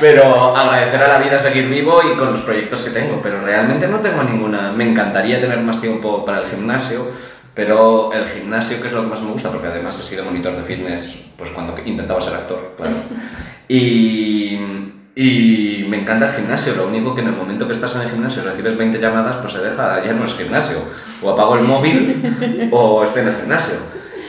Pero 0.00 0.56
agradecer 0.56 1.02
a 1.02 1.08
la 1.08 1.18
vida 1.18 1.38
seguir 1.38 1.68
vivo 1.68 2.00
y 2.02 2.16
con 2.16 2.32
los 2.32 2.42
proyectos 2.42 2.82
que 2.82 2.90
tengo, 2.90 3.20
pero 3.22 3.42
realmente 3.42 3.86
no 3.88 3.98
tengo 3.98 4.22
ninguna, 4.22 4.72
me 4.72 4.88
encantaría 4.88 5.40
tener 5.40 5.60
más 5.60 5.80
tiempo 5.80 6.24
para 6.24 6.40
el 6.40 6.46
gimnasio, 6.46 7.10
pero 7.54 8.12
el 8.12 8.26
gimnasio, 8.28 8.80
que 8.80 8.88
es 8.88 8.92
lo 8.94 9.02
que 9.02 9.08
más 9.08 9.20
me 9.20 9.32
gusta, 9.32 9.50
porque 9.50 9.68
además 9.68 9.98
he 10.00 10.02
sido 10.02 10.24
monitor 10.24 10.56
de 10.56 10.62
fitness 10.62 11.26
pues 11.36 11.50
cuando 11.50 11.76
intentaba 11.84 12.22
ser 12.22 12.34
actor. 12.34 12.76
Y, 13.68 14.58
y 15.16 15.84
me 15.88 16.00
encanta 16.00 16.30
el 16.30 16.34
gimnasio, 16.34 16.74
lo 16.74 16.88
único 16.88 17.14
que 17.14 17.20
en 17.20 17.28
el 17.28 17.36
momento 17.36 17.66
que 17.68 17.74
estás 17.74 17.94
en 17.94 18.02
el 18.02 18.10
gimnasio 18.10 18.42
recibes 18.42 18.76
20 18.76 18.98
llamadas, 18.98 19.36
pues 19.36 19.52
se 19.52 19.62
deja, 19.62 20.04
ya 20.04 20.12
no 20.12 20.24
es 20.24 20.34
gimnasio. 20.34 20.78
O 21.22 21.30
apago 21.30 21.56
el 21.56 21.64
móvil 21.64 22.68
o 22.72 23.04
estoy 23.04 23.22
en 23.22 23.28
el 23.28 23.36
gimnasio. 23.36 23.76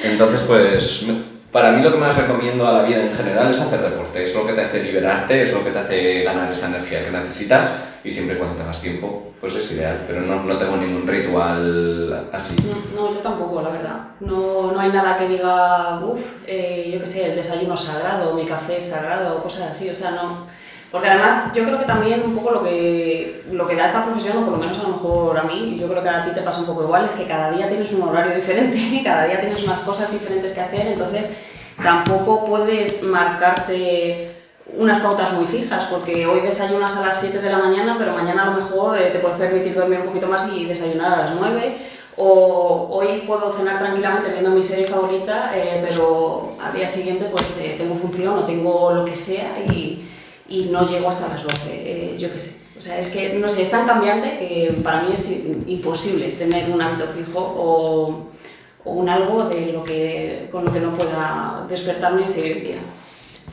Entonces, 0.03 0.41
pues, 0.41 1.05
para 1.51 1.71
mí 1.71 1.81
lo 1.81 1.91
que 1.91 1.97
más 1.97 2.15
recomiendo 2.15 2.67
a 2.67 2.73
la 2.73 2.83
vida 2.83 3.01
en 3.01 3.15
general 3.15 3.49
es 3.49 3.59
hacer 3.59 3.81
deporte. 3.81 4.23
Es 4.23 4.35
lo 4.35 4.45
que 4.45 4.53
te 4.53 4.61
hace 4.61 4.83
liberarte, 4.83 5.41
es 5.41 5.53
lo 5.53 5.63
que 5.63 5.71
te 5.71 5.79
hace 5.79 6.23
ganar 6.23 6.51
esa 6.51 6.67
energía 6.67 7.03
que 7.03 7.11
necesitas 7.11 7.83
y 8.03 8.11
siempre 8.11 8.37
cuando 8.37 8.55
tengas 8.55 8.79
tiempo, 8.79 9.33
pues 9.41 9.55
es 9.55 9.71
ideal. 9.71 10.03
Pero 10.05 10.21
no, 10.21 10.43
no 10.43 10.57
tengo 10.57 10.77
ningún 10.77 11.07
ritual 11.07 12.29
así. 12.31 12.55
No, 12.61 13.07
no, 13.07 13.13
yo 13.15 13.19
tampoco, 13.21 13.63
la 13.63 13.69
verdad. 13.69 13.97
No, 14.19 14.71
no 14.71 14.79
hay 14.79 14.91
nada 14.91 15.17
que 15.17 15.27
diga, 15.27 15.99
uff, 15.99 16.43
yo 16.45 16.99
qué 16.99 17.07
sé, 17.07 17.31
el 17.31 17.35
desayuno 17.35 17.75
sagrado, 17.75 18.35
mi 18.35 18.45
café 18.45 18.79
sagrado, 18.79 19.41
cosas 19.41 19.71
así, 19.71 19.89
o 19.89 19.95
sea, 19.95 20.11
no. 20.11 20.45
Porque 20.91 21.09
además 21.09 21.51
yo 21.53 21.63
creo 21.63 21.79
que 21.79 21.85
también 21.85 22.21
un 22.23 22.35
poco 22.35 22.51
lo 22.51 22.63
que, 22.63 23.43
lo 23.51 23.67
que 23.67 23.75
da 23.75 23.85
esta 23.85 24.05
profesión, 24.05 24.37
o 24.37 24.41
por 24.41 24.53
lo 24.53 24.59
menos 24.59 24.77
a 24.79 24.83
lo 24.83 24.89
mejor 24.89 25.37
a 25.37 25.43
mí, 25.43 25.75
y 25.75 25.79
yo 25.79 25.87
creo 25.89 26.03
que 26.03 26.09
a 26.09 26.23
ti 26.23 26.31
te 26.31 26.41
pasa 26.41 26.59
un 26.59 26.65
poco 26.65 26.83
igual, 26.83 27.05
es 27.05 27.13
que 27.13 27.25
cada 27.25 27.51
día 27.51 27.67
tienes 27.67 27.91
un 27.93 28.07
horario 28.07 28.35
diferente, 28.35 28.77
cada 29.03 29.25
día 29.25 29.41
tienes 29.41 29.63
unas 29.63 29.79
cosas 29.81 30.11
diferentes 30.11 30.53
que 30.53 30.61
hacer, 30.61 30.87
entonces 30.87 31.35
tampoco 31.81 32.45
puedes 32.45 33.03
marcarte 33.03 34.31
unas 34.77 35.01
pautas 35.01 35.33
muy 35.33 35.45
fijas, 35.45 35.85
porque 35.89 36.25
hoy 36.25 36.41
desayunas 36.41 36.97
a 36.97 37.05
las 37.05 37.19
7 37.19 37.39
de 37.39 37.49
la 37.49 37.57
mañana, 37.57 37.95
pero 37.99 38.13
mañana 38.13 38.43
a 38.43 38.45
lo 38.51 38.61
mejor 38.61 38.97
eh, 38.97 39.09
te 39.11 39.19
puedes 39.19 39.37
permitir 39.37 39.75
dormir 39.75 39.99
un 39.99 40.07
poquito 40.07 40.27
más 40.27 40.51
y 40.53 40.65
desayunar 40.65 41.13
a 41.13 41.17
las 41.25 41.35
9, 41.35 41.77
o 42.17 42.87
hoy 42.91 43.23
puedo 43.27 43.51
cenar 43.51 43.77
tranquilamente 43.79 44.29
viendo 44.29 44.49
mi 44.51 44.63
serie 44.63 44.85
favorita, 44.85 45.51
eh, 45.53 45.85
pero 45.87 46.53
al 46.61 46.73
día 46.73 46.87
siguiente 46.87 47.25
pues 47.25 47.57
eh, 47.59 47.75
tengo 47.77 47.95
función 47.95 48.39
o 48.39 48.45
tengo 48.45 48.91
lo 48.91 49.05
que 49.05 49.15
sea 49.15 49.59
y, 49.59 50.04
y 50.47 50.65
no 50.65 50.87
llego 50.87 51.09
hasta 51.09 51.27
las 51.27 51.43
12, 51.43 51.55
eh, 51.69 52.17
yo 52.17 52.31
qué 52.31 52.39
sé. 52.39 52.65
O 52.77 52.81
sea, 52.81 52.99
es 52.99 53.09
que, 53.09 53.33
no 53.35 53.47
sé, 53.47 53.61
es 53.61 53.71
tan 53.71 53.87
cambiante 53.87 54.37
que 54.37 54.77
para 54.83 55.03
mí 55.03 55.13
es 55.13 55.29
imposible 55.65 56.29
tener 56.29 56.69
un 56.69 56.81
hábito 56.81 57.07
fijo 57.07 57.39
o, 57.39 58.27
o 58.83 58.91
un 58.91 59.09
algo 59.09 59.45
de 59.49 59.71
lo 59.71 59.83
que, 59.83 60.49
con 60.51 60.65
lo 60.65 60.71
que 60.71 60.81
no 60.81 60.93
pueda 60.93 61.65
despertarme 61.69 62.25
y 62.25 62.29
seguir 62.29 62.57
el 62.57 62.63
día. 62.63 62.77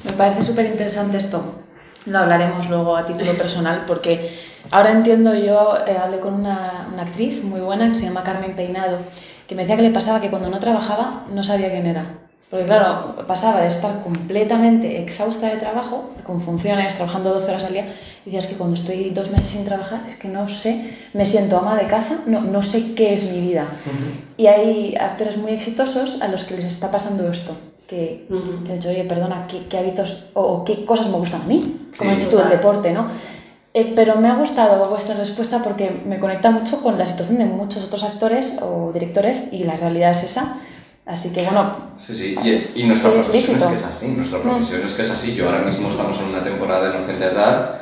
Me 0.05 0.13
parece 0.13 0.43
súper 0.43 0.67
interesante 0.67 1.17
esto. 1.17 1.63
Lo 2.07 2.19
hablaremos 2.19 2.69
luego 2.69 2.97
a 2.97 3.07
título 3.07 3.33
personal 3.35 3.85
porque 3.87 4.37
ahora 4.73 4.91
entiendo, 4.91 5.35
yo 5.35 5.77
eh, 5.87 5.97
hablé 5.97 6.19
con 6.19 6.35
una, 6.35 6.89
una 6.93 7.03
actriz 7.03 7.45
muy 7.45 7.61
buena 7.61 7.91
que 7.91 7.97
se 7.97 8.07
llama 8.07 8.25
Carmen 8.25 8.57
Peinado, 8.57 8.99
que 9.47 9.55
me 9.55 9.63
decía 9.63 9.77
que 9.77 9.83
le 9.83 9.91
pasaba 9.91 10.21
que 10.21 10.31
cuando 10.31 10.51
no 10.51 10.59
trabajaba 10.59 11.27
no 11.31 11.45
sabía 11.45 11.71
quién 11.71 11.87
era. 11.87 12.19
Porque 12.53 12.67
claro, 12.67 13.17
pasaba 13.27 13.63
de 13.63 13.69
estar 13.69 14.03
completamente 14.03 15.01
exhausta 15.01 15.49
de 15.49 15.57
trabajo, 15.57 16.11
con 16.23 16.39
funciones, 16.39 16.95
trabajando 16.95 17.33
12 17.33 17.49
horas 17.49 17.65
al 17.65 17.73
día, 17.73 17.87
y 18.27 18.31
decías 18.31 18.47
que 18.47 18.57
cuando 18.59 18.75
estoy 18.75 19.09
dos 19.09 19.31
meses 19.31 19.49
sin 19.53 19.65
trabajar 19.65 20.03
es 20.11 20.17
que 20.17 20.29
no 20.29 20.47
sé, 20.47 20.99
me 21.15 21.25
siento 21.25 21.57
ama 21.57 21.77
de 21.79 21.87
casa, 21.87 22.25
no, 22.27 22.43
no 22.43 22.61
sé 22.61 22.93
qué 22.95 23.15
es 23.15 23.25
mi 23.25 23.41
vida. 23.41 23.65
Y 24.37 24.49
hay 24.49 24.95
actores 24.97 25.39
muy 25.39 25.53
exitosos 25.53 26.21
a 26.21 26.29
los 26.29 26.45
que 26.45 26.57
les 26.57 26.67
está 26.67 26.91
pasando 26.91 27.27
esto, 27.33 27.57
que 27.89 28.27
Ujú. 28.29 28.65
que 28.65 28.73
he 28.73 28.75
dicho, 28.75 28.91
oye, 28.91 29.05
perdona, 29.05 29.47
¿qué, 29.49 29.67
qué 29.71 29.79
hábitos 29.79 30.27
o, 30.35 30.43
o 30.43 30.65
qué 30.67 30.85
cosas 30.85 31.09
me 31.09 31.17
gustan 31.17 31.41
a 31.41 31.47
mí? 31.47 31.89
Como 31.97 32.11
Sí. 32.11 32.19
has 32.19 32.23
dicho 32.23 32.37
tú, 32.37 32.43
el 32.43 32.51
deporte, 32.51 32.93
¿no? 32.93 33.07
Eh, 33.73 33.95
pero 33.97 34.17
me 34.17 34.29
ha 34.29 34.35
gustado 34.35 34.91
vuestra 34.91 35.15
respuesta 35.15 35.61
porque 35.65 35.89
me 36.05 36.21
conecta 36.21 36.51
mucho 36.51 36.83
con 36.83 36.99
la 36.99 37.07
situación 37.07 37.39
de 37.39 37.47
muchos 37.47 37.83
otros 37.87 38.05
actores 38.05 38.59
o 38.61 38.91
directores 38.93 39.51
y 39.55 39.65
la 39.65 39.77
realidad 39.77 40.11
es 40.11 40.25
esa. 40.25 40.59
Así 41.05 41.33
que 41.33 41.43
bueno, 41.43 41.93
Sí, 42.05 42.15
sí, 42.17 42.37
y, 42.45 42.51
es- 42.51 42.77
y 42.77 42.85
nuestra 42.85 43.11
profesión 43.11 43.57
es 43.57 43.65
que 43.65 43.75
es 43.75 43.85
así, 43.85 44.09
nuestra 44.09 44.39
profesión 44.41 44.83
es 44.87 44.93
que 44.93 45.03
es 45.03 45.11
así. 45.11 45.35
Yo 45.35 45.47
ahora 45.47 45.63
mismo 45.63 45.89
estamos 45.89 46.19
en 46.21 46.27
una 46.29 46.43
temporada 46.45 46.89
de 46.89 46.95
Norte 46.99 47.13
Integral 47.13 47.81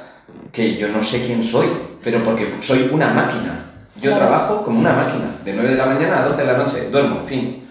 que 0.53 0.77
yo 0.77 0.89
no 0.89 1.03
sé 1.03 1.25
quién 1.27 1.45
soy, 1.45 1.69
pero 2.03 2.23
porque 2.25 2.55
soy 2.61 2.89
una 2.93 3.09
máquina. 3.13 3.67
Yo 3.97 4.11
Claro. 4.13 4.17
trabajo 4.27 4.63
como 4.65 4.81
una 4.81 4.93
máquina, 4.95 5.37
de 5.45 5.53
9 5.53 5.71
de 5.71 5.77
la 5.77 5.87
mañana 5.87 6.21
a 6.23 6.29
12 6.29 6.41
de 6.41 6.47
la 6.53 6.59
noche, 6.59 6.89
duermo, 6.91 7.21
fin. 7.23 7.67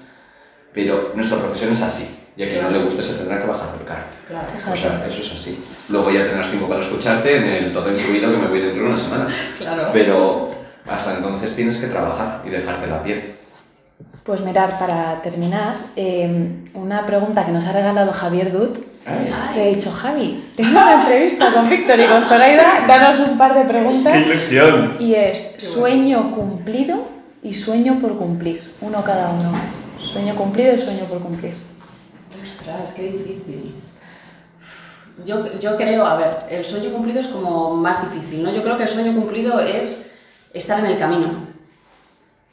Pero 0.73 1.11
nuestra 1.15 1.39
profesión 1.39 1.73
es 1.73 1.81
así, 1.81 2.19
y 2.37 2.43
a 2.43 2.49
quien 2.49 2.61
no 2.63 2.69
le 2.69 2.83
guste 2.83 3.01
se 3.01 3.15
tendrá 3.15 3.41
que 3.41 3.47
bajar 3.47 3.75
del 3.75 3.87
carro. 3.87 4.03
Claro. 4.27 4.47
O 4.71 4.75
sea, 4.75 5.05
eso 5.09 5.21
es 5.23 5.33
así. 5.33 5.63
Luego 5.89 6.11
ya 6.11 6.25
tendrás 6.25 6.49
tiempo 6.49 6.67
para 6.69 6.81
escucharte 6.81 7.35
en 7.37 7.43
el 7.45 7.73
todo 7.73 7.89
incluido 7.91 8.31
que 8.31 8.37
me 8.37 8.47
voy 8.47 8.59
dentro 8.59 8.83
de 8.83 8.89
una 8.89 8.97
semana. 8.97 9.27
Claro. 9.57 9.89
Pero 9.91 10.51
hasta 10.87 11.15
entonces 11.17 11.55
tienes 11.55 11.79
que 11.79 11.87
trabajar 11.87 12.43
y 12.45 12.49
dejarte 12.49 12.85
la 12.87 13.01
piel. 13.03 13.35
Pues 14.23 14.41
mirar, 14.41 14.77
para 14.77 15.21
terminar, 15.21 15.87
eh, 15.95 16.65
una 16.73 17.05
pregunta 17.05 17.45
que 17.45 17.51
nos 17.51 17.65
ha 17.65 17.71
regalado 17.71 18.11
Javier 18.11 18.51
Dut. 18.51 18.77
Ay. 19.05 19.31
Le 19.55 19.71
he 19.71 19.75
dicho, 19.75 19.91
Javi, 19.91 20.51
tengo 20.55 20.71
una 20.71 21.01
entrevista 21.01 21.51
con 21.51 21.69
Víctor 21.69 21.99
y 21.99 22.05
con 22.05 22.25
Zoraida, 22.25 22.85
danos 22.87 23.27
un 23.27 23.37
par 23.37 23.55
de 23.55 23.63
preguntas. 23.63 24.25
ilusión! 24.25 24.97
Y 24.99 25.15
es 25.15 25.55
sueño 25.57 26.31
cumplido 26.35 27.07
y 27.41 27.53
sueño 27.53 27.99
por 27.99 28.17
cumplir, 28.17 28.61
uno 28.81 29.03
cada 29.03 29.29
uno. 29.29 29.51
Sueño 29.99 30.35
cumplido 30.35 30.75
y 30.75 30.79
sueño 30.79 31.05
por 31.05 31.19
cumplir. 31.19 31.55
Ostras, 32.43 32.93
qué 32.93 33.03
difícil. 33.11 33.75
Yo, 35.25 35.59
yo 35.59 35.75
creo, 35.75 36.05
a 36.05 36.15
ver, 36.15 36.37
el 36.49 36.63
sueño 36.63 36.91
cumplido 36.91 37.19
es 37.19 37.27
como 37.27 37.75
más 37.75 38.11
difícil, 38.11 38.43
¿no? 38.43 38.51
Yo 38.51 38.61
creo 38.63 38.77
que 38.77 38.83
el 38.83 38.89
sueño 38.89 39.13
cumplido 39.13 39.59
es 39.59 40.11
estar 40.53 40.79
en 40.79 40.85
el 40.85 40.99
camino. 40.99 41.47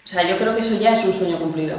O 0.06 0.08
sea, 0.08 0.22
yo 0.22 0.38
creo 0.38 0.54
que 0.54 0.60
eso 0.60 0.78
ya 0.80 0.94
es 0.94 1.04
un 1.04 1.12
sueño 1.12 1.36
cumplido. 1.36 1.76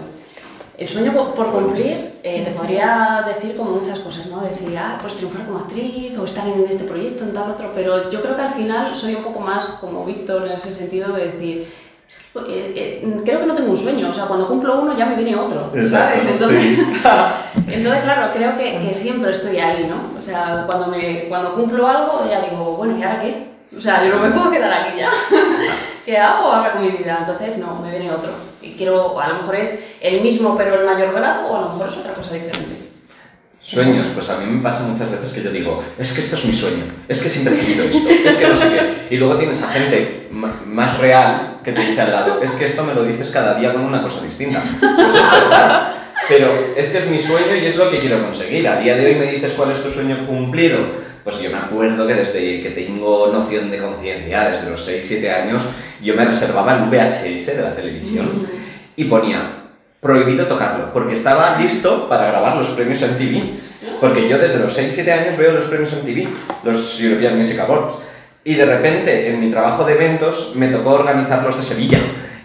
El 0.77 0.87
sueño 0.87 1.11
po- 1.13 1.33
por 1.33 1.51
cumplir, 1.51 2.19
eh, 2.23 2.43
te 2.43 2.51
podría 2.51 3.23
decir 3.25 3.55
como 3.55 3.71
muchas 3.71 3.97
cosas, 3.99 4.27
¿no? 4.27 4.41
Decir, 4.41 4.77
ah, 4.77 4.97
pues 5.01 5.15
triunfar 5.15 5.45
como 5.47 5.59
actriz 5.59 6.15
o 6.19 6.25
estar 6.25 6.45
en 6.47 6.67
este 6.69 6.83
proyecto, 6.83 7.23
en 7.23 7.33
tal 7.33 7.49
otro, 7.51 7.71
pero 7.73 8.11
yo 8.11 8.21
creo 8.21 8.35
que 8.35 8.41
al 8.43 8.53
final 8.53 8.95
soy 8.95 9.15
un 9.15 9.23
poco 9.23 9.39
más 9.39 9.65
como 9.81 10.05
Víctor 10.05 10.45
en 10.45 10.51
ese 10.51 10.71
sentido 10.71 11.13
de 11.13 11.31
decir, 11.31 11.67
"Es 12.07 12.17
que, 12.33 12.39
eh, 12.39 12.73
eh, 12.75 13.21
creo 13.25 13.39
que 13.39 13.45
no 13.47 13.55
tengo 13.55 13.71
un 13.71 13.77
sueño, 13.77 14.09
o 14.09 14.13
sea, 14.13 14.25
cuando 14.25 14.47
cumplo 14.47 14.79
uno 14.81 14.95
ya 14.95 15.05
me 15.07 15.15
viene 15.15 15.35
otro, 15.35 15.71
¿sabes? 15.89 16.25
Entonces, 16.27 16.77
entonces, 17.67 18.03
claro, 18.03 18.31
creo 18.33 18.55
que, 18.57 18.79
que 18.81 18.93
siempre 18.93 19.31
estoy 19.31 19.57
ahí, 19.57 19.87
¿no? 19.89 20.19
O 20.19 20.21
sea, 20.21 20.65
cuando, 20.67 20.87
me, 20.87 21.23
cuando 21.27 21.55
cumplo 21.55 21.87
algo 21.87 22.27
ya 22.29 22.41
digo, 22.41 22.75
bueno, 22.77 22.97
¿y 22.99 23.03
ahora 23.03 23.21
qué? 23.21 23.47
O 23.75 23.81
sea, 23.81 24.03
yo 24.05 24.15
no 24.15 24.21
me 24.21 24.29
puedo 24.29 24.51
quedar 24.51 24.71
aquí 24.73 24.99
ya. 24.99 25.09
¿Qué 26.07 26.17
hago 26.17 26.53
ahora 26.53 26.71
con 26.71 26.83
mi 26.83 26.91
vida? 26.91 27.17
Entonces, 27.19 27.57
no, 27.57 27.81
me 27.81 27.91
viene 27.91 28.09
otro. 28.09 28.31
Y 28.61 28.71
quiero, 28.71 29.19
a 29.19 29.27
lo 29.27 29.35
mejor 29.35 29.57
es 29.57 29.83
el 29.99 30.21
mismo 30.21 30.57
pero 30.57 30.79
en 30.79 30.85
mayor 30.85 31.13
grado 31.13 31.49
o 31.49 31.57
a 31.57 31.61
lo 31.63 31.69
mejor 31.71 31.89
es 31.89 31.97
otra 31.97 32.13
cosa 32.13 32.33
diferente. 32.33 32.87
Sueños, 33.61 34.07
pues 34.15 34.29
a 34.29 34.37
mí 34.37 34.45
me 34.45 34.63
pasa 34.63 34.87
muchas 34.87 35.11
veces 35.11 35.33
que 35.33 35.43
yo 35.43 35.51
digo, 35.51 35.83
es 35.97 36.13
que 36.13 36.21
esto 36.21 36.37
es 36.37 36.45
mi 36.45 36.53
sueño, 36.53 36.85
es 37.09 37.21
que 37.21 37.27
siempre 37.27 37.55
he 37.55 37.59
querido 37.59 37.83
esto, 37.83 38.07
es 38.07 38.37
que 38.37 38.47
no 38.47 38.55
sé 38.55 38.69
qué. 38.69 39.15
Y 39.15 39.17
luego 39.17 39.35
tienes 39.35 39.61
a 39.61 39.67
gente 39.67 40.29
más 40.31 40.97
real 40.99 41.57
que 41.61 41.73
te 41.73 41.81
dice 41.81 41.99
al 41.99 42.13
lado, 42.13 42.41
es 42.41 42.53
que 42.53 42.67
esto 42.67 42.85
me 42.85 42.93
lo 42.93 43.03
dices 43.03 43.29
cada 43.29 43.55
día 43.55 43.73
con 43.73 43.81
una 43.81 44.01
cosa 44.01 44.23
distinta. 44.23 44.63
Pues 44.79 45.13
es 45.13 45.31
verdad. 45.31 45.93
Pero 46.29 46.73
es 46.77 46.89
que 46.89 46.99
es 46.99 47.09
mi 47.09 47.19
sueño 47.19 47.53
y 47.61 47.65
es 47.65 47.75
lo 47.75 47.91
que 47.91 47.99
quiero 47.99 48.23
conseguir. 48.23 48.65
A 48.69 48.79
día 48.79 48.95
de 48.95 49.07
hoy 49.07 49.15
me 49.15 49.29
dices 49.29 49.51
cuál 49.51 49.71
es 49.71 49.83
tu 49.83 49.89
sueño 49.89 50.25
cumplido. 50.25 50.77
Pues 51.27 51.41
yo 51.41 51.51
me 51.51 51.57
acuerdo 51.57 52.07
que 52.07 52.13
desde 52.13 52.61
que 52.61 52.69
tengo 52.69 53.27
noción 53.33 53.69
de 53.69 53.79
conciencia, 53.79 54.49
desde 54.49 54.69
los 54.69 54.87
6-7 54.87 55.29
años, 55.29 55.62
yo 56.02 56.15
me 56.15 56.23
reservaba 56.23 56.75
el 56.75 56.83
VHS 56.83 57.47
de 57.47 57.62
la 57.63 57.75
televisión 57.75 58.47
y 58.95 59.04
ponía 59.04 59.65
prohibido 59.99 60.45
tocarlo, 60.45 60.93
porque 60.93 61.15
estaba 61.15 61.58
listo 61.60 62.08
para 62.08 62.27
grabar 62.27 62.56
los 62.56 62.69
premios 62.69 63.02
MTV. 63.02 63.99
Porque 63.99 64.29
yo 64.29 64.37
desde 64.37 64.60
los 64.60 64.79
6-7 64.79 65.12
años 65.12 65.37
veo 65.37 65.52
los 65.52 65.65
premios 65.65 65.91
MTV, 66.02 66.29
los 66.63 67.02
European 67.02 67.37
Music 67.37 67.60
Awards. 67.60 68.04
Y 68.45 68.54
de 68.54 68.65
repente, 68.65 69.29
en 69.29 69.41
mi 69.41 69.52
trabajo 69.52 69.83
de 69.83 69.95
eventos, 69.95 70.54
me 70.56 70.69
tocó 70.69 70.91
organizar 70.91 71.43
los 71.43 71.58
de 71.58 71.63
Sevilla. 71.63 71.99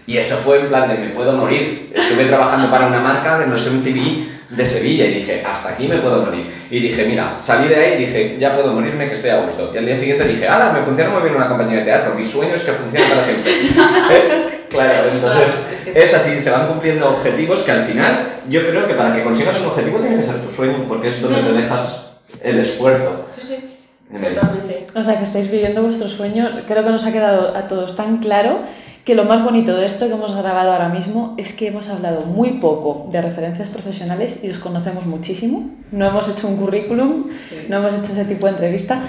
Y 0.05 0.17
eso 0.17 0.35
fue 0.35 0.59
en 0.59 0.67
plan 0.67 0.89
de 0.89 0.97
me 0.97 1.11
puedo 1.11 1.31
morir. 1.31 1.93
Estuve 1.95 2.25
trabajando 2.25 2.69
para 2.69 2.87
una 2.87 2.99
marca 2.99 3.41
en 3.45 3.49
los 3.49 3.65
MTV 3.65 4.32
de 4.49 4.65
Sevilla 4.65 5.05
y 5.05 5.15
dije, 5.15 5.43
hasta 5.45 5.69
aquí 5.69 5.87
me 5.87 5.97
puedo 5.97 6.25
morir. 6.25 6.53
Y 6.69 6.79
dije, 6.79 7.05
mira, 7.05 7.35
salí 7.39 7.67
de 7.69 7.75
ahí 7.75 7.93
y 7.93 8.05
dije, 8.05 8.37
ya 8.39 8.55
puedo 8.55 8.73
morirme, 8.73 9.07
que 9.07 9.13
estoy 9.13 9.31
a 9.31 9.41
gusto. 9.41 9.71
Y 9.73 9.77
al 9.77 9.85
día 9.85 9.95
siguiente 9.95 10.25
dije, 10.25 10.47
ala, 10.47 10.71
me 10.71 10.81
funciona 10.81 11.11
muy 11.11 11.21
bien 11.21 11.35
una 11.35 11.47
compañía 11.47 11.79
de 11.79 11.85
teatro, 11.85 12.15
mi 12.15 12.23
sueño 12.23 12.55
es 12.55 12.63
que 12.63 12.71
funcione 12.71 13.05
para 13.07 13.23
siempre. 13.23 13.51
¿Eh? 14.11 14.65
Claro, 14.69 15.09
entonces 15.11 15.53
es 15.71 15.81
que 15.81 15.93
sí. 15.93 15.99
es 15.99 16.13
así, 16.13 16.41
se 16.41 16.49
van 16.49 16.67
cumpliendo 16.67 17.09
objetivos 17.09 17.61
que 17.61 17.71
al 17.71 17.85
final 17.85 18.41
yo 18.49 18.61
creo 18.67 18.87
que 18.87 18.95
para 18.95 19.15
que 19.15 19.23
consigas 19.23 19.59
un 19.61 19.67
objetivo 19.67 19.99
tiene 19.99 20.15
que 20.15 20.21
ser 20.23 20.41
tu 20.41 20.51
sueño, 20.51 20.85
porque 20.87 21.09
es 21.09 21.21
donde 21.21 21.41
te 21.41 21.53
dejas 21.53 22.17
el 22.41 22.59
esfuerzo. 22.59 23.27
Sí, 23.31 23.41
sí, 23.41 23.77
totalmente. 24.11 24.87
O 24.95 25.03
sea, 25.03 25.17
que 25.17 25.23
estáis 25.23 25.49
viviendo 25.49 25.83
vuestro 25.83 26.09
sueño. 26.09 26.61
Creo 26.67 26.83
que 26.83 26.89
nos 26.89 27.05
ha 27.05 27.11
quedado 27.11 27.55
a 27.55 27.67
todos 27.67 27.95
tan 27.95 28.17
claro 28.17 28.61
que 29.05 29.15
lo 29.15 29.25
más 29.25 29.43
bonito 29.43 29.75
de 29.75 29.85
esto 29.85 30.07
que 30.07 30.13
hemos 30.13 30.33
grabado 30.35 30.71
ahora 30.71 30.87
mismo 30.89 31.33
es 31.37 31.51
que 31.53 31.67
hemos 31.67 31.89
hablado 31.89 32.21
muy 32.21 32.59
poco 32.59 33.07
de 33.11 33.21
referencias 33.21 33.67
profesionales 33.69 34.39
y 34.43 34.49
os 34.49 34.59
conocemos 34.59 35.05
muchísimo. 35.05 35.69
No 35.91 36.07
hemos 36.07 36.29
hecho 36.29 36.47
un 36.47 36.55
currículum, 36.57 37.25
Sí. 37.35 37.65
no 37.69 37.77
hemos 37.77 37.93
hecho 37.93 38.13
ese 38.13 38.25
tipo 38.25 38.45
de 38.47 38.53
entrevista. 38.53 39.01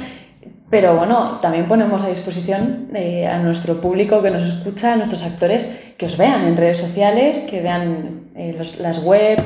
Pero 0.70 0.96
bueno, 0.96 1.38
también 1.40 1.68
ponemos 1.68 2.02
a 2.02 2.08
disposición 2.08 2.88
eh, 2.94 3.26
a 3.28 3.38
nuestro 3.38 3.80
público 3.80 4.20
que 4.22 4.30
nos 4.30 4.42
escucha, 4.42 4.94
a 4.94 4.96
nuestros 4.96 5.22
actores, 5.24 5.78
que 5.96 6.06
os 6.06 6.16
vean 6.16 6.44
en 6.46 6.56
redes 6.56 6.78
sociales, 6.78 7.40
que 7.48 7.60
vean 7.60 8.22
eh, 8.34 8.54
los- 8.58 8.80
las 8.80 8.98
web. 9.04 9.38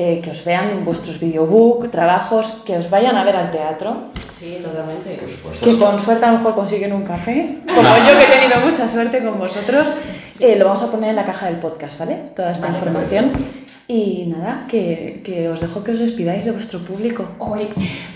Eh, 0.00 0.20
que 0.22 0.30
os 0.30 0.44
vean 0.44 0.84
vuestros 0.84 1.18
videobook, 1.18 1.90
trabajos, 1.90 2.62
que 2.64 2.76
os 2.76 2.88
vayan 2.88 3.16
a 3.16 3.24
ver 3.24 3.36
al 3.36 3.50
teatro, 3.50 3.90
Sí, 4.38 4.60
totalmente. 4.62 5.16
Por 5.16 5.28
supuesto. 5.28 5.66
que 5.66 5.78
con 5.78 5.98
suerte 5.98 6.24
a 6.24 6.30
lo 6.30 6.38
mejor 6.38 6.54
consiguen 6.54 6.92
un 6.92 7.02
café, 7.02 7.58
como 7.74 7.88
yo 8.06 8.18
que 8.18 8.24
he 8.24 8.38
tenido 8.38 8.60
mucha 8.60 8.88
suerte 8.88 9.24
con 9.24 9.36
vosotros. 9.36 9.92
Eh, 10.38 10.54
lo 10.56 10.66
vamos 10.66 10.82
a 10.84 10.90
poner 10.92 11.10
en 11.10 11.16
la 11.16 11.24
caja 11.24 11.46
del 11.46 11.56
podcast, 11.58 11.98
¿vale? 11.98 12.14
Toda 12.36 12.52
esta 12.52 12.66
Vale, 12.66 12.78
información. 12.78 13.32
Y 13.88 14.26
nada, 14.26 14.66
que, 14.68 15.22
que 15.24 15.48
os 15.48 15.60
dejo 15.60 15.82
que 15.82 15.92
os 15.92 15.98
despidáis 15.98 16.44
de 16.44 16.52
vuestro 16.52 16.78
público. 16.78 17.24
Oye, 17.40 17.68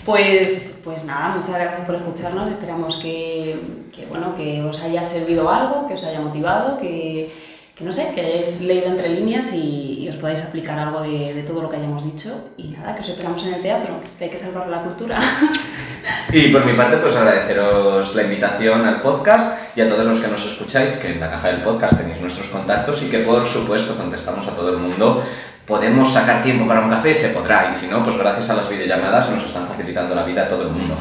pues, 0.05 0.81
pues 0.85 1.03
nada, 1.03 1.35
muchas 1.35 1.55
gracias 1.59 1.81
por 1.85 1.95
escucharnos. 1.95 2.47
Esperamos 2.47 2.95
que, 3.03 3.59
que, 3.91 4.05
bueno, 4.05 4.35
que 4.37 4.61
os 4.63 4.81
haya 4.83 5.03
servido 5.03 5.49
algo, 5.49 5.87
que 5.87 5.95
os 5.95 6.03
haya 6.05 6.21
motivado, 6.21 6.77
que, 6.77 7.29
que 7.75 7.83
no 7.83 7.91
sé, 7.91 8.11
que 8.13 8.21
hayáis 8.21 8.61
leído 8.61 8.87
entre 8.87 9.09
líneas 9.09 9.53
y, 9.53 10.07
os 10.09 10.17
podáis 10.17 10.43
aplicar 10.43 10.77
algo 10.77 11.01
de, 11.01 11.33
de 11.33 11.43
todo 11.43 11.61
lo 11.61 11.69
que 11.69 11.77
hayamos 11.77 12.03
dicho. 12.03 12.49
Y 12.57 12.69
nada, 12.69 12.93
que 12.93 12.99
os 13.01 13.09
esperamos 13.09 13.45
en 13.45 13.55
el 13.55 13.61
teatro, 13.61 13.99
que 14.17 14.25
hay 14.25 14.29
que 14.29 14.37
salvar 14.37 14.67
la 14.67 14.83
cultura. 14.83 15.19
Y 16.31 16.49
por 16.49 16.65
mi 16.65 16.73
parte, 16.73 16.97
pues 16.97 17.15
agradeceros 17.15 18.15
la 18.15 18.23
invitación 18.23 18.85
al 18.85 19.01
podcast 19.01 19.77
y 19.77 19.81
a 19.81 19.89
todos 19.89 20.05
los 20.05 20.19
que 20.19 20.27
nos 20.27 20.45
escucháis, 20.45 20.97
que 20.97 21.11
en 21.11 21.19
la 21.19 21.29
caja 21.29 21.49
del 21.49 21.61
podcast 21.61 21.97
tenéis 21.97 22.19
nuestros 22.21 22.47
contactos 22.47 23.03
y 23.03 23.09
que 23.09 23.19
por 23.19 23.47
supuesto 23.47 23.95
contestamos 23.95 24.47
a 24.47 24.51
todo 24.51 24.69
el 24.71 24.77
mundo. 24.77 25.23
Podemos 25.67 26.11
sacar 26.11 26.43
tiempo 26.43 26.67
para 26.67 26.81
un 26.81 26.89
café, 26.89 27.15
se 27.15 27.29
podrá, 27.29 27.69
y 27.71 27.73
si 27.73 27.87
no, 27.87 28.03
pues 28.03 28.17
gracias 28.17 28.49
a 28.49 28.55
las 28.55 28.69
videollamadas 28.69 29.29
nos 29.29 29.45
están 29.45 29.67
facilitando 29.67 30.13
la 30.13 30.23
vida 30.23 30.43
a 30.43 30.49
todo 30.49 30.63
el 30.63 30.69
mundo. 30.69 30.95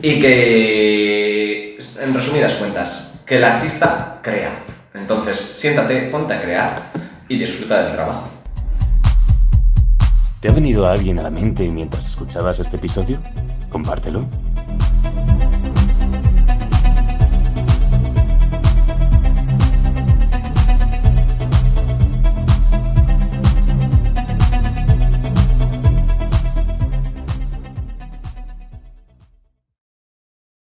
Y 0.00 0.20
que, 0.20 1.78
en 2.00 2.14
resumidas 2.14 2.54
cuentas, 2.54 3.14
que 3.26 3.36
el 3.36 3.44
artista 3.44 4.20
crea. 4.22 4.60
Entonces, 4.94 5.38
siéntate, 5.38 6.08
ponte 6.10 6.34
a 6.34 6.40
crear 6.40 6.92
y 7.28 7.38
disfruta 7.38 7.84
del 7.84 7.92
trabajo. 7.94 8.28
¿Te 10.40 10.48
ha 10.48 10.52
venido 10.52 10.86
alguien 10.86 11.18
a 11.18 11.22
la 11.22 11.30
mente 11.30 11.68
mientras 11.68 12.06
escuchabas 12.06 12.60
este 12.60 12.76
episodio? 12.76 13.20
Compártelo. 13.70 14.26